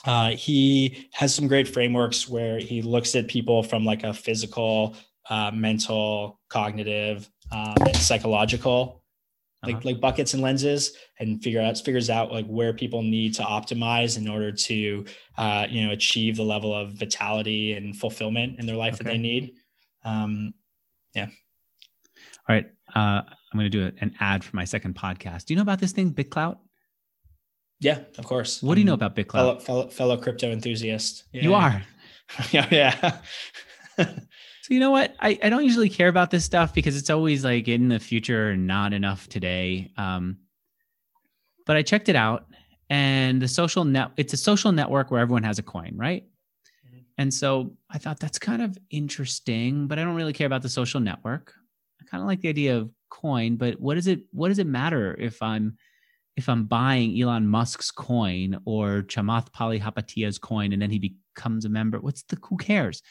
uh, 0.07 0.31
he 0.31 1.09
has 1.12 1.35
some 1.35 1.49
great 1.49 1.68
frameworks 1.68 2.29
where 2.29 2.59
he 2.59 2.83
looks 2.83 3.14
at 3.14 3.29
people 3.29 3.62
from 3.62 3.85
like 3.85 4.05
a 4.05 4.14
physical, 4.14 4.97
uh, 5.29 5.51
mental, 5.53 6.41
cognitive, 6.49 7.29
um, 7.53 7.75
psychological 7.95 9.01
like 9.62 9.77
uh-huh. 9.77 9.83
like 9.85 10.01
buckets 10.01 10.35
and 10.35 10.43
lenses 10.43 10.97
and 11.18 11.43
figure 11.43 11.61
out 11.61 11.77
figures 11.79 12.09
out 12.09 12.33
like 12.33 12.47
where 12.47 12.73
people 12.73 13.03
need 13.03 13.35
to 13.35 13.43
optimize 13.43 14.16
in 14.16 14.29
order 14.29 14.51
to 14.51 15.05
uh, 15.37 15.66
you 15.68 15.87
know 15.87 15.93
achieve 15.93 16.37
the 16.37 16.43
level 16.43 16.75
of 16.75 16.93
vitality 16.93 17.75
and 17.75 17.97
fulfillment 17.97 18.59
in 18.59 18.66
their 18.66 18.77
life 18.77 18.95
okay. 18.95 19.05
that 19.05 19.11
they 19.11 19.18
need 19.18 19.55
um, 20.05 20.55
yeah 21.14 21.27
all 21.27 22.55
right 22.55 22.71
uh, 22.95 23.22
i'm 23.22 23.59
going 23.59 23.70
to 23.70 23.91
do 23.91 23.97
an 24.01 24.14
ad 24.20 24.45
for 24.45 24.55
my 24.57 24.64
second 24.64 24.95
podcast 24.95 25.47
do 25.47 25.55
you 25.55 25.57
know 25.57 25.62
about 25.62 25.80
this 25.80 25.93
thing 25.93 26.12
bitclout 26.12 26.59
yeah 27.80 28.01
of 28.18 28.26
course 28.26 28.62
what 28.62 28.74
do 28.74 28.80
you 28.80 28.86
know 28.86 28.95
about 28.95 29.16
bitclout 29.16 29.30
fellow, 29.32 29.59
fellow, 29.59 29.88
fellow 29.88 30.16
crypto 30.16 30.51
enthusiast 30.51 31.24
yeah, 31.32 31.43
you 31.43 31.55
are 31.55 31.82
yeah 32.51 32.66
yeah 32.70 34.07
So 34.70 34.74
you 34.74 34.80
know 34.80 34.91
what? 34.91 35.16
I, 35.18 35.38
I 35.43 35.49
don't 35.49 35.64
usually 35.64 35.88
care 35.88 36.07
about 36.07 36.30
this 36.30 36.45
stuff 36.45 36.74
because 36.74 36.97
it's 36.97 37.11
always 37.11 37.45
like 37.45 37.66
in 37.66 37.88
the 37.88 37.99
future, 37.99 38.57
not 38.57 38.93
enough 38.93 39.28
today. 39.28 39.91
Um, 39.97 40.38
but 41.66 41.76
I 41.76 41.82
checked 41.82 42.09
it 42.09 42.16
out, 42.16 42.47
and 42.88 43.43
the 43.43 43.49
social 43.49 43.84
net 43.84 44.11
it's 44.16 44.32
a 44.32 44.36
social 44.36 44.70
network 44.70 45.11
where 45.11 45.20
everyone 45.20 45.43
has 45.43 45.59
a 45.59 45.62
coin, 45.62 45.95
right? 45.97 46.24
Mm-hmm. 46.86 46.99
And 47.18 47.34
so 47.34 47.72
I 47.91 47.99
thought 47.99 48.20
that's 48.20 48.38
kind 48.38 48.62
of 48.62 48.78
interesting, 48.91 49.88
but 49.88 49.99
I 49.99 50.05
don't 50.05 50.14
really 50.14 50.32
care 50.32 50.47
about 50.47 50.62
the 50.62 50.68
social 50.68 51.01
network. 51.01 51.53
Kind 52.11 52.22
of 52.22 52.26
like 52.26 52.40
the 52.40 52.48
idea 52.48 52.76
of 52.76 52.90
coin, 53.08 53.56
but 53.56 53.80
what 53.80 53.94
does 53.94 54.06
it 54.06 54.20
what 54.32 54.48
does 54.48 54.58
it 54.58 54.66
matter 54.66 55.16
if 55.18 55.42
I'm 55.42 55.76
if 56.36 56.48
I'm 56.48 56.64
buying 56.64 57.20
Elon 57.20 57.46
Musk's 57.46 57.90
coin 57.90 58.61
or 58.64 59.02
Chamath 59.02 59.50
Palihapitiya's 59.50 60.38
coin 60.38 60.72
and 60.72 60.80
then 60.80 60.90
he 60.90 60.98
becomes 61.34 61.64
a 61.64 61.68
member? 61.68 62.00
What's 62.00 62.22
the 62.22 62.38
who 62.42 62.56
cares? 62.56 63.02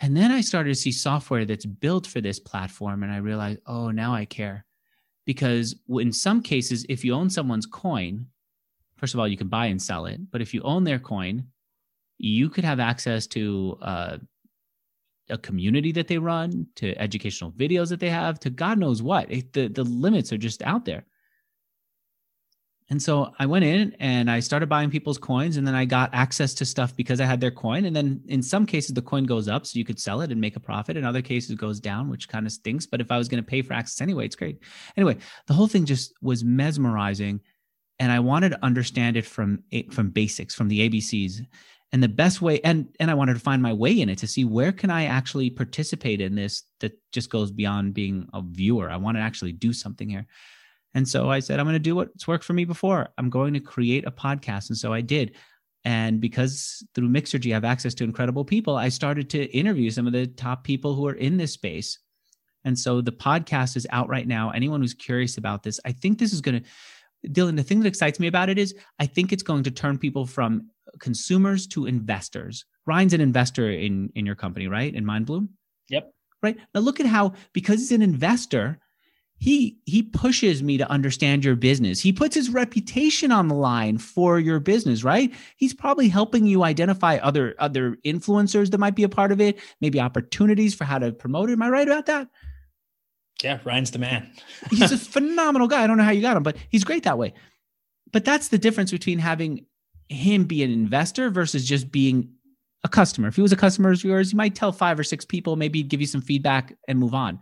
And 0.00 0.16
then 0.16 0.30
I 0.30 0.40
started 0.40 0.70
to 0.70 0.74
see 0.74 0.92
software 0.92 1.44
that's 1.44 1.66
built 1.66 2.06
for 2.06 2.20
this 2.20 2.38
platform. 2.38 3.02
And 3.02 3.12
I 3.12 3.16
realized, 3.16 3.60
oh, 3.66 3.90
now 3.90 4.14
I 4.14 4.24
care. 4.24 4.64
Because 5.26 5.74
in 5.88 6.12
some 6.12 6.40
cases, 6.40 6.86
if 6.88 7.04
you 7.04 7.12
own 7.12 7.28
someone's 7.28 7.66
coin, 7.66 8.26
first 8.96 9.14
of 9.14 9.20
all, 9.20 9.28
you 9.28 9.36
can 9.36 9.48
buy 9.48 9.66
and 9.66 9.82
sell 9.82 10.06
it. 10.06 10.20
But 10.30 10.40
if 10.40 10.54
you 10.54 10.62
own 10.62 10.84
their 10.84 10.98
coin, 10.98 11.48
you 12.16 12.48
could 12.48 12.64
have 12.64 12.80
access 12.80 13.26
to 13.28 13.78
uh, 13.82 14.18
a 15.30 15.38
community 15.38 15.92
that 15.92 16.08
they 16.08 16.18
run, 16.18 16.66
to 16.76 16.96
educational 16.98 17.52
videos 17.52 17.88
that 17.88 18.00
they 18.00 18.10
have, 18.10 18.40
to 18.40 18.50
God 18.50 18.78
knows 18.78 19.02
what. 19.02 19.30
It, 19.30 19.52
the, 19.52 19.68
the 19.68 19.84
limits 19.84 20.32
are 20.32 20.38
just 20.38 20.62
out 20.62 20.84
there. 20.84 21.04
And 22.90 23.02
so 23.02 23.32
I 23.38 23.44
went 23.44 23.66
in 23.66 23.94
and 24.00 24.30
I 24.30 24.40
started 24.40 24.68
buying 24.68 24.90
people's 24.90 25.18
coins, 25.18 25.58
and 25.58 25.66
then 25.66 25.74
I 25.74 25.84
got 25.84 26.14
access 26.14 26.54
to 26.54 26.64
stuff 26.64 26.96
because 26.96 27.20
I 27.20 27.26
had 27.26 27.40
their 27.40 27.50
coin. 27.50 27.84
And 27.84 27.94
then 27.94 28.22
in 28.28 28.42
some 28.42 28.64
cases, 28.64 28.94
the 28.94 29.02
coin 29.02 29.24
goes 29.24 29.46
up, 29.46 29.66
so 29.66 29.78
you 29.78 29.84
could 29.84 30.00
sell 30.00 30.22
it 30.22 30.32
and 30.32 30.40
make 30.40 30.56
a 30.56 30.60
profit. 30.60 30.96
In 30.96 31.04
other 31.04 31.20
cases, 31.20 31.50
it 31.50 31.58
goes 31.58 31.80
down, 31.80 32.08
which 32.08 32.28
kind 32.28 32.46
of 32.46 32.52
stinks. 32.52 32.86
But 32.86 33.02
if 33.02 33.10
I 33.10 33.18
was 33.18 33.28
going 33.28 33.42
to 33.42 33.48
pay 33.48 33.60
for 33.60 33.74
access 33.74 34.00
anyway, 34.00 34.24
it's 34.24 34.36
great. 34.36 34.62
Anyway, 34.96 35.18
the 35.46 35.54
whole 35.54 35.68
thing 35.68 35.84
just 35.84 36.14
was 36.22 36.44
mesmerizing, 36.44 37.40
and 37.98 38.10
I 38.10 38.20
wanted 38.20 38.50
to 38.50 38.64
understand 38.64 39.18
it 39.18 39.26
from 39.26 39.62
from 39.90 40.08
basics, 40.08 40.54
from 40.54 40.68
the 40.68 40.88
ABCs, 40.88 41.44
and 41.92 42.02
the 42.02 42.08
best 42.08 42.42
way. 42.42 42.60
And 42.60 42.88
and 43.00 43.10
I 43.10 43.14
wanted 43.14 43.34
to 43.34 43.40
find 43.40 43.62
my 43.62 43.72
way 43.72 44.00
in 44.00 44.08
it 44.08 44.18
to 44.18 44.26
see 44.26 44.44
where 44.44 44.72
can 44.72 44.90
I 44.90 45.04
actually 45.04 45.50
participate 45.50 46.20
in 46.20 46.34
this 46.34 46.64
that 46.80 46.98
just 47.12 47.30
goes 47.30 47.50
beyond 47.50 47.94
being 47.94 48.28
a 48.34 48.42
viewer. 48.42 48.90
I 48.90 48.96
want 48.96 49.16
to 49.16 49.22
actually 49.22 49.52
do 49.52 49.72
something 49.72 50.08
here. 50.08 50.26
And 50.94 51.06
so 51.06 51.30
I 51.30 51.40
said, 51.40 51.60
I'm 51.60 51.66
going 51.66 51.74
to 51.74 51.78
do 51.78 51.96
what's 51.96 52.26
worked 52.26 52.44
for 52.44 52.54
me 52.54 52.64
before. 52.64 53.08
I'm 53.18 53.30
going 53.30 53.54
to 53.54 53.60
create 53.60 54.06
a 54.06 54.10
podcast. 54.10 54.70
And 54.70 54.76
so 54.76 54.92
I 54.92 55.00
did. 55.00 55.34
And 55.84 56.20
because 56.20 56.84
through 56.94 57.08
Mixergy, 57.08 57.52
I 57.52 57.54
have 57.54 57.64
access 57.64 57.94
to 57.94 58.04
incredible 58.04 58.44
people, 58.44 58.76
I 58.76 58.88
started 58.88 59.30
to 59.30 59.44
interview 59.56 59.90
some 59.90 60.06
of 60.06 60.12
the 60.12 60.26
top 60.26 60.64
people 60.64 60.94
who 60.94 61.06
are 61.06 61.14
in 61.14 61.36
this 61.36 61.52
space. 61.52 61.98
And 62.64 62.78
so 62.78 63.00
the 63.00 63.12
podcast 63.12 63.76
is 63.76 63.86
out 63.90 64.08
right 64.08 64.26
now. 64.26 64.50
Anyone 64.50 64.80
who's 64.80 64.94
curious 64.94 65.38
about 65.38 65.62
this, 65.62 65.78
I 65.84 65.92
think 65.92 66.18
this 66.18 66.32
is 66.32 66.40
going 66.40 66.62
to, 66.62 67.30
Dylan, 67.30 67.56
the 67.56 67.62
thing 67.62 67.80
that 67.80 67.88
excites 67.88 68.18
me 68.18 68.26
about 68.26 68.48
it 68.48 68.58
is 68.58 68.74
I 68.98 69.06
think 69.06 69.32
it's 69.32 69.42
going 69.42 69.62
to 69.64 69.70
turn 69.70 69.98
people 69.98 70.26
from 70.26 70.68
consumers 70.98 71.66
to 71.68 71.86
investors. 71.86 72.64
Ryan's 72.86 73.14
an 73.14 73.20
investor 73.20 73.70
in, 73.70 74.10
in 74.14 74.26
your 74.26 74.34
company, 74.34 74.66
right? 74.68 74.94
In 74.94 75.04
MindBloom? 75.04 75.48
Yep. 75.90 76.12
Right. 76.42 76.56
Now 76.74 76.80
look 76.80 77.00
at 77.00 77.06
how, 77.06 77.34
because 77.52 77.80
he's 77.80 77.92
an 77.92 78.02
investor, 78.02 78.78
he 79.40 79.78
he 79.86 80.02
pushes 80.02 80.62
me 80.62 80.78
to 80.78 80.90
understand 80.90 81.44
your 81.44 81.54
business 81.54 82.00
he 82.00 82.12
puts 82.12 82.34
his 82.34 82.50
reputation 82.50 83.30
on 83.30 83.46
the 83.46 83.54
line 83.54 83.96
for 83.96 84.40
your 84.40 84.58
business 84.58 85.04
right 85.04 85.32
he's 85.56 85.72
probably 85.72 86.08
helping 86.08 86.44
you 86.44 86.64
identify 86.64 87.18
other 87.18 87.54
other 87.60 87.96
influencers 88.04 88.72
that 88.72 88.78
might 88.78 88.96
be 88.96 89.04
a 89.04 89.08
part 89.08 89.30
of 89.30 89.40
it 89.40 89.60
maybe 89.80 90.00
opportunities 90.00 90.74
for 90.74 90.82
how 90.82 90.98
to 90.98 91.12
promote 91.12 91.50
it 91.50 91.52
am 91.52 91.62
i 91.62 91.68
right 91.68 91.86
about 91.86 92.06
that 92.06 92.26
Yeah, 93.44 93.60
Ryan's 93.64 93.92
the 93.92 94.00
man. 94.00 94.28
he's 94.70 94.90
a 94.90 94.98
phenomenal 95.14 95.68
guy. 95.68 95.84
I 95.84 95.86
don't 95.86 95.98
know 95.98 96.02
how 96.02 96.10
you 96.10 96.22
got 96.22 96.36
him, 96.36 96.42
but 96.42 96.56
he's 96.70 96.82
great 96.82 97.04
that 97.04 97.18
way. 97.18 97.32
But 98.10 98.24
that's 98.24 98.48
the 98.48 98.58
difference 98.58 98.90
between 98.90 99.20
having 99.20 99.66
him 100.08 100.44
be 100.44 100.62
an 100.62 100.70
investor 100.70 101.30
versus 101.30 101.66
just 101.66 101.90
being 101.90 102.30
a 102.84 102.88
customer. 102.88 103.28
If 103.28 103.36
he 103.36 103.42
was 103.42 103.52
a 103.52 103.56
customer 103.56 103.90
of 103.90 104.02
yours, 104.04 104.32
you 104.32 104.36
might 104.36 104.54
tell 104.54 104.72
five 104.72 104.98
or 104.98 105.04
six 105.04 105.24
people, 105.24 105.56
maybe 105.56 105.82
give 105.82 106.00
you 106.00 106.06
some 106.06 106.20
feedback 106.20 106.74
and 106.86 106.98
move 106.98 107.14
on. 107.14 107.38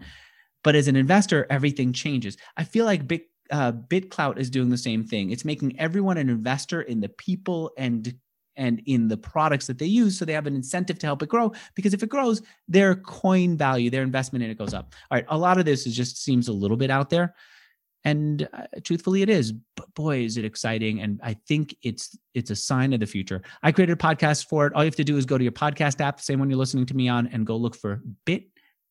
But 0.64 0.74
as 0.74 0.88
an 0.88 0.96
investor, 0.96 1.46
everything 1.50 1.92
changes. 1.92 2.36
I 2.56 2.64
feel 2.64 2.84
like 2.84 3.06
Bit, 3.06 3.28
uh, 3.50 3.72
BitClout 3.72 4.38
is 4.38 4.50
doing 4.50 4.70
the 4.70 4.78
same 4.78 5.04
thing. 5.04 5.30
It's 5.30 5.44
making 5.44 5.78
everyone 5.78 6.16
an 6.16 6.28
investor 6.28 6.82
in 6.82 7.00
the 7.00 7.08
people 7.10 7.70
and 7.76 8.14
and 8.56 8.80
in 8.86 9.06
the 9.06 9.16
products 9.16 9.66
that 9.66 9.78
they 9.78 9.86
use 9.86 10.18
so 10.18 10.24
they 10.24 10.32
have 10.32 10.46
an 10.46 10.54
incentive 10.54 10.98
to 10.98 11.06
help 11.06 11.22
it 11.22 11.28
grow 11.28 11.52
because 11.74 11.92
if 11.92 12.02
it 12.02 12.08
grows 12.08 12.40
their 12.68 12.94
coin 12.94 13.54
value 13.54 13.90
their 13.90 14.02
investment 14.02 14.42
in 14.42 14.50
it 14.50 14.56
goes 14.56 14.72
up 14.72 14.94
all 15.10 15.16
right 15.16 15.26
a 15.28 15.36
lot 15.36 15.58
of 15.58 15.66
this 15.66 15.86
is 15.86 15.94
just 15.94 16.22
seems 16.22 16.48
a 16.48 16.52
little 16.52 16.76
bit 16.76 16.90
out 16.90 17.10
there 17.10 17.34
and 18.06 18.48
uh, 18.52 18.62
truthfully 18.84 19.20
it 19.20 19.28
is. 19.28 19.52
But 19.52 19.92
boy 19.94 20.20
is 20.20 20.36
it 20.36 20.44
exciting. 20.44 21.00
And 21.02 21.20
i 21.22 21.34
think 21.34 21.76
it's 21.82 22.16
it's 22.34 22.50
a 22.50 22.56
sign 22.56 22.92
of 22.94 23.00
the 23.00 23.06
future. 23.06 23.42
I 23.62 23.72
created 23.72 23.92
a 23.92 23.96
podcast 23.96 24.48
for 24.48 24.66
it. 24.66 24.72
All 24.72 24.82
you 24.82 24.88
have 24.88 24.96
to 24.96 25.04
do 25.04 25.18
is 25.18 25.26
go 25.26 25.36
to 25.36 25.44
your 25.44 25.52
podcast 25.52 26.00
app 26.00 26.16
the 26.16 26.22
same 26.22 26.38
one 26.38 26.48
you're 26.48 26.58
listening 26.58 26.86
to 26.86 26.96
me 26.96 27.08
on 27.08 27.26
and 27.26 27.44
go 27.44 27.56
look 27.56 27.76
for 27.76 28.00
bit 28.24 28.44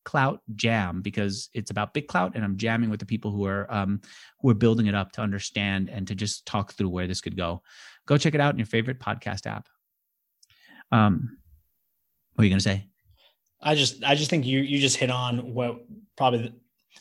clout 0.04 0.42
jam 0.54 1.02
because 1.02 1.50
it's 1.54 1.72
about 1.72 1.96
BitClout 1.96 2.36
and 2.36 2.44
i'm 2.44 2.58
jamming 2.58 2.92
with 2.92 3.00
the 3.00 3.08
people 3.08 3.32
who 3.32 3.44
are 3.48 3.66
um, 3.74 4.00
who 4.40 4.52
are 4.52 4.54
building 4.54 4.86
it 4.86 4.94
up 4.94 5.12
to 5.14 5.22
understand 5.22 5.90
and 5.90 6.08
to 6.08 6.14
just 6.14 6.46
talk 6.46 6.74
through 6.74 6.90
where 6.90 7.08
this 7.08 7.22
could 7.22 7.36
go. 7.36 7.64
Go 8.06 8.18
check 8.18 8.36
it 8.36 8.42
out 8.42 8.54
in 8.54 8.60
your 8.60 8.68
favorite 8.68 9.00
podcast 9.00 9.48
app. 9.48 9.68
Um, 10.92 11.38
what 12.36 12.44
are 12.44 12.46
you 12.46 12.52
going 12.52 12.60
to 12.60 12.64
say? 12.64 12.88
I 13.62 13.74
just, 13.74 14.04
I 14.04 14.14
just 14.14 14.30
think 14.30 14.46
you, 14.46 14.60
you 14.60 14.78
just 14.80 14.98
hit 14.98 15.10
on 15.10 15.54
what 15.54 15.80
probably, 16.16 16.40
the, 16.40 16.54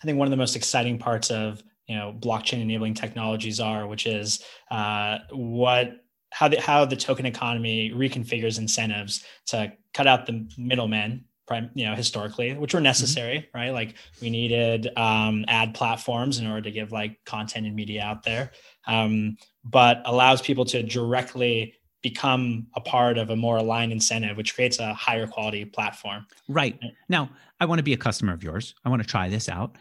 I 0.02 0.06
think 0.06 0.16
one 0.16 0.26
of 0.26 0.30
the 0.30 0.38
most 0.38 0.56
exciting 0.56 0.98
parts 0.98 1.30
of, 1.30 1.62
you 1.88 1.96
know, 1.96 2.14
blockchain 2.18 2.60
enabling 2.60 2.94
technologies 2.94 3.60
are, 3.60 3.86
which 3.86 4.06
is 4.06 4.42
uh, 4.70 5.18
what, 5.30 5.92
how 6.30 6.48
the, 6.48 6.60
how 6.60 6.84
the 6.84 6.96
token 6.96 7.26
economy 7.26 7.90
reconfigures 7.94 8.58
incentives 8.58 9.24
to 9.46 9.72
cut 9.92 10.06
out 10.06 10.26
the 10.26 10.48
middlemen 10.58 11.24
prime 11.46 11.70
you 11.74 11.84
know 11.84 11.94
historically 11.94 12.54
which 12.54 12.72
were 12.72 12.78
mm-hmm. 12.78 12.84
necessary 12.84 13.38
mm-hmm. 13.38 13.58
right? 13.58 13.70
Like 13.70 13.94
we 14.20 14.30
needed 14.30 14.88
um, 14.96 15.44
ad 15.48 15.74
platforms 15.74 16.38
in 16.38 16.46
order 16.46 16.62
to 16.62 16.70
give 16.70 16.92
like 16.92 17.22
content 17.24 17.66
and 17.66 17.76
media 17.76 18.02
out 18.02 18.22
there 18.22 18.50
um, 18.86 19.36
but 19.64 20.02
allows 20.04 20.42
people 20.42 20.64
to 20.66 20.82
directly 20.82 21.74
become 22.02 22.66
a 22.76 22.80
part 22.80 23.16
of 23.16 23.30
a 23.30 23.36
more 23.36 23.56
aligned 23.56 23.92
incentive 23.92 24.36
which 24.36 24.54
creates 24.54 24.78
a 24.78 24.92
higher 24.92 25.26
quality 25.26 25.64
platform. 25.64 26.26
Right. 26.48 26.78
Now 27.08 27.30
i 27.60 27.66
want 27.66 27.78
to 27.78 27.84
be 27.84 27.92
a 27.92 27.98
customer 27.98 28.32
of 28.32 28.42
yours. 28.42 28.74
I 28.84 28.88
want 28.88 29.02
to 29.02 29.08
try 29.08 29.28
this 29.28 29.48
out 29.48 29.76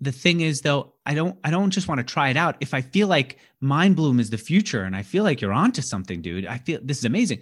the 0.00 0.12
thing 0.12 0.40
is 0.40 0.60
though 0.60 0.94
i 1.06 1.14
don't 1.14 1.38
i 1.44 1.50
don't 1.50 1.70
just 1.70 1.88
want 1.88 1.98
to 1.98 2.04
try 2.04 2.28
it 2.28 2.36
out 2.36 2.56
if 2.60 2.72
i 2.72 2.80
feel 2.80 3.08
like 3.08 3.38
mind 3.60 3.96
bloom 3.96 4.20
is 4.20 4.30
the 4.30 4.38
future 4.38 4.84
and 4.84 4.94
i 4.94 5.02
feel 5.02 5.24
like 5.24 5.40
you're 5.40 5.52
onto 5.52 5.82
something 5.82 6.22
dude 6.22 6.46
i 6.46 6.58
feel 6.58 6.78
this 6.82 6.98
is 6.98 7.04
amazing 7.04 7.40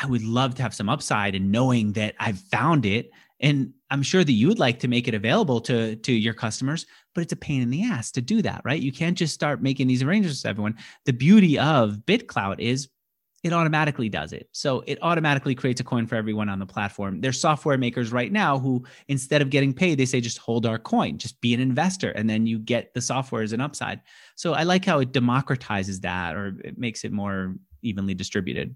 I 0.00 0.06
would 0.06 0.22
love 0.22 0.54
to 0.54 0.62
have 0.62 0.74
some 0.74 0.88
upside 0.88 1.34
in 1.34 1.50
knowing 1.50 1.92
that 1.94 2.14
I've 2.20 2.38
found 2.38 2.86
it. 2.86 3.10
And 3.40 3.72
I'm 3.90 4.02
sure 4.02 4.22
that 4.22 4.32
you 4.32 4.48
would 4.48 4.58
like 4.58 4.78
to 4.80 4.88
make 4.88 5.08
it 5.08 5.14
available 5.14 5.60
to, 5.62 5.96
to 5.96 6.12
your 6.12 6.34
customers, 6.34 6.86
but 7.14 7.22
it's 7.22 7.32
a 7.32 7.36
pain 7.36 7.62
in 7.62 7.70
the 7.70 7.84
ass 7.84 8.10
to 8.12 8.20
do 8.20 8.42
that, 8.42 8.62
right? 8.64 8.80
You 8.80 8.92
can't 8.92 9.18
just 9.18 9.34
start 9.34 9.62
making 9.62 9.86
these 9.86 10.02
arrangements 10.02 10.42
with 10.42 10.50
everyone. 10.50 10.76
The 11.04 11.12
beauty 11.12 11.58
of 11.58 12.02
bitclout 12.06 12.60
is 12.60 12.88
it 13.44 13.52
automatically 13.52 14.08
does 14.08 14.32
it. 14.32 14.48
So 14.52 14.82
it 14.86 14.98
automatically 15.00 15.54
creates 15.54 15.80
a 15.80 15.84
coin 15.84 16.06
for 16.06 16.16
everyone 16.16 16.48
on 16.48 16.58
the 16.58 16.66
platform. 16.66 17.20
There's 17.20 17.40
software 17.40 17.78
makers 17.78 18.10
right 18.10 18.32
now 18.32 18.58
who, 18.58 18.84
instead 19.06 19.42
of 19.42 19.50
getting 19.50 19.72
paid, 19.72 19.98
they 19.98 20.06
say 20.06 20.20
just 20.20 20.38
hold 20.38 20.66
our 20.66 20.78
coin, 20.78 21.18
just 21.18 21.40
be 21.40 21.54
an 21.54 21.60
investor, 21.60 22.10
and 22.10 22.28
then 22.28 22.46
you 22.46 22.58
get 22.58 22.92
the 22.94 23.00
software 23.00 23.42
as 23.42 23.52
an 23.52 23.60
upside. 23.60 24.00
So 24.34 24.54
I 24.54 24.64
like 24.64 24.84
how 24.84 24.98
it 24.98 25.12
democratizes 25.12 26.00
that 26.00 26.34
or 26.34 26.58
it 26.64 26.78
makes 26.78 27.04
it 27.04 27.12
more 27.12 27.54
evenly 27.82 28.14
distributed. 28.14 28.74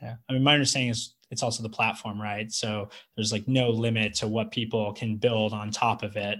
Yeah. 0.00 0.16
I 0.28 0.34
mean, 0.34 0.44
my 0.44 0.54
understanding 0.54 0.90
is 0.90 1.16
it's 1.30 1.42
also 1.42 1.62
the 1.62 1.68
platform, 1.68 2.20
right? 2.20 2.52
So 2.52 2.90
there's 3.16 3.32
like 3.32 3.48
no 3.48 3.70
limit 3.70 4.14
to 4.16 4.28
what 4.28 4.52
people 4.52 4.92
can 4.92 5.16
build 5.16 5.52
on 5.52 5.72
top 5.72 6.04
of 6.04 6.16
it. 6.16 6.38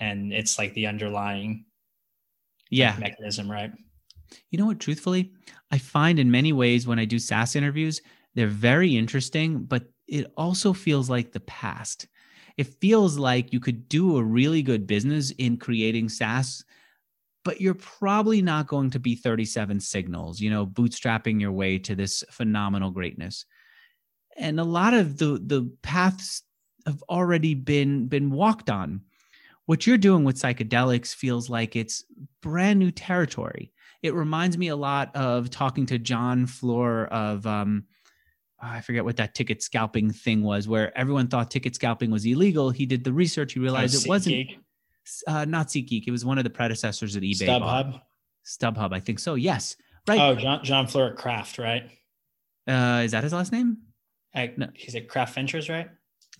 And 0.00 0.32
it's 0.32 0.58
like 0.58 0.74
the 0.74 0.88
underlying 0.88 1.66
yeah 2.70 2.96
mechanism, 2.98 3.48
right? 3.48 3.70
You 4.50 4.58
know 4.58 4.66
what, 4.66 4.80
truthfully, 4.80 5.32
I 5.70 5.78
find 5.78 6.18
in 6.18 6.30
many 6.30 6.52
ways 6.52 6.86
when 6.86 6.98
I 6.98 7.04
do 7.04 7.18
SaaS 7.18 7.56
interviews, 7.56 8.00
they're 8.34 8.46
very 8.46 8.96
interesting, 8.96 9.64
but 9.64 9.84
it 10.06 10.32
also 10.36 10.72
feels 10.72 11.08
like 11.08 11.32
the 11.32 11.40
past. 11.40 12.08
It 12.56 12.80
feels 12.80 13.18
like 13.18 13.52
you 13.52 13.60
could 13.60 13.88
do 13.88 14.16
a 14.16 14.22
really 14.22 14.62
good 14.62 14.86
business 14.86 15.30
in 15.32 15.56
creating 15.56 16.08
SaaS 16.08 16.64
but 17.44 17.60
you're 17.60 17.74
probably 17.74 18.40
not 18.42 18.66
going 18.66 18.90
to 18.90 18.98
be 18.98 19.14
37 19.14 19.80
signals, 19.80 20.40
you 20.40 20.50
know, 20.50 20.66
bootstrapping 20.66 21.40
your 21.40 21.52
way 21.52 21.78
to 21.78 21.94
this 21.94 22.24
phenomenal 22.30 22.90
greatness. 22.90 23.44
And 24.36 24.58
a 24.58 24.64
lot 24.64 24.94
of 24.94 25.18
the 25.18 25.40
the 25.44 25.70
paths 25.82 26.42
have 26.86 27.02
already 27.08 27.54
been 27.54 28.08
been 28.08 28.30
walked 28.30 28.70
on. 28.70 29.02
What 29.66 29.86
you're 29.86 29.98
doing 29.98 30.24
with 30.24 30.40
psychedelics 30.40 31.14
feels 31.14 31.50
like 31.50 31.76
it's 31.76 32.04
brand 32.42 32.78
new 32.78 32.90
territory. 32.90 33.72
It 34.04 34.12
reminds 34.12 34.58
me 34.58 34.68
a 34.68 34.76
lot 34.76 35.16
of 35.16 35.48
talking 35.48 35.86
to 35.86 35.98
John 35.98 36.44
Fluhr 36.44 37.08
of 37.08 37.46
um, 37.46 37.84
I 38.60 38.82
forget 38.82 39.02
what 39.02 39.16
that 39.16 39.34
ticket 39.34 39.62
scalping 39.62 40.10
thing 40.10 40.42
was, 40.42 40.68
where 40.68 40.96
everyone 40.96 41.28
thought 41.28 41.50
ticket 41.50 41.74
scalping 41.74 42.10
was 42.10 42.26
illegal. 42.26 42.68
He 42.68 42.84
did 42.84 43.02
the 43.02 43.14
research. 43.14 43.54
He 43.54 43.60
realized 43.60 44.04
it 44.04 44.06
wasn't 44.06 44.50
uh, 45.26 45.46
not 45.46 45.68
SeatGeek. 45.68 46.04
It 46.06 46.10
was 46.10 46.22
one 46.22 46.36
of 46.36 46.44
the 46.44 46.50
predecessors 46.50 47.16
at 47.16 47.22
eBay. 47.22 47.48
StubHub. 47.48 48.02
StubHub, 48.44 48.92
I 48.92 49.00
think 49.00 49.20
so. 49.20 49.36
Yes, 49.36 49.76
right. 50.06 50.20
Oh, 50.20 50.34
John 50.34 50.62
John 50.62 50.86
Fluhr 50.86 51.16
Craft, 51.16 51.56
right? 51.56 51.84
Uh, 52.68 53.00
is 53.06 53.12
that 53.12 53.24
his 53.24 53.32
last 53.32 53.52
name? 53.52 53.78
I, 54.34 54.52
no. 54.54 54.68
He's 54.74 54.94
at 54.94 55.08
Craft 55.08 55.34
Ventures, 55.34 55.70
right? 55.70 55.88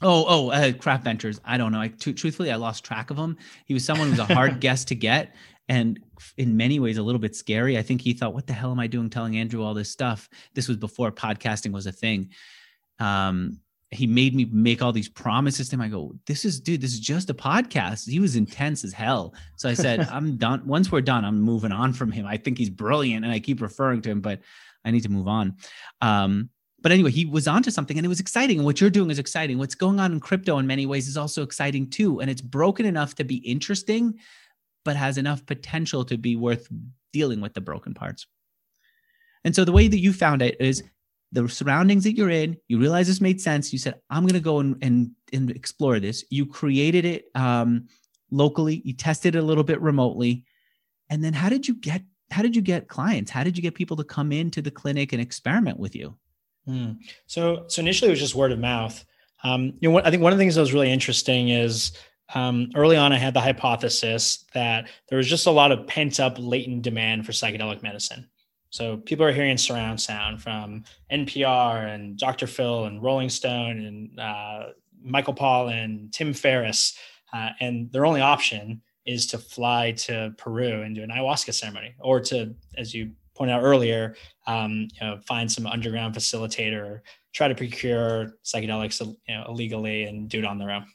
Oh, 0.03 0.27
oh, 0.29 0.51
uh, 0.51 0.73
Craft 0.73 1.05
Ventures. 1.05 1.41
I 1.47 1.57
don't 1.57 1.73
know. 1.73 1.81
I 1.81 1.89
t- 1.89 2.12
truthfully, 2.12 2.53
I 2.53 2.57
lost 2.57 2.85
track 2.85 3.11
of 3.11 3.17
him. 3.17 3.39
He 3.65 3.73
was 3.73 3.87
someone 3.87 4.09
who 4.09 4.12
was 4.12 4.31
a 4.31 4.35
hard 4.35 4.61
guest 4.61 4.89
to 4.89 4.95
get, 4.95 5.35
and 5.69 5.99
in 6.37 6.57
many 6.57 6.81
ways 6.81 6.99
a 6.99 7.03
little 7.03 7.20
bit 7.20 7.37
scary. 7.37 7.79
I 7.79 7.83
think 7.83 8.01
he 8.01 8.12
thought, 8.12 8.35
"What 8.35 8.47
the 8.47 8.53
hell 8.53 8.70
am 8.70 8.81
I 8.81 8.87
doing, 8.87 9.11
telling 9.11 9.37
Andrew 9.37 9.62
all 9.62 9.75
this 9.75 9.91
stuff?" 9.91 10.29
This 10.55 10.68
was 10.68 10.77
before 10.77 11.12
podcasting 11.12 11.72
was 11.72 11.87
a 11.87 11.93
thing. 11.93 12.31
Um, 12.99 13.61
he 13.95 14.07
made 14.07 14.35
me 14.35 14.45
make 14.47 14.83
all 14.83 14.93
these 14.93 15.09
promises 15.09 15.68
to 15.68 15.77
him. 15.77 15.81
I 15.81 15.89
go, 15.89 16.14
this 16.27 16.45
is, 16.45 16.61
dude, 16.61 16.81
this 16.81 16.93
is 16.93 17.01
just 17.01 17.31
a 17.31 17.35
podcast. 17.35 18.09
He 18.09 18.18
was 18.18 18.37
intense 18.37 18.85
as 18.85 18.93
hell. 18.93 19.35
So 19.57 19.68
I 19.68 19.75
said, 19.75 20.01
I'm 20.11 20.37
done. 20.37 20.66
Once 20.66 20.91
we're 20.91 21.01
done, 21.01 21.25
I'm 21.25 21.41
moving 21.41 21.72
on 21.72 21.93
from 21.93 22.11
him. 22.11 22.27
I 22.27 22.37
think 22.37 22.59
he's 22.59 22.70
brilliant 22.70 23.25
and 23.25 23.33
I 23.33 23.39
keep 23.39 23.62
referring 23.62 24.03
to 24.03 24.11
him, 24.11 24.20
but 24.20 24.41
I 24.85 24.91
need 24.91 25.05
to 25.05 25.09
move 25.11 25.29
on. 25.29 25.57
Um, 26.01 26.51
but 26.83 26.93
anyway, 26.93 27.12
he 27.12 27.25
was 27.25 27.49
onto 27.49 27.70
something 27.70 27.97
and 27.97 28.05
it 28.05 28.09
was 28.09 28.20
exciting. 28.20 28.59
And 28.59 28.66
what 28.66 28.81
you're 28.81 28.91
doing 28.91 29.11
is 29.11 29.18
exciting. 29.18 29.57
What's 29.59 29.75
going 29.75 30.01
on 30.01 30.12
in 30.12 30.20
crypto 30.20 30.59
in 30.59 30.66
many 30.66 30.85
ways 30.85 31.09
is 31.09 31.16
also 31.16 31.43
exciting 31.43 31.89
too. 31.89 32.20
And 32.20 32.31
it's 32.31 32.43
broken 32.43 32.85
enough 32.85 33.14
to 33.16 33.25
be 33.25 33.37
interesting, 33.37 34.18
but 34.85 34.97
has 34.97 35.18
enough 35.18 35.45
potential 35.47 36.05
to 36.05 36.16
be 36.16 36.37
worth 36.37 36.68
dealing 37.12 37.41
with 37.41 37.55
the 37.55 37.61
broken 37.61 37.95
parts. 37.95 38.26
And 39.45 39.55
so 39.55 39.64
the 39.64 39.72
way 39.72 39.89
that 39.89 39.99
you 39.99 40.12
found 40.12 40.43
it 40.43 40.57
is 40.61 40.82
the 41.32 41.49
surroundings 41.49 42.05
that 42.05 42.16
you're 42.16 42.30
in, 42.30 42.57
you 42.68 42.78
realize 42.78 43.07
this 43.07 43.20
made 43.20 43.41
sense. 43.41 43.72
You 43.72 43.78
said, 43.78 43.95
I'm 44.09 44.22
going 44.22 44.35
to 44.35 44.41
go 44.41 44.61
and, 44.61 44.76
and, 44.82 45.11
and, 45.32 45.51
explore 45.51 45.99
this. 45.99 46.24
You 46.30 46.47
created 46.47 47.05
it 47.05 47.24
um, 47.35 47.89
locally, 48.30 48.80
you 48.85 48.95
tested 48.95 49.35
it 49.35 49.39
a 49.39 49.43
little 49.43 49.64
bit 49.64 49.80
remotely. 49.80 50.45
And 51.11 51.22
then 51.22 51.35
how 51.35 51.49
did 51.49 51.66
you 51.66 51.74
get, 51.74 52.03
how 52.30 52.43
did 52.43 52.57
you 52.57 52.62
get 52.62 52.89
clients? 52.89 53.30
How 53.30 53.43
did 53.45 53.57
you 53.57 53.62
get 53.62 53.74
people 53.74 53.97
to 53.97 54.05
come 54.05 54.32
into 54.32 54.62
the 54.62 54.70
clinic 54.70 55.12
and 55.12 55.20
experiment 55.20 55.78
with 55.78 55.95
you? 55.95 56.16
Hmm. 56.66 56.93
So, 57.26 57.64
so 57.68 57.80
initially 57.80 58.09
it 58.09 58.12
was 58.12 58.20
just 58.20 58.35
word 58.35 58.53
of 58.53 58.59
mouth. 58.59 59.05
Um, 59.43 59.74
you 59.80 59.91
know, 59.91 59.99
I 59.99 60.11
think 60.11 60.22
one 60.22 60.32
of 60.32 60.39
the 60.39 60.43
things 60.43 60.55
that 60.55 60.62
was 60.62 60.72
really 60.72 60.91
interesting 60.91 61.51
is 61.51 61.93
um, 62.33 62.70
early 62.75 62.97
on, 62.97 63.12
I 63.12 63.18
had 63.18 63.35
the 63.35 63.41
hypothesis 63.41 64.45
that 64.55 64.89
there 65.09 65.18
was 65.18 65.29
just 65.29 65.47
a 65.47 65.51
lot 65.51 65.72
of 65.72 65.87
pent 65.87 66.20
up 66.20 66.37
latent 66.39 66.83
demand 66.83 67.27
for 67.27 67.33
psychedelic 67.33 67.83
medicine. 67.83 68.29
So 68.70 68.97
people 68.97 69.25
are 69.25 69.33
hearing 69.33 69.57
surround 69.57 70.01
sound 70.01 70.43
from 70.43 70.85
NPR 71.12 71.95
and 71.95 72.18
Dr. 72.18 72.47
Phil 72.47 72.87
and 72.87 73.03
Rolling 73.03 73.29
Stone 73.29 73.79
and 73.79 74.18
uh, 74.18 74.70
Michael 75.01 75.35
Pollan 75.35 75.85
and 75.85 76.12
Tim 76.12 76.33
Ferriss, 76.33 76.99
uh, 77.33 77.51
and 77.61 77.93
their 77.93 78.07
only 78.07 78.20
option 78.20 78.83
is 79.07 79.27
to 79.29 79.39
fly 79.39 79.93
to 79.93 80.35
Peru 80.39 80.83
and 80.83 80.95
do 80.95 81.03
an 81.03 81.11
ayahuasca 81.11 81.53
ceremony, 81.53 81.95
or 82.01 82.20
to, 82.20 82.55
as 82.77 82.95
you 82.95 83.12
pointed 83.35 83.53
out 83.53 83.62
earlier, 83.62 84.16
um, 84.47 84.89
you 84.95 85.07
know, 85.07 85.20
find 85.27 85.51
some 85.51 85.66
underground 85.66 86.14
facilitator, 86.14 87.01
try 87.33 87.49
to 87.49 87.55
procure 87.55 88.35
psychedelics 88.45 89.05
you 89.05 89.37
know, 89.37 89.45
illegally 89.49 90.05
and 90.05 90.29
do 90.29 90.39
it 90.39 90.45
on 90.45 90.59
their 90.59 90.70
own. 90.70 90.87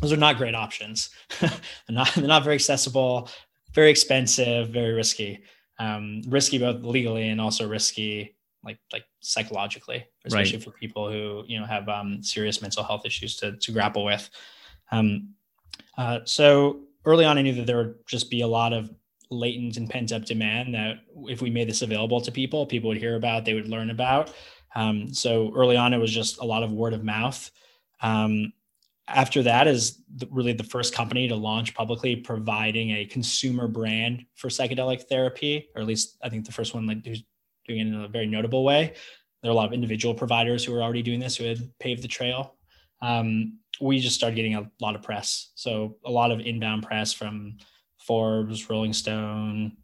Those 0.00 0.12
are 0.12 0.16
not 0.16 0.36
great 0.36 0.54
options. 0.54 1.10
they're, 1.40 1.50
not, 1.88 2.12
they're 2.14 2.26
not 2.26 2.44
very 2.44 2.56
accessible, 2.56 3.28
very 3.74 3.90
expensive, 3.90 4.68
very 4.68 4.92
risky 4.92 5.42
um, 5.80 6.20
risky 6.28 6.58
both 6.58 6.82
legally 6.84 7.28
and 7.30 7.40
also 7.40 7.66
risky 7.66 8.36
like 8.62 8.78
like 8.92 9.04
psychologically, 9.20 10.04
especially 10.26 10.58
right. 10.58 10.64
for 10.64 10.70
people 10.72 11.10
who 11.10 11.42
you 11.46 11.58
know 11.58 11.64
have 11.64 11.88
um, 11.88 12.22
serious 12.22 12.60
mental 12.60 12.84
health 12.84 13.06
issues 13.06 13.34
to 13.36 13.56
to 13.56 13.72
grapple 13.72 14.04
with. 14.04 14.30
Um, 14.92 15.34
Uh, 15.96 16.20
so 16.24 16.80
early 17.04 17.24
on, 17.24 17.38
I 17.38 17.42
knew 17.42 17.54
that 17.54 17.66
there 17.66 17.78
would 17.78 17.94
just 18.06 18.30
be 18.30 18.42
a 18.42 18.46
lot 18.46 18.72
of 18.72 18.90
latent 19.30 19.76
and 19.76 19.88
pent 19.88 20.12
up 20.12 20.24
demand 20.24 20.74
that 20.74 21.00
if 21.28 21.42
we 21.42 21.50
made 21.50 21.68
this 21.68 21.82
available 21.82 22.20
to 22.20 22.32
people, 22.32 22.66
people 22.66 22.88
would 22.88 22.96
hear 22.98 23.16
about, 23.16 23.44
they 23.44 23.54
would 23.54 23.68
learn 23.68 23.90
about. 23.90 24.32
Um, 24.74 25.12
so 25.12 25.52
early 25.54 25.76
on, 25.76 25.92
it 25.92 25.98
was 25.98 26.12
just 26.12 26.40
a 26.40 26.44
lot 26.44 26.62
of 26.62 26.72
word 26.72 26.94
of 26.94 27.04
mouth. 27.04 27.50
Um, 28.02 28.52
after 29.08 29.42
that 29.42 29.66
is 29.66 30.02
the, 30.14 30.28
really 30.30 30.52
the 30.52 30.64
first 30.64 30.94
company 30.94 31.28
to 31.28 31.36
launch 31.36 31.74
publicly 31.74 32.16
providing 32.16 32.90
a 32.90 33.04
consumer 33.04 33.66
brand 33.66 34.24
for 34.34 34.48
psychedelic 34.48 35.02
therapy, 35.02 35.68
or 35.74 35.82
at 35.82 35.88
least 35.88 36.16
I 36.22 36.28
think 36.28 36.46
the 36.46 36.52
first 36.52 36.74
one 36.74 36.86
like 36.86 37.04
who's 37.04 37.24
doing 37.66 37.80
it 37.80 37.86
in 37.86 37.94
a 37.94 38.08
very 38.08 38.26
notable 38.26 38.64
way. 38.64 38.94
There 39.42 39.50
are 39.50 39.52
a 39.52 39.56
lot 39.56 39.66
of 39.66 39.72
individual 39.72 40.14
providers 40.14 40.64
who 40.64 40.74
are 40.74 40.82
already 40.82 41.02
doing 41.02 41.20
this 41.20 41.36
who 41.36 41.44
had 41.44 41.58
paved 41.78 42.02
the 42.02 42.08
trail. 42.08 42.56
Um, 43.02 43.58
we 43.80 43.98
just 43.98 44.16
started 44.16 44.36
getting 44.36 44.56
a 44.56 44.70
lot 44.80 44.94
of 44.94 45.02
press. 45.02 45.52
So 45.54 45.96
a 46.04 46.10
lot 46.10 46.30
of 46.30 46.40
inbound 46.40 46.82
press 46.82 47.12
from 47.12 47.56
Forbes, 47.98 48.68
Rolling 48.68 48.92
Stone, 48.92 49.76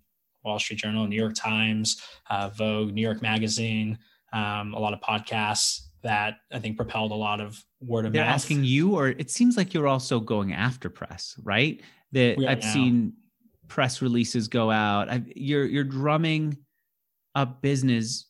Wall 0.45 0.59
Street 0.59 0.81
Journal, 0.81 1.07
New 1.07 1.17
York 1.17 1.35
Times, 1.35 2.03
uh, 2.29 2.51
Vogue, 2.51 2.93
New 2.93 3.01
York 3.01 3.23
Magazine, 3.23 3.99
um, 4.33 4.75
a 4.75 4.79
lot 4.79 4.93
of 4.93 5.01
podcasts 5.01 5.86
that 6.07 6.39
I 6.53 6.61
think 6.61 6.77
propelled 6.77 7.11
a 7.11 7.17
lot 7.17 7.41
of 7.41 7.63
word 7.81 8.07
of 8.07 8.13
They're 8.13 8.25
mouth. 8.25 8.35
asking 8.35 8.65
you, 8.65 8.95
or 8.95 9.09
it 9.09 9.29
seems 9.29 9.57
like 9.57 9.75
you're 9.75 9.89
also 9.89 10.21
going 10.21 10.53
after 10.53 10.89
press, 10.89 11.35
right? 11.43 11.81
That 12.13 12.39
I've 12.49 12.63
now. 12.63 12.73
seen 12.73 13.13
press 13.67 14.01
releases 14.01 14.47
go 14.47 14.71
out. 14.71 15.09
I've, 15.09 15.27
you're 15.35 15.67
you're 15.67 15.85
drumming 15.85 16.57
up 17.35 17.61
business 17.61 18.27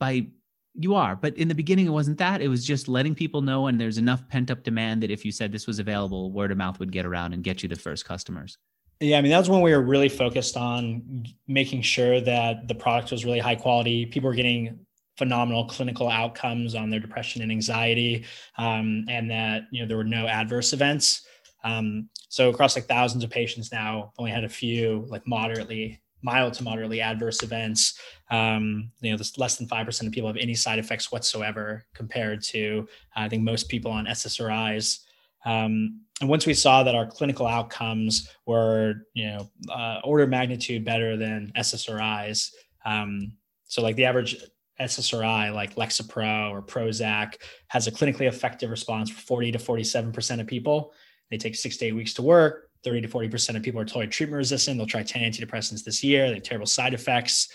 by 0.00 0.26
you 0.74 0.94
are, 0.94 1.14
but 1.14 1.36
in 1.36 1.46
the 1.46 1.54
beginning 1.54 1.86
it 1.86 1.90
wasn't 1.90 2.18
that. 2.18 2.42
It 2.42 2.48
was 2.48 2.66
just 2.66 2.88
letting 2.88 3.14
people 3.14 3.40
know, 3.40 3.68
and 3.68 3.80
there's 3.80 3.98
enough 3.98 4.28
pent 4.28 4.50
up 4.50 4.64
demand 4.64 5.02
that 5.04 5.10
if 5.10 5.24
you 5.24 5.30
said 5.30 5.52
this 5.52 5.68
was 5.68 5.78
available, 5.78 6.32
word 6.32 6.50
of 6.50 6.58
mouth 6.58 6.80
would 6.80 6.90
get 6.90 7.06
around 7.06 7.32
and 7.32 7.44
get 7.44 7.62
you 7.62 7.68
the 7.68 7.76
first 7.76 8.04
customers. 8.04 8.58
Yeah, 8.98 9.18
I 9.18 9.22
mean 9.22 9.30
that 9.30 9.38
was 9.38 9.48
when 9.48 9.62
we 9.62 9.72
were 9.72 9.82
really 9.82 10.08
focused 10.08 10.56
on 10.56 11.24
making 11.46 11.82
sure 11.82 12.20
that 12.20 12.66
the 12.66 12.74
product 12.74 13.12
was 13.12 13.24
really 13.24 13.38
high 13.38 13.54
quality. 13.54 14.06
People 14.06 14.28
were 14.28 14.34
getting 14.34 14.80
phenomenal 15.20 15.66
clinical 15.66 16.08
outcomes 16.08 16.74
on 16.74 16.88
their 16.88 16.98
depression 16.98 17.42
and 17.42 17.52
anxiety, 17.52 18.24
um, 18.56 19.04
and 19.06 19.30
that 19.30 19.64
you 19.70 19.82
know 19.82 19.86
there 19.86 19.98
were 19.98 20.02
no 20.02 20.26
adverse 20.26 20.72
events. 20.72 21.26
Um, 21.62 22.08
so 22.30 22.48
across 22.48 22.74
like 22.74 22.86
thousands 22.86 23.22
of 23.22 23.28
patients 23.28 23.70
now, 23.70 24.14
only 24.18 24.30
had 24.30 24.44
a 24.44 24.48
few 24.48 25.04
like 25.10 25.22
moderately 25.26 26.00
mild 26.22 26.54
to 26.54 26.64
moderately 26.64 27.02
adverse 27.02 27.42
events. 27.42 28.00
Um, 28.30 28.90
you 29.02 29.10
know, 29.10 29.18
this 29.18 29.36
less 29.36 29.56
than 29.56 29.68
five 29.68 29.84
percent 29.84 30.06
of 30.06 30.14
people 30.14 30.30
have 30.30 30.38
any 30.38 30.54
side 30.54 30.78
effects 30.78 31.12
whatsoever, 31.12 31.84
compared 31.94 32.42
to 32.44 32.88
I 33.14 33.28
think 33.28 33.42
most 33.42 33.68
people 33.68 33.90
on 33.90 34.06
SSRIs. 34.06 35.00
Um, 35.44 36.00
and 36.22 36.30
once 36.30 36.46
we 36.46 36.54
saw 36.54 36.82
that 36.82 36.94
our 36.94 37.06
clinical 37.06 37.46
outcomes 37.46 38.26
were, 38.46 39.06
you 39.12 39.26
know, 39.26 39.50
uh, 39.70 40.00
order 40.02 40.26
magnitude 40.26 40.82
better 40.82 41.18
than 41.18 41.52
SSRIs, 41.58 42.52
um, 42.86 43.32
so 43.66 43.82
like 43.82 43.96
the 43.96 44.06
average 44.06 44.36
SSRI 44.80 45.54
like 45.54 45.76
Lexapro 45.76 46.50
or 46.50 46.62
Prozac 46.62 47.34
has 47.68 47.86
a 47.86 47.92
clinically 47.92 48.26
effective 48.26 48.70
response 48.70 49.10
for 49.10 49.20
40 49.20 49.52
to 49.52 49.58
47% 49.58 50.40
of 50.40 50.46
people. 50.46 50.92
They 51.30 51.36
take 51.38 51.54
six 51.54 51.76
to 51.78 51.86
eight 51.86 51.92
weeks 51.92 52.14
to 52.14 52.22
work. 52.22 52.70
30 52.82 53.02
to 53.02 53.08
40% 53.08 53.56
of 53.56 53.62
people 53.62 53.80
are 53.80 53.84
totally 53.84 54.06
treatment 54.06 54.38
resistant. 54.38 54.78
They'll 54.78 54.86
try 54.86 55.02
10 55.02 55.22
antidepressants 55.22 55.84
this 55.84 56.02
year. 56.02 56.28
They 56.28 56.34
have 56.34 56.42
terrible 56.42 56.66
side 56.66 56.94
effects. 56.94 57.48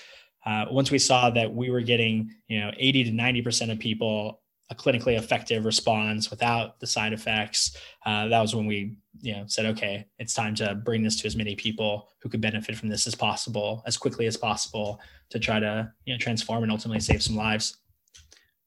Uh, 0.46 0.66
once 0.70 0.92
we 0.92 1.00
saw 1.00 1.32
that 1.32 1.52
we 1.52 1.72
were 1.72 1.82
getting, 1.82 2.32
you 2.48 2.60
know, 2.60 2.72
80 2.78 3.06
to 3.06 3.12
90% 3.12 3.72
of 3.72 3.80
people 3.80 4.42
a 4.70 4.76
clinically 4.76 5.18
effective 5.18 5.66
response 5.66 6.30
without 6.30 6.80
the 6.80 6.88
side 6.88 7.14
effects, 7.14 7.78
uh, 8.06 8.28
that 8.28 8.42
was 8.42 8.56
when 8.56 8.66
we, 8.66 8.98
you 9.22 9.34
know, 9.34 9.44
said, 9.48 9.66
okay, 9.68 10.08
it's 10.18 10.34
time 10.34 10.56
to 10.56 10.74
bring 10.74 11.04
this 11.04 11.20
to 11.22 11.28
as 11.28 11.36
many 11.36 11.56
people 11.56 12.10
who 12.22 12.30
could 12.30 12.42
benefit 12.42 12.76
from 12.76 12.90
this 12.90 13.06
as 13.06 13.14
possible, 13.14 13.84
as 13.86 13.96
quickly 13.96 14.26
as 14.26 14.38
possible, 14.38 15.00
to 15.30 15.40
try 15.40 15.60
to, 15.60 15.92
you 16.06 16.14
know, 16.14 16.18
transform 16.18 16.64
and 16.64 16.72
ultimately 16.72 17.00
save 17.00 17.22
some 17.22 17.36
lives. 17.36 17.78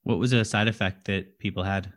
What 0.05 0.19
was 0.19 0.33
a 0.33 0.45
side 0.45 0.69
effect 0.69 1.07
that 1.07 1.39
people 1.39 1.65
had? 1.65 1.93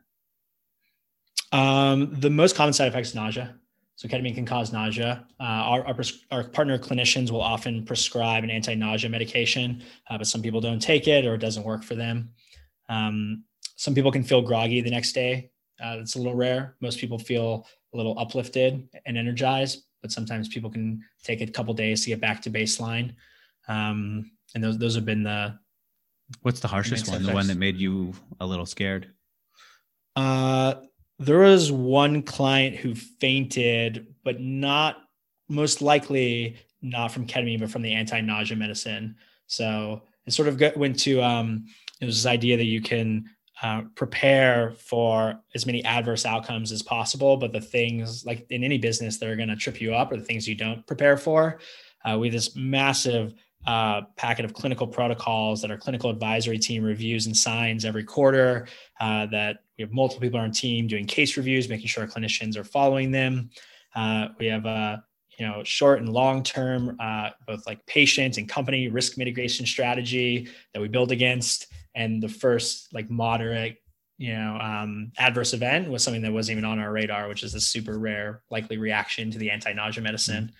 Um, 1.52 2.16
the 2.20 2.30
most 2.30 2.56
common 2.56 2.74
side 2.74 2.88
effect 2.88 3.08
is 3.08 3.16
nausea. 3.16 3.56
So 3.96 4.08
ketamine 4.08 4.34
can 4.34 4.46
cause 4.46 4.74
nausea. 4.74 5.28
Uh, 5.40 5.44
our, 5.44 5.86
our, 5.86 5.96
our, 6.32 6.44
partner 6.46 6.80
clinicians 6.80 7.30
will 7.30 7.42
often 7.42 7.86
prescribe 7.86 8.44
an 8.44 8.50
anti-nausea 8.50 9.10
medication, 9.10 9.84
uh, 10.10 10.18
but 10.18 10.26
some 10.26 10.42
people 10.42 10.60
don't 10.60 10.82
take 10.82 11.08
it 11.08 11.26
or 11.26 11.36
it 11.36 11.38
doesn't 11.38 11.64
work 11.64 11.84
for 11.84 11.94
them. 11.94 12.32
Um, 12.90 13.44
some 13.82 13.96
people 13.96 14.12
can 14.12 14.24
feel 14.24 14.44
groggy 14.44 14.80
the 14.80 14.92
next 14.92 15.14
day. 15.14 15.50
Uh, 15.84 15.98
it's 16.00 16.14
a 16.14 16.20
little 16.20 16.36
rare. 16.36 16.76
Most 16.82 17.00
people 17.00 17.18
feel 17.18 17.66
a 17.96 17.98
little 17.98 18.18
uplifted 18.20 18.88
and 19.08 19.18
energized, 19.18 19.86
but 20.04 20.12
sometimes 20.12 20.48
people 20.48 20.70
can 20.70 21.02
take 21.24 21.42
a 21.42 21.48
couple 21.48 21.74
days 21.74 22.04
to 22.04 22.12
get 22.12 22.22
back 22.22 22.44
to 22.44 22.52
baseline. 22.52 23.16
Um, 23.68 24.34
and 24.54 24.64
those 24.64 24.78
those 24.78 24.94
have 24.94 25.06
been 25.06 25.24
the. 25.24 25.58
What's 26.44 26.60
the 26.60 26.68
harshest 26.68 27.10
one? 27.10 27.24
The 27.24 27.34
one 27.34 27.48
that 27.48 27.58
made 27.58 27.78
you 27.78 28.14
a 28.40 28.46
little 28.46 28.68
scared? 28.68 29.14
Uh, 30.16 30.76
there 31.18 31.40
was 31.40 31.72
one 31.72 32.22
client 32.22 32.76
who 32.76 32.94
fainted, 32.94 34.14
but 34.24 34.40
not 34.40 34.98
most 35.50 35.82
likely 35.82 36.58
not 36.84 37.12
from 37.12 37.26
ketamine, 37.26 37.60
but 37.60 37.72
from 37.72 37.82
the 37.82 37.96
anti-nausea 37.96 38.58
medicine. 38.58 39.16
So 39.48 40.04
it 40.28 40.34
sort 40.34 40.50
of 40.50 40.62
went 40.78 41.00
to 41.00 41.20
um, 41.24 41.66
it 42.00 42.06
was 42.06 42.22
this 42.22 42.32
idea 42.32 42.58
that 42.58 42.66
you 42.66 42.80
can 42.80 43.26
uh, 43.62 43.84
prepare 43.96 44.72
for 44.72 45.40
as 45.54 45.66
many 45.66 45.84
adverse 45.86 46.26
outcomes 46.26 46.72
as 46.72 46.82
possible. 46.82 47.38
But 47.38 47.52
the 47.52 47.62
things 47.62 48.26
like 48.26 48.46
in 48.50 48.64
any 48.64 48.78
business 48.78 49.18
that 49.20 49.30
are 49.30 49.36
going 49.36 49.50
to 49.50 49.56
trip 49.56 49.80
you 49.80 49.94
up 49.94 50.12
are 50.12 50.18
the 50.18 50.24
things 50.24 50.48
you 50.48 50.56
don't 50.56 50.86
prepare 50.88 51.18
for. 51.18 51.60
Uh, 52.04 52.18
we 52.20 52.28
have 52.28 52.34
this 52.34 52.56
massive 52.56 53.36
uh, 53.68 54.02
packet 54.16 54.44
of 54.44 54.56
clinical 54.56 54.88
protocols 54.88 55.62
that 55.62 55.70
our 55.70 55.78
clinical 55.78 56.10
advisory 56.10 56.58
team 56.58 56.84
reviews 56.84 57.28
and 57.28 57.38
signs 57.38 57.86
every 57.86 58.04
quarter. 58.04 58.68
Uh, 59.00 59.28
that 59.28 59.60
we 59.78 59.84
have 59.84 59.92
multiple 59.92 60.22
people 60.22 60.40
on 60.40 60.48
our 60.48 60.52
team 60.52 60.88
doing 60.88 61.06
case 61.06 61.38
reviews, 61.38 61.70
making 61.70 61.88
sure 61.88 62.04
our 62.04 62.10
clinicians 62.10 62.58
are 62.58 62.64
following 62.64 63.12
them. 63.12 63.52
Uh, 63.94 64.30
we 64.40 64.48
have 64.48 64.66
a 64.66 65.04
you 65.38 65.48
know 65.48 65.64
short 65.64 66.00
and 66.00 66.10
long 66.10 66.42
term 66.42 66.98
both 67.48 67.66
like 67.68 67.86
patient 67.86 68.38
and 68.38 68.50
company 68.50 68.88
risk 68.90 69.18
mitigation 69.18 69.66
strategy 69.66 70.48
that 70.74 70.82
we 70.82 70.88
build 70.88 71.12
against 71.12 71.71
and 71.96 72.22
the 72.22 72.30
first 72.30 72.94
like 72.94 73.10
moderate 73.10 73.78
you 74.18 74.34
know 74.34 74.58
um, 74.62 75.12
adverse 75.18 75.54
event 75.54 75.90
was 75.90 76.04
something 76.04 76.22
that 76.22 76.32
wasn't 76.32 76.58
even 76.58 76.70
on 76.70 76.80
our 76.80 76.92
radar 76.92 77.28
which 77.28 77.44
is 77.44 77.56
a 77.56 77.62
super 77.62 77.98
rare 77.98 78.44
likely 78.50 78.78
reaction 78.78 79.32
to 79.32 79.38
the 79.38 79.50
anti-nausea 79.50 80.04
medicine. 80.04 80.52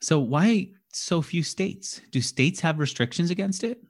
So 0.00 0.20
why 0.20 0.70
so 0.96 1.20
few 1.22 1.42
states. 1.42 2.00
Do 2.10 2.20
states 2.20 2.60
have 2.60 2.78
restrictions 2.78 3.30
against 3.30 3.64
it? 3.64 3.82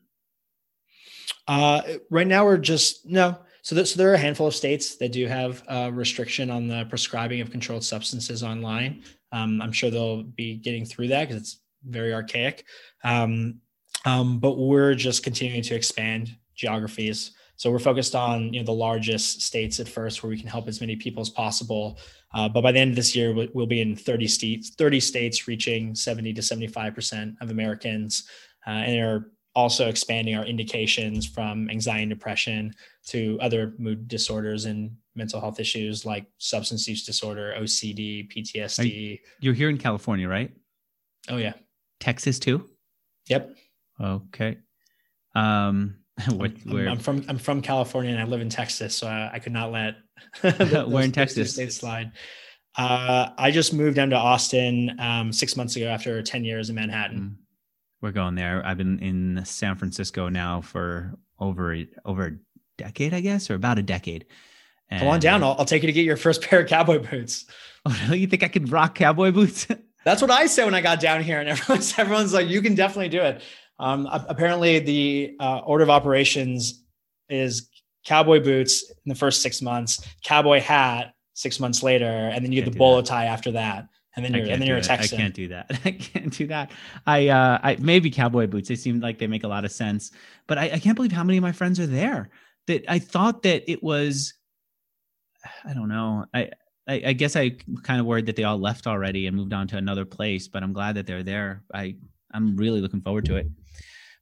Uh, 1.46 1.82
right 2.10 2.26
now 2.26 2.44
we're 2.44 2.58
just 2.58 3.06
no. 3.06 3.38
So, 3.62 3.82
so 3.82 3.98
there 3.98 4.10
are 4.10 4.14
a 4.14 4.18
handful 4.18 4.46
of 4.46 4.54
states 4.54 4.96
that 4.96 5.10
do 5.10 5.26
have 5.26 5.62
a 5.68 5.90
restriction 5.90 6.50
on 6.50 6.68
the 6.68 6.84
prescribing 6.88 7.40
of 7.40 7.50
controlled 7.50 7.84
substances 7.84 8.42
online. 8.42 9.02
Um, 9.32 9.60
i'm 9.60 9.72
sure 9.72 9.90
they'll 9.90 10.22
be 10.22 10.56
getting 10.56 10.84
through 10.84 11.08
that 11.08 11.28
because 11.28 11.42
it's 11.42 11.60
very 11.84 12.14
archaic. 12.14 12.64
Um, 13.02 13.60
um, 14.06 14.38
but 14.38 14.56
we're 14.56 14.94
just 14.94 15.22
continuing 15.22 15.62
to 15.62 15.74
expand 15.74 16.34
geographies. 16.54 17.32
So 17.56 17.70
we're 17.70 17.78
focused 17.78 18.14
on 18.14 18.52
you 18.54 18.60
know 18.60 18.66
the 18.66 18.72
largest 18.72 19.42
states 19.42 19.80
at 19.80 19.88
first, 19.88 20.22
where 20.22 20.30
we 20.30 20.38
can 20.38 20.48
help 20.48 20.68
as 20.68 20.80
many 20.80 20.96
people 20.96 21.20
as 21.20 21.28
possible. 21.28 21.98
Uh, 22.32 22.48
but 22.48 22.62
by 22.62 22.72
the 22.72 22.78
end 22.78 22.90
of 22.90 22.96
this 22.96 23.16
year, 23.16 23.34
we'll 23.54 23.66
be 23.66 23.80
in 23.80 23.96
30 23.96 24.26
states, 24.28 24.70
30 24.70 25.00
states, 25.00 25.48
reaching 25.48 25.94
70 25.94 26.32
to 26.34 26.42
75 26.42 26.94
percent 26.94 27.34
of 27.40 27.50
Americans, 27.50 28.28
uh, 28.66 28.70
and 28.70 29.00
are 29.00 29.30
also 29.54 29.88
expanding 29.88 30.34
our 30.34 30.44
indications 30.44 31.26
from 31.26 31.68
anxiety 31.70 32.02
and 32.02 32.10
depression 32.10 32.74
to 33.06 33.38
other 33.40 33.72
mood 33.78 34.06
disorders 34.06 34.66
and 34.66 34.94
mental 35.14 35.40
health 35.40 35.58
issues 35.58 36.04
like 36.04 36.26
substance 36.36 36.86
use 36.86 37.06
disorder, 37.06 37.54
OCD, 37.58 38.30
PTSD. 38.30 39.18
You're 39.40 39.54
here 39.54 39.70
in 39.70 39.78
California, 39.78 40.28
right? 40.28 40.54
Oh 41.30 41.38
yeah. 41.38 41.54
Texas 42.00 42.38
too. 42.38 42.68
Yep. 43.28 43.56
Okay. 44.00 44.58
Um, 45.34 45.96
what, 46.30 46.52
I'm, 46.66 46.88
I'm, 46.88 46.98
from 46.98 47.24
I'm 47.28 47.38
from 47.38 47.60
California 47.60 48.10
and 48.12 48.20
I 48.20 48.24
live 48.24 48.40
in 48.40 48.48
Texas, 48.48 48.96
so 48.96 49.06
I, 49.06 49.30
I 49.34 49.38
could 49.38 49.52
not 49.52 49.70
let 49.70 49.96
where 50.88 51.04
in 51.04 51.12
Texas 51.12 51.56
slide. 51.76 52.12
Uh, 52.76 53.30
I 53.36 53.50
just 53.50 53.72
moved 53.72 53.96
down 53.96 54.10
to 54.10 54.16
Austin 54.16 54.98
um, 54.98 55.32
six 55.32 55.56
months 55.56 55.76
ago 55.76 55.88
after 55.88 56.22
ten 56.22 56.44
years 56.44 56.70
in 56.70 56.74
Manhattan. 56.74 57.20
Mm. 57.20 57.36
We're 58.00 58.12
going 58.12 58.34
there. 58.34 58.62
I've 58.64 58.76
been 58.76 58.98
in 59.00 59.44
San 59.44 59.76
Francisco 59.76 60.28
now 60.28 60.60
for 60.60 61.14
over 61.38 61.76
over 62.04 62.26
a 62.26 62.32
decade, 62.78 63.12
I 63.12 63.20
guess, 63.20 63.50
or 63.50 63.54
about 63.54 63.78
a 63.78 63.82
decade. 63.82 64.26
And, 64.88 65.00
Come 65.00 65.08
on 65.08 65.20
down. 65.20 65.42
I'll, 65.42 65.56
I'll, 65.58 65.64
take 65.64 65.82
you 65.82 65.88
to 65.88 65.92
get 65.92 66.04
your 66.04 66.16
first 66.16 66.42
pair 66.42 66.60
of 66.60 66.68
cowboy 66.68 66.98
boots. 66.98 67.46
Oh? 67.84 68.12
You 68.12 68.26
think 68.26 68.42
I 68.42 68.48
could 68.48 68.70
rock 68.70 68.94
cowboy 68.94 69.32
boots? 69.32 69.66
That's 70.04 70.22
what 70.22 70.30
I 70.30 70.46
said 70.46 70.66
when 70.66 70.74
I 70.74 70.80
got 70.80 71.00
down 71.00 71.22
here, 71.22 71.40
and 71.40 71.48
everyone's 71.48 71.98
everyone's 71.98 72.32
like, 72.32 72.48
"You 72.48 72.62
can 72.62 72.74
definitely 72.74 73.08
do 73.08 73.20
it." 73.20 73.42
Um, 73.78 74.08
apparently, 74.10 74.78
the 74.78 75.36
uh, 75.40 75.58
order 75.58 75.84
of 75.84 75.90
operations 75.90 76.84
is 77.28 77.68
cowboy 78.04 78.42
boots 78.42 78.90
in 78.90 79.08
the 79.08 79.14
first 79.14 79.42
six 79.42 79.60
months, 79.60 80.06
cowboy 80.24 80.60
hat 80.60 81.14
six 81.34 81.60
months 81.60 81.82
later, 81.82 82.30
and 82.32 82.44
then 82.44 82.52
you 82.52 82.62
get 82.62 82.72
the 82.72 82.78
bolo 82.78 82.96
that. 82.96 83.06
tie 83.06 83.26
after 83.26 83.52
that. 83.52 83.88
And 84.16 84.24
then 84.24 84.32
you're 84.32 84.46
and 84.46 84.62
then 84.62 84.66
you're 84.66 84.78
a 84.78 84.82
Texan. 84.82 85.18
I 85.18 85.20
can't 85.20 85.34
do 85.34 85.48
that. 85.48 85.66
I 85.84 85.90
can't 85.90 86.32
do 86.32 86.46
that. 86.46 86.70
I 87.06 87.28
uh 87.28 87.58
I 87.62 87.76
maybe 87.78 88.10
cowboy 88.10 88.46
boots. 88.46 88.66
They 88.66 88.74
seem 88.74 89.00
like 89.00 89.18
they 89.18 89.26
make 89.26 89.44
a 89.44 89.48
lot 89.48 89.66
of 89.66 89.72
sense. 89.72 90.10
But 90.46 90.56
I, 90.56 90.70
I 90.70 90.78
can't 90.78 90.96
believe 90.96 91.12
how 91.12 91.22
many 91.22 91.36
of 91.36 91.42
my 91.42 91.52
friends 91.52 91.78
are 91.78 91.86
there. 91.86 92.30
That 92.66 92.90
I 92.90 92.98
thought 92.98 93.42
that 93.42 93.70
it 93.70 93.82
was 93.82 94.32
I 95.66 95.74
don't 95.74 95.88
know. 95.88 96.24
I 96.32 96.48
I, 96.88 97.02
I 97.08 97.12
guess 97.12 97.36
I 97.36 97.56
kind 97.82 98.00
of 98.00 98.06
worried 98.06 98.26
that 98.26 98.36
they 98.36 98.44
all 98.44 98.58
left 98.58 98.86
already 98.86 99.26
and 99.26 99.36
moved 99.36 99.52
on 99.52 99.68
to 99.68 99.76
another 99.76 100.06
place, 100.06 100.48
but 100.48 100.62
I'm 100.62 100.72
glad 100.72 100.94
that 100.94 101.06
they're 101.06 101.22
there. 101.22 101.62
I 101.74 101.96
I'm 102.32 102.56
really 102.56 102.80
looking 102.80 103.02
forward 103.02 103.26
to 103.26 103.36
it. 103.36 103.48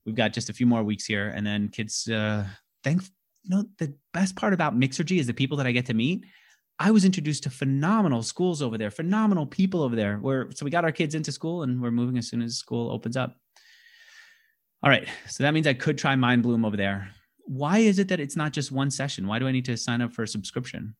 We've 0.06 0.14
got 0.14 0.32
just 0.32 0.50
a 0.50 0.52
few 0.52 0.66
more 0.66 0.82
weeks 0.82 1.04
here, 1.04 1.28
and 1.28 1.46
then 1.46 1.68
kids. 1.68 2.08
Uh, 2.08 2.44
thank 2.82 3.02
you 3.42 3.56
know 3.56 3.64
the 3.78 3.94
best 4.12 4.36
part 4.36 4.52
about 4.52 4.78
Mixergy 4.78 5.18
is 5.18 5.26
the 5.26 5.34
people 5.34 5.56
that 5.58 5.66
I 5.66 5.72
get 5.72 5.86
to 5.86 5.94
meet. 5.94 6.24
I 6.78 6.90
was 6.90 7.04
introduced 7.04 7.44
to 7.44 7.50
phenomenal 7.50 8.22
schools 8.22 8.60
over 8.60 8.76
there, 8.76 8.90
phenomenal 8.90 9.46
people 9.46 9.82
over 9.82 9.96
there. 9.96 10.16
Where 10.18 10.50
so 10.52 10.64
we 10.64 10.70
got 10.70 10.84
our 10.84 10.92
kids 10.92 11.14
into 11.14 11.32
school, 11.32 11.62
and 11.62 11.80
we're 11.80 11.90
moving 11.90 12.18
as 12.18 12.28
soon 12.28 12.42
as 12.42 12.56
school 12.56 12.90
opens 12.90 13.16
up. 13.16 13.36
All 14.82 14.90
right, 14.90 15.08
so 15.28 15.44
that 15.44 15.54
means 15.54 15.66
I 15.66 15.74
could 15.74 15.96
try 15.96 16.14
Mindbloom 16.14 16.66
over 16.66 16.76
there. 16.76 17.08
Why 17.46 17.78
is 17.78 17.98
it 17.98 18.08
that 18.08 18.20
it's 18.20 18.36
not 18.36 18.52
just 18.52 18.72
one 18.72 18.90
session? 18.90 19.26
Why 19.26 19.38
do 19.38 19.46
I 19.46 19.52
need 19.52 19.64
to 19.66 19.76
sign 19.76 20.02
up 20.02 20.12
for 20.12 20.22
a 20.22 20.28
subscription? 20.28 20.94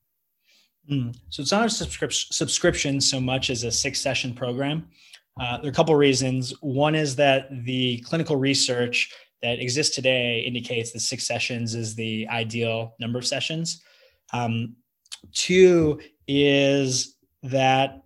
Mm. 0.90 1.16
So 1.30 1.42
it's 1.42 1.52
not 1.52 1.66
a 1.66 1.70
subscription 1.70 3.00
so 3.00 3.20
much 3.20 3.50
as 3.50 3.64
a 3.64 3.72
six 3.72 4.00
session 4.00 4.34
program. 4.34 4.88
Uh, 5.40 5.58
there 5.58 5.66
are 5.66 5.70
a 5.70 5.74
couple 5.74 5.94
reasons. 5.94 6.52
One 6.60 6.94
is 6.94 7.16
that 7.16 7.48
the 7.64 7.98
clinical 8.06 8.36
research 8.36 9.12
that 9.42 9.58
exists 9.60 9.94
today 9.94 10.40
indicates 10.40 10.92
that 10.92 11.00
six 11.00 11.26
sessions 11.26 11.74
is 11.74 11.94
the 11.94 12.26
ideal 12.28 12.94
number 13.00 13.18
of 13.18 13.26
sessions. 13.26 13.82
Um, 14.32 14.76
two 15.32 16.00
is 16.26 17.16
that 17.42 18.02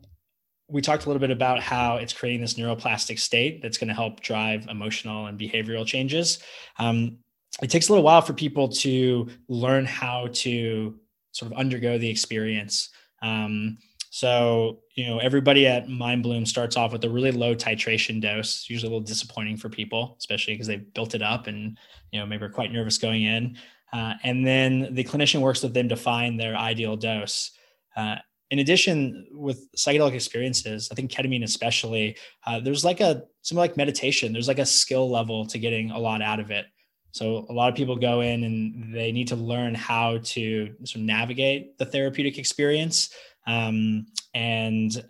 we 0.69 0.83
talked 0.83 1.05
a 1.05 1.09
little 1.09 1.21
bit 1.21 1.31
about 1.31 1.61
how 1.61 1.97
it's 1.97 2.13
creating 2.13 2.41
this 2.41 2.55
neuroplastic 2.55 3.19
state 3.19 3.63
that's 3.63 3.79
going 3.79 3.89
to 3.89 3.95
help 3.95 4.21
drive 4.21 4.67
emotional 4.69 5.27
and 5.27 5.39
behavioral 5.39 5.87
changes. 5.87 6.41
Um, 6.79 7.19
it 7.63 7.71
takes 7.71 7.89
a 7.89 7.93
little 7.93 8.05
while 8.05 8.21
for 8.21 8.35
people 8.35 8.69
to 8.69 9.29
learn 9.49 9.85
how 9.87 10.29
to 10.33 10.99
sort 11.33 11.53
of 11.53 11.59
undergo 11.59 11.99
the 11.99 12.09
experience. 12.09 12.91
Um, 13.23 13.79
so, 14.11 14.81
you 14.95 15.07
know, 15.07 15.19
everybody 15.19 15.67
at 15.67 15.89
Mind 15.89 16.23
Bloom 16.23 16.47
starts 16.47 16.77
off 16.77 16.93
with 16.93 17.05
a 17.05 17.11
really 17.11 17.33
low 17.33 17.55
titration 17.55 18.21
dose, 18.21 18.69
usually 18.69 18.89
a 18.89 18.93
little 18.93 19.07
disappointing 19.07 19.57
for 19.57 19.69
people, 19.69 20.17
especially 20.19 20.55
because 20.55 20.67
they've 20.67 20.93
built 20.95 21.15
it 21.15 21.23
up 21.23 21.47
and, 21.47 21.79
you 22.13 22.19
know, 22.19 22.27
maybe 22.27 22.45
are 22.45 22.51
quite 22.51 22.73
nervous 22.73 22.99
going 22.99 23.25
in. 23.25 23.57
Uh, 23.93 24.15
and 24.23 24.47
then 24.47 24.95
the 24.95 25.05
clinician 25.05 25.41
works 25.41 25.63
with 25.63 25.75
them 25.75 25.89
to 25.89 25.97
find 25.97 26.39
their 26.39 26.57
ideal 26.57 26.97
dose. 26.97 27.53
Uh, 27.97 28.17
in 28.51 28.61
addition, 28.61 29.27
with 29.33 29.71
psychedelic 29.77 30.15
experiences, 30.15 30.89
I 30.91 30.95
think 30.95 31.11
ketamine 31.11 31.45
especially, 31.45 32.17
uh, 32.47 32.61
there's 32.61 32.85
like 32.85 33.01
a 33.01 33.25
something 33.43 33.61
like 33.61 33.77
meditation. 33.77 34.33
There's 34.33 34.49
like 34.49 34.59
a 34.59 34.67
skill 34.67 35.11
level 35.11 35.45
to 35.47 35.59
getting 35.59 35.91
a 35.91 35.99
lot 35.99 36.23
out 36.23 36.41
of 36.41 36.51
it. 36.51 36.67
So 37.13 37.47
a 37.49 37.53
lot 37.53 37.69
of 37.69 37.75
people 37.75 37.97
go 37.97 38.21
in 38.21 38.45
and 38.45 38.95
they 38.95 39.13
need 39.13 39.29
to 39.29 39.37
learn 39.37 39.75
how 39.75 40.19
to 40.19 40.67
sort 40.85 40.97
of 40.97 41.01
navigate 41.03 41.77
the 41.79 41.87
therapeutic 41.87 42.39
experience. 42.39 43.11
Um, 43.49 44.07
and 44.35 45.05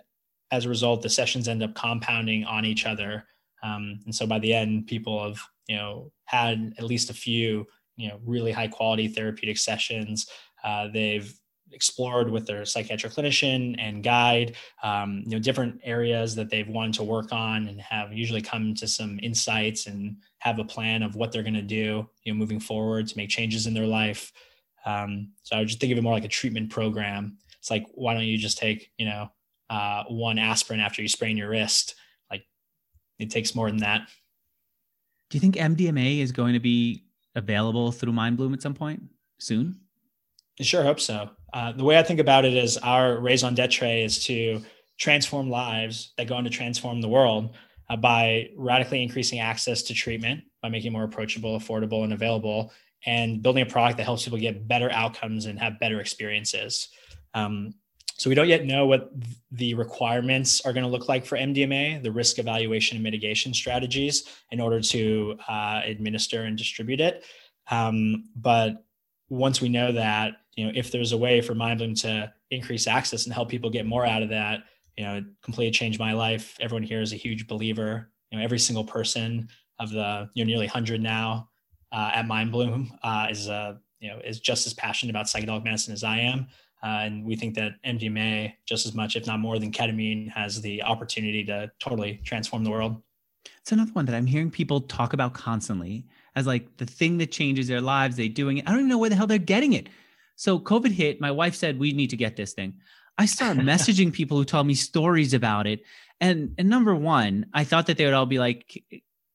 as 0.50 0.64
a 0.64 0.68
result, 0.68 1.02
the 1.02 1.10
sessions 1.10 1.48
end 1.48 1.62
up 1.62 1.74
compounding 1.74 2.44
on 2.44 2.64
each 2.64 2.86
other. 2.86 3.24
Um, 3.62 4.00
and 4.06 4.14
so 4.14 4.26
by 4.26 4.38
the 4.38 4.54
end, 4.54 4.86
people 4.86 5.22
have, 5.22 5.40
you 5.66 5.76
know, 5.76 6.12
had 6.24 6.72
at 6.78 6.84
least 6.84 7.10
a 7.10 7.14
few, 7.14 7.66
you 7.96 8.08
know, 8.08 8.20
really 8.24 8.52
high 8.52 8.68
quality 8.68 9.08
therapeutic 9.08 9.58
sessions. 9.58 10.28
Uh, 10.64 10.88
they've 10.92 11.34
explored 11.72 12.30
with 12.30 12.46
their 12.46 12.64
psychiatric 12.64 13.12
clinician 13.12 13.74
and 13.78 14.02
guide 14.02 14.56
um, 14.82 15.22
you 15.26 15.32
know 15.32 15.38
different 15.38 15.78
areas 15.84 16.34
that 16.34 16.48
they've 16.48 16.68
wanted 16.68 16.94
to 16.94 17.04
work 17.04 17.30
on 17.30 17.68
and 17.68 17.80
have 17.80 18.10
usually 18.12 18.40
come 18.40 18.74
to 18.74 18.88
some 18.88 19.18
insights 19.22 19.86
and 19.86 20.16
have 20.38 20.58
a 20.58 20.64
plan 20.64 21.02
of 21.02 21.14
what 21.14 21.30
they're 21.30 21.42
going 21.42 21.52
to 21.52 21.60
do 21.60 22.08
you 22.22 22.32
know 22.32 22.38
moving 22.38 22.60
forward 22.60 23.06
to 23.06 23.16
make 23.16 23.28
changes 23.28 23.66
in 23.66 23.74
their 23.74 23.86
life 23.86 24.32
um, 24.86 25.30
so 25.42 25.56
i 25.56 25.58
would 25.58 25.68
just 25.68 25.80
think 25.80 25.92
of 25.92 25.98
it 25.98 26.02
more 26.02 26.14
like 26.14 26.24
a 26.24 26.28
treatment 26.28 26.70
program 26.70 27.36
it's 27.68 27.70
like 27.70 27.86
why 27.94 28.14
don't 28.14 28.24
you 28.24 28.38
just 28.38 28.58
take 28.58 28.90
you 28.96 29.06
know 29.06 29.30
uh, 29.70 30.04
one 30.08 30.38
aspirin 30.38 30.80
after 30.80 31.02
you 31.02 31.08
sprain 31.08 31.36
your 31.36 31.50
wrist 31.50 31.94
like 32.30 32.42
it 33.18 33.30
takes 33.30 33.54
more 33.54 33.68
than 33.68 33.80
that 33.80 34.08
do 35.30 35.36
you 35.36 35.40
think 35.40 35.56
mdma 35.56 36.20
is 36.20 36.32
going 36.32 36.54
to 36.54 36.60
be 36.60 37.04
available 37.34 37.92
through 37.92 38.12
mindbloom 38.12 38.54
at 38.54 38.62
some 38.62 38.74
point 38.74 39.02
soon 39.38 39.78
I 40.60 40.64
sure 40.64 40.82
hope 40.82 40.98
so. 40.98 41.30
Uh, 41.52 41.72
the 41.72 41.84
way 41.84 41.98
I 41.98 42.02
think 42.02 42.18
about 42.18 42.44
it 42.44 42.54
is 42.54 42.78
our 42.78 43.20
raison 43.20 43.54
d'etre 43.54 44.02
is 44.02 44.24
to 44.24 44.60
transform 44.98 45.48
lives 45.48 46.12
that 46.16 46.26
go 46.26 46.34
on 46.34 46.44
to 46.44 46.50
transform 46.50 47.00
the 47.00 47.08
world 47.08 47.54
uh, 47.88 47.96
by 47.96 48.50
radically 48.56 49.02
increasing 49.02 49.38
access 49.38 49.82
to 49.82 49.94
treatment, 49.94 50.42
by 50.62 50.68
making 50.68 50.88
it 50.88 50.92
more 50.92 51.04
approachable, 51.04 51.58
affordable, 51.58 52.02
and 52.02 52.12
available, 52.12 52.72
and 53.06 53.42
building 53.42 53.62
a 53.62 53.66
product 53.66 53.98
that 53.98 54.04
helps 54.04 54.24
people 54.24 54.38
get 54.38 54.66
better 54.66 54.90
outcomes 54.90 55.46
and 55.46 55.58
have 55.58 55.78
better 55.78 56.00
experiences. 56.00 56.88
Um, 57.34 57.74
so 58.16 58.28
we 58.28 58.34
don't 58.34 58.48
yet 58.48 58.64
know 58.64 58.86
what 58.86 59.12
the 59.52 59.74
requirements 59.74 60.60
are 60.62 60.72
going 60.72 60.82
to 60.82 60.90
look 60.90 61.08
like 61.08 61.24
for 61.24 61.38
MDMA, 61.38 62.02
the 62.02 62.10
risk 62.10 62.40
evaluation 62.40 62.96
and 62.96 63.04
mitigation 63.04 63.54
strategies, 63.54 64.24
in 64.50 64.60
order 64.60 64.80
to 64.80 65.38
uh, 65.48 65.82
administer 65.84 66.42
and 66.42 66.58
distribute 66.58 67.00
it. 67.00 67.24
Um, 67.70 68.24
but 68.34 68.84
once 69.28 69.60
we 69.60 69.68
know 69.68 69.92
that, 69.92 70.32
you 70.56 70.66
know, 70.66 70.72
if 70.74 70.90
there's 70.90 71.12
a 71.12 71.18
way 71.18 71.40
for 71.40 71.54
Mindbloom 71.54 72.00
to 72.02 72.32
increase 72.50 72.88
access 72.88 73.24
and 73.24 73.32
help 73.32 73.48
people 73.48 73.70
get 73.70 73.86
more 73.86 74.04
out 74.04 74.22
of 74.22 74.30
that, 74.30 74.64
you 74.96 75.04
know, 75.04 75.16
it 75.16 75.24
completely 75.42 75.70
changed 75.70 76.00
my 76.00 76.12
life. 76.12 76.56
Everyone 76.60 76.82
here 76.82 77.00
is 77.00 77.12
a 77.12 77.16
huge 77.16 77.46
believer. 77.46 78.10
You 78.30 78.38
know, 78.38 78.44
every 78.44 78.58
single 78.58 78.84
person 78.84 79.48
of 79.78 79.90
the 79.90 80.28
you 80.34 80.44
know 80.44 80.48
nearly 80.48 80.66
hundred 80.66 81.00
now 81.00 81.48
uh, 81.92 82.10
at 82.14 82.26
Mindbloom 82.26 82.90
uh, 83.02 83.28
is 83.30 83.48
uh, 83.48 83.74
you 84.00 84.10
know 84.10 84.18
is 84.24 84.40
just 84.40 84.66
as 84.66 84.74
passionate 84.74 85.10
about 85.10 85.26
psychedelic 85.26 85.64
medicine 85.64 85.92
as 85.92 86.04
I 86.04 86.18
am. 86.18 86.48
Uh, 86.82 87.00
and 87.02 87.24
we 87.24 87.34
think 87.34 87.54
that 87.56 87.72
MDMA, 87.84 88.54
just 88.66 88.86
as 88.86 88.94
much, 88.94 89.16
if 89.16 89.26
not 89.26 89.40
more 89.40 89.58
than 89.58 89.72
ketamine, 89.72 90.30
has 90.30 90.60
the 90.60 90.82
opportunity 90.82 91.44
to 91.44 91.70
totally 91.80 92.20
transform 92.24 92.64
the 92.64 92.70
world. 92.70 93.02
It's 93.60 93.72
another 93.72 93.92
one 93.92 94.06
that 94.06 94.14
I'm 94.14 94.26
hearing 94.26 94.50
people 94.50 94.80
talk 94.80 95.12
about 95.12 95.34
constantly 95.34 96.06
as 96.36 96.46
like 96.46 96.76
the 96.76 96.86
thing 96.86 97.18
that 97.18 97.32
changes 97.32 97.66
their 97.66 97.80
lives. 97.80 98.16
They're 98.16 98.28
doing 98.28 98.58
it. 98.58 98.68
I 98.68 98.70
don't 98.70 98.80
even 98.80 98.88
know 98.88 98.98
where 98.98 99.10
the 99.10 99.16
hell 99.16 99.26
they're 99.26 99.38
getting 99.38 99.72
it. 99.72 99.88
So 100.36 100.58
COVID 100.58 100.92
hit. 100.92 101.20
My 101.20 101.32
wife 101.32 101.56
said 101.56 101.78
we 101.78 101.92
need 101.92 102.10
to 102.10 102.16
get 102.16 102.36
this 102.36 102.52
thing. 102.52 102.74
I 103.18 103.26
started 103.26 103.62
messaging 103.64 104.12
people 104.12 104.36
who 104.36 104.44
told 104.44 104.66
me 104.66 104.74
stories 104.74 105.34
about 105.34 105.66
it. 105.66 105.82
And 106.20 106.54
and 106.58 106.68
number 106.68 106.94
one, 106.94 107.46
I 107.52 107.64
thought 107.64 107.86
that 107.86 107.96
they 107.96 108.04
would 108.04 108.14
all 108.14 108.26
be 108.26 108.38
like, 108.38 108.84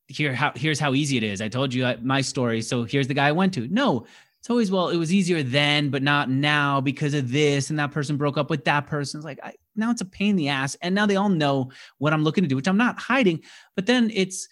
here 0.08 0.34
how 0.34 0.52
here's 0.56 0.80
how 0.80 0.94
easy 0.94 1.18
it 1.18 1.24
is. 1.24 1.42
I 1.42 1.50
told 1.50 1.74
you 1.74 1.94
my 2.02 2.22
story, 2.22 2.62
so 2.62 2.84
here's 2.84 3.08
the 3.08 3.14
guy 3.14 3.28
I 3.28 3.32
went 3.34 3.54
to. 3.56 3.68
No, 3.68 4.06
it's 4.44 4.50
always 4.50 4.72
well, 4.72 4.90
it 4.90 4.98
was 4.98 5.14
easier 5.14 5.42
then, 5.42 5.90
but 5.90 6.04
not 6.04 6.30
now 6.30 6.82
because 6.82 7.14
of 7.14 7.32
this, 7.32 7.70
and 7.70 7.80
that 7.80 7.92
person 7.92 8.18
broke 8.18 8.38
up 8.38 8.50
with 8.50 8.66
that 8.66 8.88
person. 8.88 9.18
It's 9.18 9.26
like 9.26 9.40
I, 9.42 9.54
now 9.78 9.90
it's 9.90 10.02
a 10.02 10.06
pain 10.06 10.32
in 10.32 10.36
the 10.36 10.50
ass, 10.50 10.76
and 10.82 10.94
now 10.94 11.06
they 11.06 11.16
all 11.16 11.30
know 11.30 11.72
what 11.98 12.12
I'm 12.12 12.26
looking 12.26 12.44
to 12.44 12.50
do, 12.50 12.58
which 12.58 12.68
I'm 12.68 12.76
not 12.76 13.00
hiding. 13.00 13.40
But 13.78 13.86
then 13.86 14.12
it's 14.14 14.50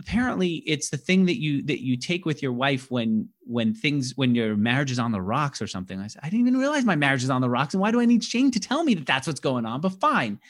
apparently 0.00 0.54
it's 0.66 0.90
the 0.90 0.96
thing 0.96 1.26
that 1.26 1.40
you 1.40 1.62
that 1.66 1.84
you 1.84 1.96
take 1.96 2.26
with 2.26 2.42
your 2.42 2.52
wife 2.52 2.90
when 2.90 3.28
when 3.44 3.74
things 3.74 4.14
when 4.16 4.34
your 4.34 4.56
marriage 4.56 4.90
is 4.90 4.98
on 4.98 5.12
the 5.12 5.22
rocks 5.22 5.62
or 5.62 5.68
something. 5.68 6.00
I 6.00 6.08
said, 6.08 6.22
I 6.24 6.30
didn't 6.30 6.48
even 6.48 6.58
realize 6.58 6.84
my 6.84 6.96
marriage 6.96 7.22
is 7.22 7.30
on 7.30 7.40
the 7.40 7.48
rocks, 7.48 7.74
and 7.74 7.80
why 7.80 7.92
do 7.92 8.00
I 8.00 8.06
need 8.06 8.24
Shane 8.24 8.50
to 8.50 8.58
tell 8.58 8.82
me 8.82 8.94
that 8.94 9.06
that's 9.06 9.28
what's 9.28 9.38
going 9.38 9.66
on? 9.66 9.80
But 9.80 10.00
fine. 10.00 10.40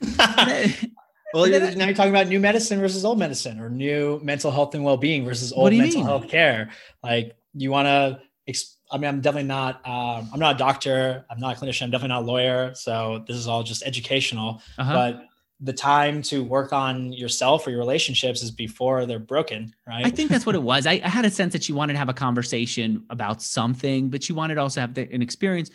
well, 1.32 1.46
you're, 1.46 1.60
now 1.76 1.84
you're 1.84 1.94
talking 1.94 2.10
about 2.10 2.26
new 2.26 2.40
medicine 2.40 2.80
versus 2.80 3.04
old 3.04 3.20
medicine, 3.20 3.60
or 3.60 3.70
new 3.70 4.18
mental 4.24 4.50
health 4.50 4.74
and 4.74 4.82
well 4.82 4.96
being 4.96 5.24
versus 5.24 5.52
old 5.52 5.72
mental 5.72 5.98
mean? 5.98 6.04
health 6.04 6.26
care. 6.26 6.70
Like 7.00 7.36
you 7.54 7.70
want 7.70 7.86
to. 7.86 8.20
I 8.92 8.98
mean, 8.98 9.08
I'm 9.08 9.20
definitely 9.20 9.48
not. 9.48 9.76
Um, 9.86 10.28
I'm 10.32 10.38
not 10.38 10.56
a 10.56 10.58
doctor. 10.58 11.24
I'm 11.30 11.40
not 11.40 11.56
a 11.56 11.60
clinician. 11.60 11.82
I'm 11.82 11.90
definitely 11.90 12.14
not 12.14 12.22
a 12.22 12.26
lawyer. 12.26 12.74
So 12.74 13.24
this 13.26 13.36
is 13.36 13.48
all 13.48 13.62
just 13.62 13.82
educational. 13.84 14.60
Uh-huh. 14.78 14.92
But 14.92 15.26
the 15.60 15.72
time 15.72 16.20
to 16.20 16.44
work 16.44 16.72
on 16.72 17.12
yourself 17.12 17.66
or 17.66 17.70
your 17.70 17.78
relationships 17.78 18.42
is 18.42 18.50
before 18.50 19.06
they're 19.06 19.18
broken, 19.18 19.74
right? 19.86 20.04
I 20.04 20.10
think 20.10 20.30
that's 20.30 20.44
what 20.44 20.54
it 20.54 20.62
was. 20.62 20.86
I, 20.86 21.00
I 21.02 21.08
had 21.08 21.24
a 21.24 21.30
sense 21.30 21.54
that 21.54 21.64
she 21.64 21.72
wanted 21.72 21.94
to 21.94 21.98
have 21.98 22.08
a 22.08 22.14
conversation 22.14 23.04
about 23.08 23.40
something, 23.40 24.10
but 24.10 24.22
she 24.22 24.32
wanted 24.32 24.56
to 24.56 24.60
also 24.60 24.80
have 24.80 24.94
the, 24.94 25.10
an 25.10 25.22
experience. 25.22 25.70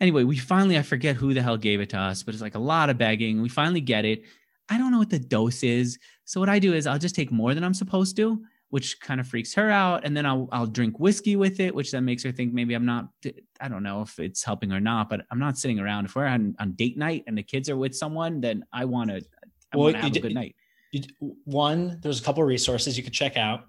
Anyway, 0.00 0.24
we 0.24 0.36
finally, 0.36 0.76
I 0.76 0.82
forget 0.82 1.16
who 1.16 1.32
the 1.32 1.42
hell 1.42 1.56
gave 1.56 1.80
it 1.80 1.90
to 1.90 1.98
us, 1.98 2.22
but 2.22 2.34
it's 2.34 2.42
like 2.42 2.56
a 2.56 2.60
lot 2.60 2.90
of 2.90 2.98
begging. 2.98 3.40
We 3.40 3.48
finally 3.48 3.80
get 3.80 4.04
it. 4.04 4.24
I 4.68 4.76
don't 4.76 4.90
know 4.90 4.98
what 4.98 5.10
the 5.10 5.18
dose 5.18 5.62
is. 5.62 5.98
So 6.24 6.40
what 6.40 6.48
I 6.48 6.58
do 6.58 6.74
is 6.74 6.86
I'll 6.86 6.98
just 6.98 7.14
take 7.14 7.32
more 7.32 7.54
than 7.54 7.64
I'm 7.64 7.74
supposed 7.74 8.16
to 8.16 8.42
which 8.72 8.98
kind 9.00 9.20
of 9.20 9.28
freaks 9.28 9.52
her 9.52 9.70
out. 9.70 10.02
And 10.02 10.16
then 10.16 10.24
I'll, 10.24 10.48
I'll 10.50 10.66
drink 10.66 10.98
whiskey 10.98 11.36
with 11.36 11.60
it, 11.60 11.74
which 11.74 11.90
then 11.90 12.06
makes 12.06 12.22
her 12.22 12.32
think 12.32 12.54
maybe 12.54 12.72
I'm 12.72 12.86
not, 12.86 13.06
I 13.60 13.68
don't 13.68 13.82
know 13.82 14.00
if 14.00 14.18
it's 14.18 14.42
helping 14.42 14.72
or 14.72 14.80
not, 14.80 15.10
but 15.10 15.26
I'm 15.30 15.38
not 15.38 15.58
sitting 15.58 15.78
around. 15.78 16.06
If 16.06 16.16
we're 16.16 16.24
on, 16.24 16.56
on 16.58 16.72
date 16.72 16.96
night 16.96 17.24
and 17.26 17.36
the 17.36 17.42
kids 17.42 17.68
are 17.68 17.76
with 17.76 17.94
someone, 17.94 18.40
then 18.40 18.64
I 18.72 18.86
want 18.86 19.10
to, 19.10 19.22
well, 19.74 19.92
have 19.92 20.16
a 20.16 20.20
good 20.20 20.32
night. 20.32 20.56
You, 20.90 21.02
one, 21.44 21.98
there's 22.00 22.18
a 22.18 22.22
couple 22.22 22.42
of 22.42 22.48
resources 22.48 22.96
you 22.96 23.02
could 23.02 23.12
check 23.12 23.36
out. 23.36 23.66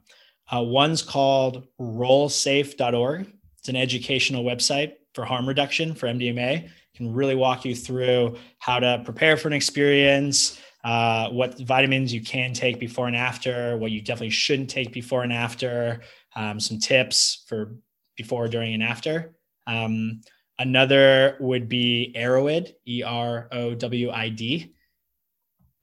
Uh, 0.50 0.62
one's 0.62 1.02
called 1.02 1.68
rollsafe.org. 1.82 3.28
It's 3.60 3.68
an 3.68 3.76
educational 3.76 4.46
website 4.46 4.94
for 5.14 5.26
harm 5.26 5.46
reduction 5.50 5.96
for 5.96 6.08
MDMA. 6.08 6.70
can 6.96 7.14
really 7.14 7.36
walk 7.36 7.66
you 7.66 7.76
through 7.76 8.38
how 8.60 8.80
to 8.80 9.02
prepare 9.04 9.36
for 9.36 9.50
an 9.50 9.54
experience, 9.54 10.62
uh, 10.84 11.30
what 11.30 11.58
vitamins 11.60 12.14
you 12.14 12.22
can 12.22 12.54
take 12.54 12.80
before 12.80 13.08
and 13.08 13.16
after, 13.16 13.78
what 13.78 13.92
you 13.92 14.02
definitely 14.02 14.30
shouldn't 14.30 14.70
take 14.70 14.92
before 14.92 15.24
and 15.24 15.32
after, 15.32 16.02
um, 16.36 16.60
some 16.60 16.80
tips 16.80 17.46
for 17.48 17.76
before, 18.18 18.48
during, 18.48 18.74
and 18.74 18.84
after. 18.84 19.36
Um, 19.66 20.22
another 20.60 21.38
would 21.40 21.70
be 21.70 22.14
Erowid, 22.18 22.74
E 22.88 23.02
R 23.04 23.48
O 23.52 23.74
W 23.74 24.12
I 24.12 24.30
D. 24.30 24.74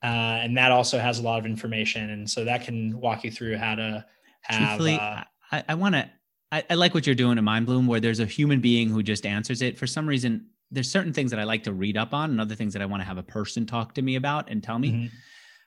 Uh, 0.03 0.07
and 0.43 0.57
that 0.57 0.71
also 0.71 0.99
has 0.99 1.19
a 1.19 1.23
lot 1.23 1.39
of 1.39 1.47
information. 1.47 2.11
And 2.11 2.29
so 2.29 2.45
that 2.45 2.65
can 2.65 2.99
walk 2.99 3.25
you 3.25 3.31
through 3.31 3.57
how 3.59 3.75
to 3.75 4.05
have. 4.43 4.69
Truthfully, 4.69 4.95
uh, 4.95 5.25
I, 5.53 5.65
I 5.69 5.75
want 5.75 5.95
to, 5.95 6.11
I, 6.53 6.65
I 6.71 6.75
like 6.75 6.95
what 6.95 7.07
you're 7.07 7.15
doing 7.15 7.37
in 7.37 7.45
Mind 7.45 7.67
Bloom, 7.67 7.87
where 7.87 8.01
there's 8.01 8.21
a 8.21 8.27
human 8.27 8.61
being 8.61 8.89
who 8.89 9.03
just 9.03 9.27
answers 9.27 9.61
it. 9.61 9.79
For 9.79 9.87
some 9.87 10.07
reason, 10.07 10.47
there's 10.71 10.91
certain 10.91 11.13
things 11.13 11.31
that 11.31 11.41
I 11.41 11.45
like 11.45 11.65
to 11.65 11.73
read 11.73 11.97
up 11.97 12.15
on 12.15 12.31
and 12.31 12.41
other 12.41 12.55
things 12.55 12.73
that 12.75 12.83
I 12.83 12.87
want 12.87 13.03
to 13.03 13.07
have 13.07 13.19
a 13.19 13.23
person 13.23 13.67
talk 13.67 13.95
to 13.95 14.03
me 14.03 14.17
about 14.17 14.51
and 14.51 14.63
tell 14.63 14.79
me. 14.79 14.91
Mm-hmm. 14.91 15.07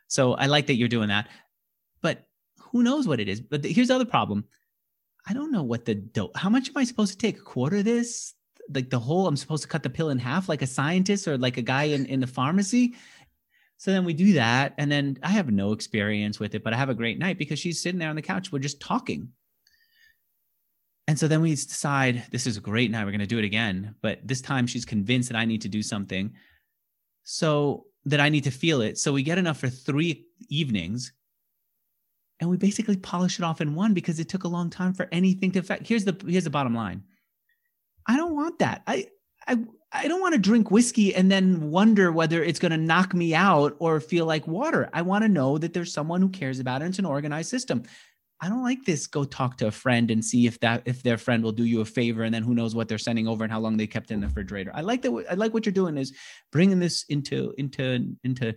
So 0.07 0.33
I 0.33 0.45
like 0.45 0.67
that 0.67 0.75
you're 0.75 0.87
doing 0.87 1.09
that. 1.09 1.27
But 2.01 2.27
who 2.71 2.83
knows 2.83 3.07
what 3.07 3.19
it 3.19 3.27
is? 3.27 3.41
But 3.41 3.61
the, 3.61 3.73
here's 3.73 3.89
the 3.89 3.95
other 3.95 4.05
problem. 4.05 4.45
I 5.27 5.33
don't 5.33 5.51
know 5.51 5.63
what 5.63 5.85
the 5.85 5.95
dope. 5.95 6.35
How 6.37 6.49
much 6.49 6.69
am 6.69 6.77
I 6.77 6.83
supposed 6.83 7.11
to 7.13 7.17
take? 7.17 7.37
A 7.37 7.41
quarter 7.41 7.77
of 7.77 7.85
this? 7.85 8.33
Like 8.73 8.89
the 8.89 8.99
whole? 8.99 9.27
I'm 9.27 9.37
supposed 9.37 9.63
to 9.63 9.69
cut 9.69 9.83
the 9.83 9.89
pill 9.89 10.09
in 10.09 10.19
half, 10.19 10.49
like 10.49 10.61
a 10.61 10.67
scientist 10.67 11.27
or 11.27 11.37
like 11.37 11.57
a 11.57 11.61
guy 11.61 11.83
in 11.83 12.05
in 12.05 12.19
the 12.19 12.27
pharmacy. 12.27 12.95
So 13.77 13.91
then 13.91 14.05
we 14.05 14.13
do 14.13 14.33
that, 14.33 14.73
and 14.77 14.89
then 14.89 15.17
I 15.23 15.29
have 15.29 15.51
no 15.51 15.73
experience 15.73 16.39
with 16.39 16.55
it, 16.55 16.63
but 16.63 16.73
I 16.73 16.77
have 16.77 16.89
a 16.89 16.93
great 16.93 17.19
night 17.19 17.37
because 17.37 17.59
she's 17.59 17.81
sitting 17.81 17.99
there 17.99 18.09
on 18.09 18.15
the 18.15 18.21
couch. 18.21 18.51
We're 18.51 18.59
just 18.59 18.79
talking, 18.79 19.29
and 21.07 21.19
so 21.19 21.27
then 21.27 21.41
we 21.41 21.51
decide 21.51 22.23
this 22.31 22.47
is 22.47 22.57
great 22.59 22.89
night. 22.89 23.03
We're 23.03 23.11
going 23.11 23.19
to 23.19 23.25
do 23.25 23.39
it 23.39 23.45
again. 23.45 23.95
But 24.01 24.25
this 24.25 24.41
time 24.41 24.67
she's 24.67 24.85
convinced 24.85 25.29
that 25.29 25.37
I 25.37 25.45
need 25.45 25.61
to 25.63 25.69
do 25.69 25.81
something. 25.81 26.33
So 27.23 27.85
that 28.05 28.19
I 28.19 28.29
need 28.29 28.43
to 28.45 28.51
feel 28.51 28.81
it. 28.81 28.97
So 28.97 29.13
we 29.13 29.23
get 29.23 29.37
enough 29.37 29.57
for 29.57 29.69
three 29.69 30.25
evenings 30.49 31.13
and 32.39 32.49
we 32.49 32.57
basically 32.57 32.97
polish 32.97 33.39
it 33.39 33.45
off 33.45 33.61
in 33.61 33.75
one 33.75 33.93
because 33.93 34.19
it 34.19 34.27
took 34.27 34.43
a 34.43 34.49
long 34.49 34.69
time 34.69 34.93
for 34.93 35.07
anything 35.11 35.51
to 35.51 35.59
affect. 35.59 35.87
Here's 35.87 36.03
the 36.05 36.17
here's 36.27 36.43
the 36.43 36.49
bottom 36.49 36.75
line. 36.75 37.03
I 38.07 38.17
don't 38.17 38.35
want 38.35 38.59
that. 38.59 38.83
I 38.87 39.07
I 39.47 39.59
I 39.91 40.07
don't 40.07 40.21
want 40.21 40.33
to 40.33 40.39
drink 40.39 40.71
whiskey 40.71 41.13
and 41.15 41.31
then 41.31 41.69
wonder 41.69 42.11
whether 42.11 42.43
it's 42.43 42.59
going 42.59 42.71
to 42.71 42.77
knock 42.77 43.13
me 43.13 43.35
out 43.35 43.75
or 43.79 43.99
feel 43.99 44.25
like 44.25 44.47
water. 44.47 44.89
I 44.91 45.03
want 45.03 45.23
to 45.23 45.29
know 45.29 45.57
that 45.57 45.73
there's 45.73 45.93
someone 45.93 46.21
who 46.21 46.29
cares 46.29 46.59
about 46.59 46.81
it. 46.81 46.85
It's 46.85 46.99
an 46.99 47.05
organized 47.05 47.49
system. 47.49 47.83
I 48.43 48.49
don't 48.49 48.61
like 48.61 48.83
this. 48.83 49.07
Go 49.07 49.23
talk 49.23 49.57
to 49.59 49.67
a 49.67 49.71
friend 49.71 50.11
and 50.11 50.23
see 50.23 50.47
if 50.47 50.59
that 50.59 50.81
if 50.83 51.01
their 51.01 51.17
friend 51.17 51.41
will 51.41 51.53
do 51.53 51.63
you 51.63 51.79
a 51.79 51.85
favor, 51.85 52.23
and 52.23 52.35
then 52.35 52.43
who 52.43 52.53
knows 52.53 52.75
what 52.75 52.89
they're 52.89 52.97
sending 52.97 53.25
over 53.25 53.45
and 53.45 53.53
how 53.53 53.61
long 53.61 53.77
they 53.77 53.87
kept 53.87 54.11
in 54.11 54.19
the 54.19 54.27
refrigerator. 54.27 54.71
I 54.75 54.81
like 54.81 55.01
that. 55.03 55.25
I 55.31 55.35
like 55.35 55.53
what 55.53 55.65
you're 55.65 55.71
doing 55.71 55.97
is 55.97 56.13
bringing 56.51 56.79
this 56.79 57.05
into 57.07 57.53
into 57.57 58.17
into 58.25 58.53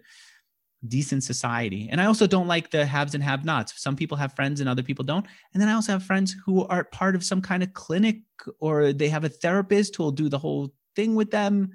decent 0.89 1.23
society. 1.23 1.89
And 1.89 2.01
I 2.01 2.07
also 2.07 2.27
don't 2.27 2.49
like 2.49 2.73
the 2.73 2.85
haves 2.85 3.15
and 3.15 3.23
have-nots. 3.23 3.81
Some 3.81 3.95
people 3.95 4.17
have 4.17 4.35
friends 4.35 4.61
and 4.61 4.69
other 4.69 4.83
people 4.83 5.05
don't. 5.05 5.27
And 5.53 5.61
then 5.61 5.69
I 5.69 5.75
also 5.75 5.93
have 5.93 6.03
friends 6.03 6.35
who 6.45 6.67
are 6.67 6.85
part 6.85 7.15
of 7.15 7.25
some 7.25 7.41
kind 7.41 7.63
of 7.63 7.73
clinic 7.73 8.21
or 8.61 8.93
they 8.93 9.09
have 9.09 9.25
a 9.25 9.29
therapist 9.29 9.97
who 9.97 10.03
will 10.03 10.11
do 10.13 10.29
the 10.29 10.39
whole 10.39 10.75
thing 10.97 11.15
with 11.15 11.31
them. 11.31 11.71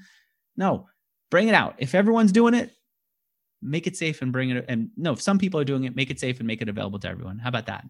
No, 0.57 0.87
bring 1.29 1.47
it 1.47 1.55
out. 1.55 1.75
If 1.77 1.95
everyone's 1.95 2.31
doing 2.31 2.53
it, 2.53 2.71
make 3.61 3.87
it 3.87 3.97
safe 3.97 4.21
and 4.21 4.31
bring 4.31 4.49
it. 4.51 4.65
And 4.67 4.89
no, 4.97 5.13
if 5.13 5.21
some 5.21 5.39
people 5.39 5.59
are 5.59 5.65
doing 5.65 5.85
it, 5.85 5.95
make 5.95 6.09
it 6.09 6.19
safe 6.19 6.39
and 6.39 6.47
make 6.47 6.61
it 6.61 6.69
available 6.69 6.99
to 6.99 7.09
everyone. 7.09 7.39
How 7.39 7.49
about 7.49 7.67
that? 7.67 7.85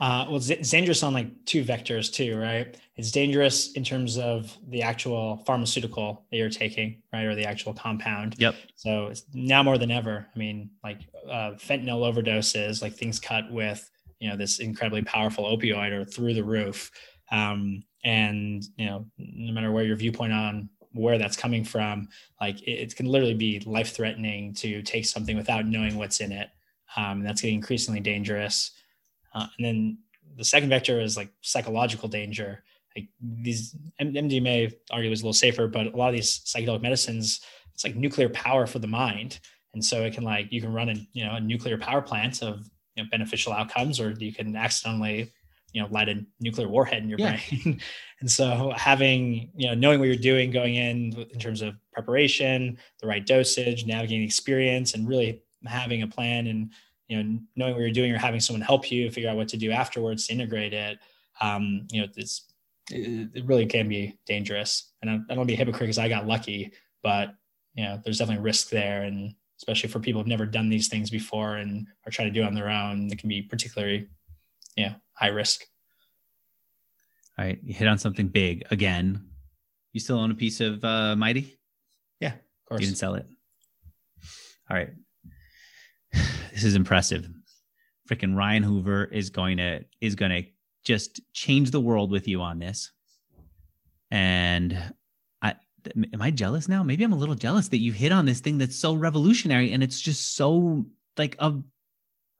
Uh, 0.00 0.26
well, 0.28 0.36
it's 0.36 0.70
dangerous 0.70 1.02
on 1.02 1.12
like 1.14 1.28
two 1.44 1.64
vectors 1.64 2.12
too, 2.12 2.36
right? 2.36 2.76
It's 2.96 3.12
dangerous 3.12 3.72
in 3.72 3.84
terms 3.84 4.18
of 4.18 4.56
the 4.68 4.82
actual 4.82 5.38
pharmaceutical 5.46 6.26
that 6.30 6.36
you're 6.36 6.50
taking, 6.50 7.02
right, 7.12 7.24
or 7.24 7.34
the 7.34 7.44
actual 7.44 7.72
compound. 7.72 8.34
Yep. 8.38 8.56
So 8.74 9.06
it's 9.06 9.24
now 9.32 9.62
more 9.62 9.78
than 9.78 9.92
ever. 9.92 10.26
I 10.34 10.38
mean, 10.38 10.70
like 10.82 11.00
uh, 11.28 11.52
fentanyl 11.52 12.12
overdoses, 12.12 12.82
like 12.82 12.94
things 12.94 13.20
cut 13.20 13.50
with 13.52 13.88
you 14.18 14.28
know 14.28 14.36
this 14.36 14.58
incredibly 14.58 15.02
powerful 15.02 15.44
opioid 15.44 15.92
are 15.92 16.04
through 16.04 16.34
the 16.34 16.44
roof. 16.44 16.90
Um, 17.30 17.84
and 18.04 18.64
you 18.76 18.86
know, 18.86 19.06
no 19.18 19.52
matter 19.52 19.70
where 19.70 19.84
your 19.84 19.96
viewpoint 19.96 20.32
on 20.32 20.68
where 20.92 21.18
that's 21.18 21.36
coming 21.36 21.64
from, 21.64 22.08
like 22.40 22.60
it, 22.62 22.70
it 22.70 22.96
can 22.96 23.06
literally 23.06 23.34
be 23.34 23.60
life 23.60 23.94
threatening 23.94 24.54
to 24.54 24.82
take 24.82 25.06
something 25.06 25.36
without 25.36 25.66
knowing 25.66 25.96
what's 25.96 26.20
in 26.20 26.32
it. 26.32 26.50
Um, 26.96 27.18
and 27.18 27.26
that's 27.26 27.42
getting 27.42 27.56
increasingly 27.56 28.00
dangerous. 28.00 28.72
Uh, 29.34 29.46
and 29.58 29.66
then 29.66 29.98
the 30.36 30.44
second 30.44 30.68
vector 30.68 31.00
is 31.00 31.16
like 31.16 31.30
psychological 31.40 32.08
danger. 32.08 32.62
Like 32.96 33.08
these 33.20 33.76
MDMA 34.00 34.72
argue 34.90 35.10
is 35.10 35.20
a 35.20 35.24
little 35.24 35.32
safer, 35.32 35.66
but 35.66 35.86
a 35.86 35.96
lot 35.96 36.08
of 36.08 36.14
these 36.14 36.40
psychedelic 36.40 36.82
medicines, 36.82 37.40
it's 37.72 37.84
like 37.84 37.96
nuclear 37.96 38.28
power 38.28 38.66
for 38.66 38.78
the 38.78 38.86
mind. 38.86 39.40
And 39.72 39.84
so 39.84 40.02
it 40.02 40.14
can 40.14 40.22
like, 40.22 40.52
you 40.52 40.60
can 40.60 40.72
run 40.72 40.88
a, 40.88 40.94
you 41.12 41.24
know, 41.24 41.34
a 41.34 41.40
nuclear 41.40 41.76
power 41.76 42.00
plant 42.00 42.42
of 42.42 42.68
you 42.94 43.02
know, 43.02 43.08
beneficial 43.10 43.52
outcomes, 43.52 43.98
or 43.98 44.12
you 44.12 44.32
can 44.32 44.54
accidentally, 44.54 45.32
you 45.72 45.82
know, 45.82 45.88
light 45.90 46.08
a 46.08 46.24
nuclear 46.40 46.68
warhead 46.68 47.02
in 47.02 47.08
your 47.08 47.18
yeah. 47.18 47.40
brain. 47.50 47.80
and 48.20 48.30
so 48.30 48.72
having, 48.76 49.50
you 49.56 49.66
know, 49.66 49.74
knowing 49.74 49.98
what 49.98 50.06
you're 50.06 50.16
doing 50.16 50.52
going 50.52 50.76
in 50.76 51.26
in 51.32 51.38
terms 51.40 51.62
of 51.62 51.74
preparation, 51.92 52.78
the 53.00 53.08
right 53.08 53.26
dosage, 53.26 53.84
navigating 53.84 54.22
experience, 54.22 54.94
and 54.94 55.08
really 55.08 55.42
having 55.66 56.02
a 56.02 56.06
plan 56.06 56.46
and 56.46 56.70
you 57.14 57.22
know 57.22 57.38
knowing 57.56 57.74
what 57.74 57.80
you're 57.80 57.90
doing 57.90 58.12
or 58.12 58.18
having 58.18 58.40
someone 58.40 58.60
help 58.60 58.90
you 58.90 59.10
figure 59.10 59.30
out 59.30 59.36
what 59.36 59.48
to 59.48 59.56
do 59.56 59.70
afterwards 59.70 60.26
to 60.26 60.32
integrate 60.32 60.72
it 60.72 60.98
um, 61.40 61.86
you 61.90 62.00
know 62.00 62.08
it's 62.16 62.46
it, 62.90 63.30
it, 63.34 63.44
really 63.46 63.66
can 63.66 63.88
be 63.88 64.18
dangerous. 64.26 64.92
And 65.00 65.10
I, 65.10 65.14
I 65.14 65.16
don't 65.28 65.38
want 65.38 65.48
to 65.48 65.52
be 65.52 65.54
a 65.54 65.56
hypocrite 65.56 65.88
because 65.88 65.98
i 65.98 66.08
got 66.08 66.26
lucky 66.26 66.72
but 67.02 67.34
you 67.74 67.84
know 67.84 68.00
there's 68.02 68.18
definitely 68.18 68.42
risk 68.42 68.70
there. 68.70 69.02
And 69.02 69.34
especially 69.58 69.90
for 69.90 70.00
people 70.00 70.20
who've 70.20 70.28
never 70.28 70.46
done 70.46 70.68
these 70.68 70.88
things 70.88 71.10
before 71.10 71.56
and 71.56 71.86
are 72.06 72.10
trying 72.10 72.28
to 72.28 72.34
do 72.34 72.42
it 72.42 72.46
on 72.46 72.54
their 72.54 72.68
own 72.68 73.08
it 73.10 73.18
can 73.18 73.28
be 73.28 73.42
particularly 73.42 74.08
you 74.76 74.86
know 74.86 74.94
high 75.12 75.28
risk. 75.28 75.64
All 77.38 77.44
right 77.44 77.58
you 77.62 77.74
hit 77.74 77.88
on 77.88 77.98
something 77.98 78.28
big 78.28 78.64
again. 78.70 79.28
You 79.92 80.00
still 80.00 80.18
own 80.18 80.30
a 80.30 80.34
piece 80.34 80.60
of 80.60 80.84
uh 80.84 81.14
mighty? 81.16 81.58
Yeah 82.20 82.34
of 82.34 82.68
course 82.68 82.80
you 82.80 82.86
didn't 82.86 82.98
sell 82.98 83.14
it. 83.14 83.26
All 84.70 84.76
right 84.76 84.90
this 86.54 86.64
is 86.64 86.76
impressive. 86.76 87.28
Freaking 88.08 88.36
Ryan 88.36 88.62
Hoover 88.62 89.04
is 89.04 89.30
going 89.30 89.56
to 89.56 89.84
is 90.00 90.14
going 90.14 90.30
to 90.30 90.44
just 90.84 91.20
change 91.32 91.72
the 91.72 91.80
world 91.80 92.10
with 92.10 92.28
you 92.28 92.40
on 92.42 92.60
this. 92.60 92.92
And 94.10 94.78
I 95.42 95.56
am 95.96 96.22
I 96.22 96.30
jealous 96.30 96.68
now? 96.68 96.82
Maybe 96.82 97.02
I'm 97.02 97.12
a 97.12 97.16
little 97.16 97.34
jealous 97.34 97.68
that 97.68 97.78
you 97.78 97.92
hit 97.92 98.12
on 98.12 98.24
this 98.24 98.40
thing 98.40 98.58
that's 98.58 98.76
so 98.76 98.94
revolutionary 98.94 99.72
and 99.72 99.82
it's 99.82 100.00
just 100.00 100.36
so 100.36 100.86
like 101.18 101.34
of 101.40 101.64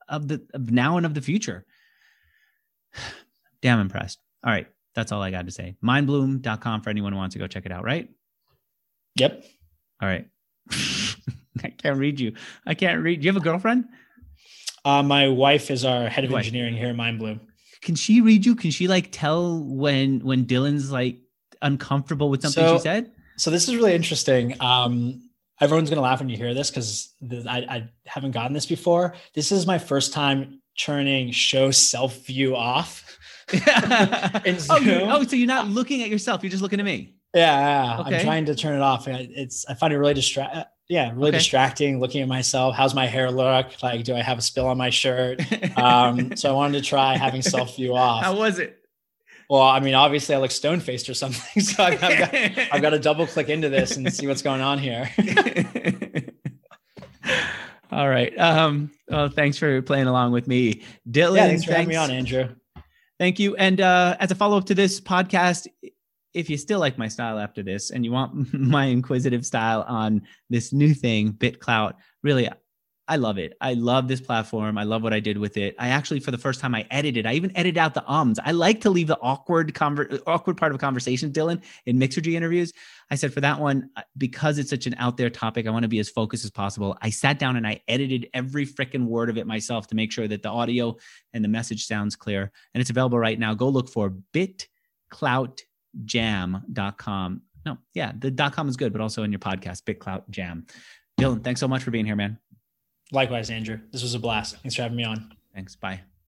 of 0.07 0.27
the 0.29 0.47
of 0.53 0.71
now 0.71 0.97
and 0.97 1.05
of 1.05 1.13
the 1.13 1.21
future. 1.21 1.65
Damn 3.61 3.81
impressed. 3.81 4.19
All 4.45 4.53
right, 4.53 4.67
that's 4.93 5.11
all 5.11 5.21
I 5.21 5.31
got 5.31 5.45
to 5.45 5.51
say. 5.51 5.75
Mindbloom.com 5.83 6.81
for 6.81 6.89
anyone 6.89 7.11
who 7.11 7.17
wants 7.17 7.33
to 7.33 7.39
go 7.39 7.47
check 7.47 7.65
it 7.65 7.71
out, 7.71 7.83
right? 7.83 8.07
Yep. 9.15 9.43
All 10.01 10.07
right. 10.07 10.27
I 11.63 11.69
can't 11.69 11.97
read 11.97 12.19
you. 12.19 12.33
I 12.65 12.75
can't 12.75 13.01
read. 13.01 13.21
Do 13.21 13.25
you 13.25 13.33
have 13.33 13.41
a 13.41 13.43
girlfriend? 13.43 13.85
Uh, 14.85 15.01
my 15.01 15.27
wife 15.27 15.71
is 15.71 15.83
our 15.83 16.07
head 16.07 16.23
of 16.23 16.31
wife. 16.31 16.45
engineering 16.45 16.75
here 16.75 16.89
at 16.89 16.95
Mindbloom. 16.95 17.39
Can 17.81 17.95
she 17.95 18.21
read 18.21 18.45
you? 18.45 18.55
Can 18.55 18.69
she 18.71 18.87
like 18.87 19.09
tell 19.11 19.59
when 19.63 20.19
when 20.19 20.45
Dylan's 20.45 20.91
like 20.91 21.17
uncomfortable 21.61 22.29
with 22.29 22.41
something 22.43 22.63
so, 22.63 22.77
she 22.77 22.81
said? 22.81 23.11
So 23.37 23.51
this 23.51 23.67
is 23.67 23.75
really 23.75 23.93
interesting. 23.93 24.55
Um, 24.61 25.29
everyone's 25.59 25.89
gonna 25.89 26.01
laugh 26.01 26.19
when 26.19 26.29
you 26.29 26.37
hear 26.37 26.53
this 26.53 26.69
because 26.69 27.13
I, 27.47 27.57
I 27.57 27.89
haven't 28.05 28.31
gotten 28.31 28.53
this 28.53 28.67
before. 28.67 29.15
This 29.33 29.51
is 29.51 29.65
my 29.65 29.79
first 29.79 30.13
time 30.13 30.61
turning 30.77 31.31
show 31.31 31.71
self 31.71 32.25
view 32.25 32.55
off. 32.55 33.17
oh, 33.53 34.41
oh, 34.69 35.23
so 35.23 35.35
you're 35.35 35.47
not 35.47 35.67
looking 35.67 36.01
at 36.03 36.09
yourself; 36.09 36.43
you're 36.43 36.51
just 36.51 36.63
looking 36.63 36.79
at 36.79 36.85
me. 36.85 37.15
Yeah, 37.33 37.59
yeah. 37.59 38.01
Okay. 38.01 38.15
I'm 38.17 38.23
trying 38.23 38.45
to 38.45 38.55
turn 38.55 38.75
it 38.75 38.81
off. 38.81 39.07
It's 39.07 39.65
I 39.67 39.73
find 39.73 39.93
it 39.93 39.97
really 39.97 40.13
distract 40.13 40.67
yeah, 40.87 41.11
really 41.11 41.29
okay. 41.29 41.37
distracting 41.37 41.99
looking 41.99 42.21
at 42.21 42.27
myself. 42.27 42.75
How's 42.75 42.93
my 42.93 43.07
hair 43.07 43.31
look? 43.31 43.81
Like, 43.81 44.03
do 44.03 44.15
I 44.15 44.21
have 44.21 44.37
a 44.37 44.41
spill 44.41 44.67
on 44.67 44.77
my 44.77 44.89
shirt? 44.91 45.41
Um, 45.77 46.35
so 46.35 46.49
I 46.49 46.53
wanted 46.53 46.83
to 46.83 46.87
try 46.87 47.17
having 47.17 47.41
self 47.41 47.75
view 47.75 47.95
off. 47.95 48.23
How 48.23 48.35
was 48.35 48.59
it? 48.59 48.79
Well, 49.49 49.61
I 49.61 49.79
mean, 49.79 49.93
obviously 49.93 50.35
I 50.35 50.39
look 50.39 50.51
stone 50.51 50.79
faced 50.79 51.09
or 51.09 51.13
something. 51.13 51.61
So 51.61 51.83
I've, 51.83 52.03
I've, 52.03 52.19
got, 52.19 52.33
I've 52.73 52.81
got 52.81 52.89
to 52.91 52.99
double 52.99 53.27
click 53.27 53.49
into 53.49 53.69
this 53.69 53.97
and 53.97 54.11
see 54.13 54.27
what's 54.27 54.41
going 54.41 54.61
on 54.61 54.77
here. 54.79 55.09
All 57.91 58.09
right. 58.09 58.37
Um, 58.37 58.91
well, 59.07 59.29
thanks 59.29 59.57
for 59.57 59.81
playing 59.81 60.07
along 60.07 60.31
with 60.31 60.47
me. 60.47 60.83
Dylan, 61.09 61.35
yeah, 61.37 61.47
thanks 61.47 61.63
for 61.63 61.71
thanks. 61.71 61.71
having 61.71 61.89
me 61.89 61.95
on, 61.95 62.11
Andrew. 62.11 62.49
Thank 63.19 63.39
you. 63.39 63.55
And 63.55 63.79
uh, 63.79 64.17
as 64.19 64.31
a 64.31 64.35
follow 64.35 64.57
up 64.57 64.65
to 64.65 64.75
this 64.75 64.99
podcast, 64.99 65.67
if 66.35 66.49
you 66.49 66.57
still 66.57 66.79
like 66.79 66.97
my 66.97 67.07
style 67.07 67.39
after 67.39 67.63
this 67.63 67.89
and 67.89 68.05
you 68.05 68.11
want 68.11 68.53
my 68.53 68.85
inquisitive 68.85 69.45
style 69.45 69.85
on 69.87 70.21
this 70.49 70.73
new 70.73 70.93
thing, 70.93 71.33
BitClout, 71.33 71.93
really, 72.21 72.49
I 73.07 73.17
love 73.17 73.37
it. 73.37 73.53
I 73.61 73.73
love 73.75 74.07
this 74.07 74.19
platform. 74.19 74.79
I 74.79 74.83
love 74.83 75.03
what 75.03 75.13
I 75.13 75.19
did 75.19 75.37
with 75.37 75.57
it. 75.57 75.75
I 75.77 75.89
actually, 75.89 76.19
for 76.19 76.31
the 76.31 76.39
first 76.39 76.59
time, 76.59 76.73
I 76.73 76.87
edited. 76.89 77.27
I 77.27 77.33
even 77.33 77.55
edited 77.55 77.77
out 77.77 77.93
the 77.93 78.11
ums. 78.11 78.39
I 78.43 78.51
like 78.51 78.81
to 78.81 78.89
leave 78.89 79.07
the 79.07 79.19
awkward 79.21 79.75
conver- 79.75 80.21
awkward 80.25 80.57
part 80.57 80.71
of 80.71 80.75
a 80.75 80.79
conversation, 80.79 81.31
Dylan, 81.31 81.63
in 81.85 81.99
Mixergy 81.99 82.33
interviews. 82.33 82.73
I 83.11 83.15
said 83.15 83.31
for 83.31 83.41
that 83.41 83.59
one, 83.59 83.91
uh, 83.95 84.01
because 84.17 84.57
it's 84.57 84.71
such 84.71 84.87
an 84.87 84.95
out 84.97 85.17
there 85.17 85.29
topic, 85.29 85.67
I 85.67 85.69
want 85.69 85.83
to 85.83 85.89
be 85.89 85.99
as 85.99 86.09
focused 86.09 86.45
as 86.45 86.51
possible. 86.51 86.97
I 86.99 87.11
sat 87.11 87.37
down 87.37 87.57
and 87.57 87.67
I 87.67 87.79
edited 87.87 88.27
every 88.33 88.65
freaking 88.65 89.05
word 89.05 89.29
of 89.29 89.37
it 89.37 89.45
myself 89.45 89.85
to 89.87 89.95
make 89.95 90.11
sure 90.11 90.27
that 90.27 90.41
the 90.41 90.49
audio 90.49 90.97
and 91.31 91.43
the 91.43 91.49
message 91.49 91.85
sounds 91.85 92.15
clear. 92.15 92.51
And 92.73 92.81
it's 92.81 92.89
available 92.89 93.19
right 93.19 93.37
now. 93.37 93.53
Go 93.53 93.69
look 93.69 93.87
for 93.87 94.11
bitcloutjam.com. 95.97 97.41
No, 97.65 97.77
yeah, 97.93 98.11
the 98.19 98.29
dot 98.29 98.53
.com 98.53 98.69
is 98.69 98.77
good, 98.77 98.91
but 98.91 99.01
also 99.01 99.23
in 99.23 99.31
your 99.31 99.39
podcast, 99.39 99.83
BitClout 99.83 100.29
Jam. 100.29 100.67
Dylan, 101.19 101.43
thanks 101.43 101.59
so 101.59 101.67
much 101.67 101.83
for 101.83 101.91
being 101.91 102.05
here, 102.05 102.15
man. 102.15 102.37
Likewise, 103.11 103.49
Andrew. 103.49 103.79
This 103.91 104.03
was 104.03 104.13
a 104.13 104.19
blast. 104.19 104.57
Thanks 104.57 104.75
for 104.75 104.83
having 104.83 104.97
me 104.97 105.03
on. 105.03 105.31
Thanks. 105.53 105.75
Bye. 105.75 106.01